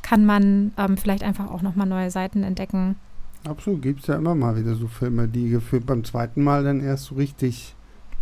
kann 0.03 0.25
man 0.25 0.73
ähm, 0.77 0.97
vielleicht 0.97 1.23
einfach 1.23 1.51
auch 1.51 1.63
nochmal 1.63 1.87
neue 1.87 2.11
Seiten 2.11 2.43
entdecken. 2.43 2.97
Absolut, 3.45 3.83
gibt 3.83 4.01
es 4.01 4.07
ja 4.07 4.15
immer 4.15 4.35
mal 4.35 4.57
wieder 4.57 4.75
so 4.77 4.87
Filme, 4.87 5.27
die 5.27 5.49
gefühlt 5.49 5.85
beim 5.87 6.05
zweiten 6.05 6.45
Mal 6.45 6.63
dann 6.63 6.81
erst 6.81 7.07
so 7.07 7.17
richtig 7.17 7.75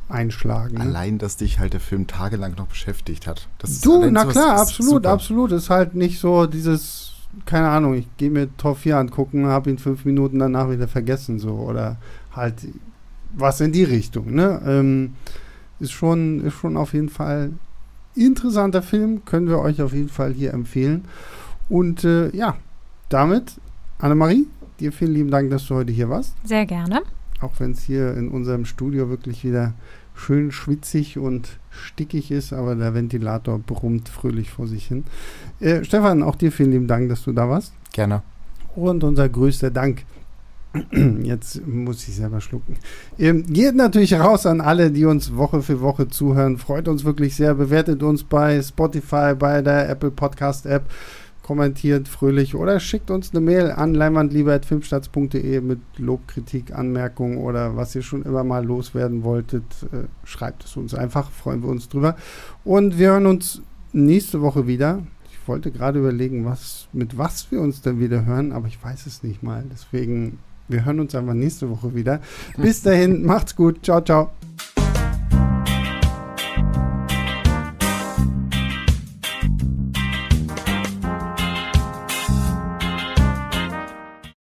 einschlagen. 0.08 0.76
Ne? 0.76 0.80
Allein, 0.80 1.18
dass 1.18 1.36
dich 1.36 1.58
halt 1.58 1.72
der 1.72 1.80
Film 1.80 2.06
tagelang 2.06 2.54
noch 2.56 2.66
beschäftigt 2.66 3.26
hat. 3.26 3.48
du, 3.82 4.11
na 4.11 4.24
klar, 4.24 4.61
absolut, 4.61 5.06
absolut. 5.06 5.52
Ist 5.52 5.70
halt 5.70 5.94
nicht 5.94 6.20
so 6.20 6.46
dieses, 6.46 7.12
keine 7.46 7.68
Ahnung, 7.68 7.94
ich 7.94 8.06
gehe 8.16 8.30
mir 8.30 8.54
Tor 8.56 8.76
4 8.76 8.98
angucken, 8.98 9.46
habe 9.46 9.70
ihn 9.70 9.78
fünf 9.78 10.04
Minuten 10.04 10.38
danach 10.38 10.70
wieder 10.70 10.88
vergessen, 10.88 11.38
so. 11.38 11.52
Oder 11.52 11.96
halt 12.32 12.66
was 13.32 13.60
in 13.60 13.72
die 13.72 13.84
Richtung, 13.84 14.34
ne? 14.34 14.60
Ähm, 14.66 15.14
ist 15.78 15.92
schon, 15.92 16.44
ist 16.44 16.54
schon 16.54 16.76
auf 16.76 16.92
jeden 16.92 17.08
Fall 17.08 17.52
interessanter 18.14 18.82
Film, 18.82 19.24
können 19.24 19.48
wir 19.48 19.58
euch 19.58 19.80
auf 19.82 19.92
jeden 19.92 20.08
Fall 20.08 20.32
hier 20.32 20.52
empfehlen. 20.52 21.04
Und 21.68 22.04
äh, 22.04 22.34
ja, 22.34 22.56
damit, 23.08 23.60
Annemarie, 23.98 24.46
dir 24.80 24.92
vielen 24.92 25.14
lieben 25.14 25.30
Dank, 25.30 25.50
dass 25.50 25.66
du 25.66 25.76
heute 25.76 25.92
hier 25.92 26.08
warst. 26.08 26.34
Sehr 26.44 26.66
gerne. 26.66 27.02
Auch 27.40 27.52
wenn 27.58 27.72
es 27.72 27.82
hier 27.82 28.14
in 28.16 28.28
unserem 28.28 28.64
Studio 28.64 29.08
wirklich 29.08 29.44
wieder 29.44 29.74
schön 30.20 30.52
schwitzig 30.52 31.18
und 31.18 31.58
stickig 31.70 32.30
ist, 32.30 32.52
aber 32.52 32.74
der 32.74 32.94
Ventilator 32.94 33.58
brummt 33.58 34.08
fröhlich 34.08 34.50
vor 34.50 34.66
sich 34.66 34.86
hin. 34.86 35.04
Äh, 35.60 35.84
Stefan, 35.84 36.22
auch 36.22 36.36
dir 36.36 36.52
vielen 36.52 36.72
lieben 36.72 36.86
Dank, 36.86 37.08
dass 37.08 37.24
du 37.24 37.32
da 37.32 37.48
warst. 37.48 37.72
Gerne. 37.92 38.22
Und 38.76 39.02
unser 39.02 39.28
größter 39.28 39.70
Dank 39.70 40.04
Jetzt 41.22 41.66
muss 41.66 42.06
ich 42.06 42.14
selber 42.14 42.40
schlucken. 42.40 42.76
Ähm, 43.18 43.44
geht 43.46 43.74
natürlich 43.74 44.14
raus 44.14 44.46
an 44.46 44.60
alle, 44.60 44.90
die 44.90 45.04
uns 45.04 45.34
Woche 45.34 45.62
für 45.62 45.80
Woche 45.80 46.08
zuhören. 46.08 46.58
Freut 46.58 46.86
uns 46.86 47.04
wirklich 47.04 47.34
sehr. 47.34 47.54
Bewertet 47.54 48.02
uns 48.02 48.22
bei 48.22 48.62
Spotify, 48.62 49.34
bei 49.36 49.62
der 49.62 49.88
Apple 49.88 50.12
Podcast 50.12 50.66
App. 50.66 50.84
Kommentiert 51.51 52.07
fröhlich 52.07 52.55
oder 52.55 52.78
schickt 52.78 53.11
uns 53.11 53.32
eine 53.32 53.40
Mail 53.40 53.72
an 53.72 53.92
leinwandlieber.filmstarts.de 53.92 55.61
mit 55.61 55.80
Lob, 55.96 56.28
Kritik, 56.28 56.72
Anmerkungen 56.72 57.38
oder 57.38 57.74
was 57.74 57.92
ihr 57.96 58.03
schon 58.03 58.22
immer 58.22 58.44
mal 58.44 58.64
loswerden 58.64 59.24
wolltet. 59.24 59.64
Äh, 59.90 60.05
schreibt 60.22 60.64
es 60.64 60.76
uns 60.76 60.94
einfach. 60.94 61.28
Freuen 61.32 61.64
wir 61.64 61.68
uns 61.68 61.88
drüber. 61.88 62.14
Und 62.62 63.01
wir 63.01 63.09
hören 63.09 63.26
uns 63.26 63.62
nächste 63.92 64.42
Woche 64.42 64.68
wieder 64.68 65.03
Ich 65.28 65.48
wollte 65.48 65.72
gerade 65.72 65.98
überlegen, 65.98 66.44
was, 66.44 66.86
mit 66.92 67.18
was 67.18 67.51
wir 67.51 67.61
uns 67.61 67.82
dann 67.82 67.98
wieder 67.98 68.24
hören, 68.26 68.53
aber 68.53 68.68
ich 68.68 68.80
weiß 68.80 69.07
es 69.07 69.24
nicht 69.24 69.42
mal. 69.42 69.64
Deswegen 69.72 70.38
wir 70.68 70.84
hören 70.84 71.01
uns 71.01 71.16
einfach 71.16 71.34
nächste 71.34 71.68
Woche 71.68 71.96
wieder. 71.96 72.20
Bis 72.59 72.82
dahin, 72.82 73.24
macht's 73.24 73.57
gut. 73.57 73.84
Ciao, 73.84 74.01
ciao. 74.01 74.30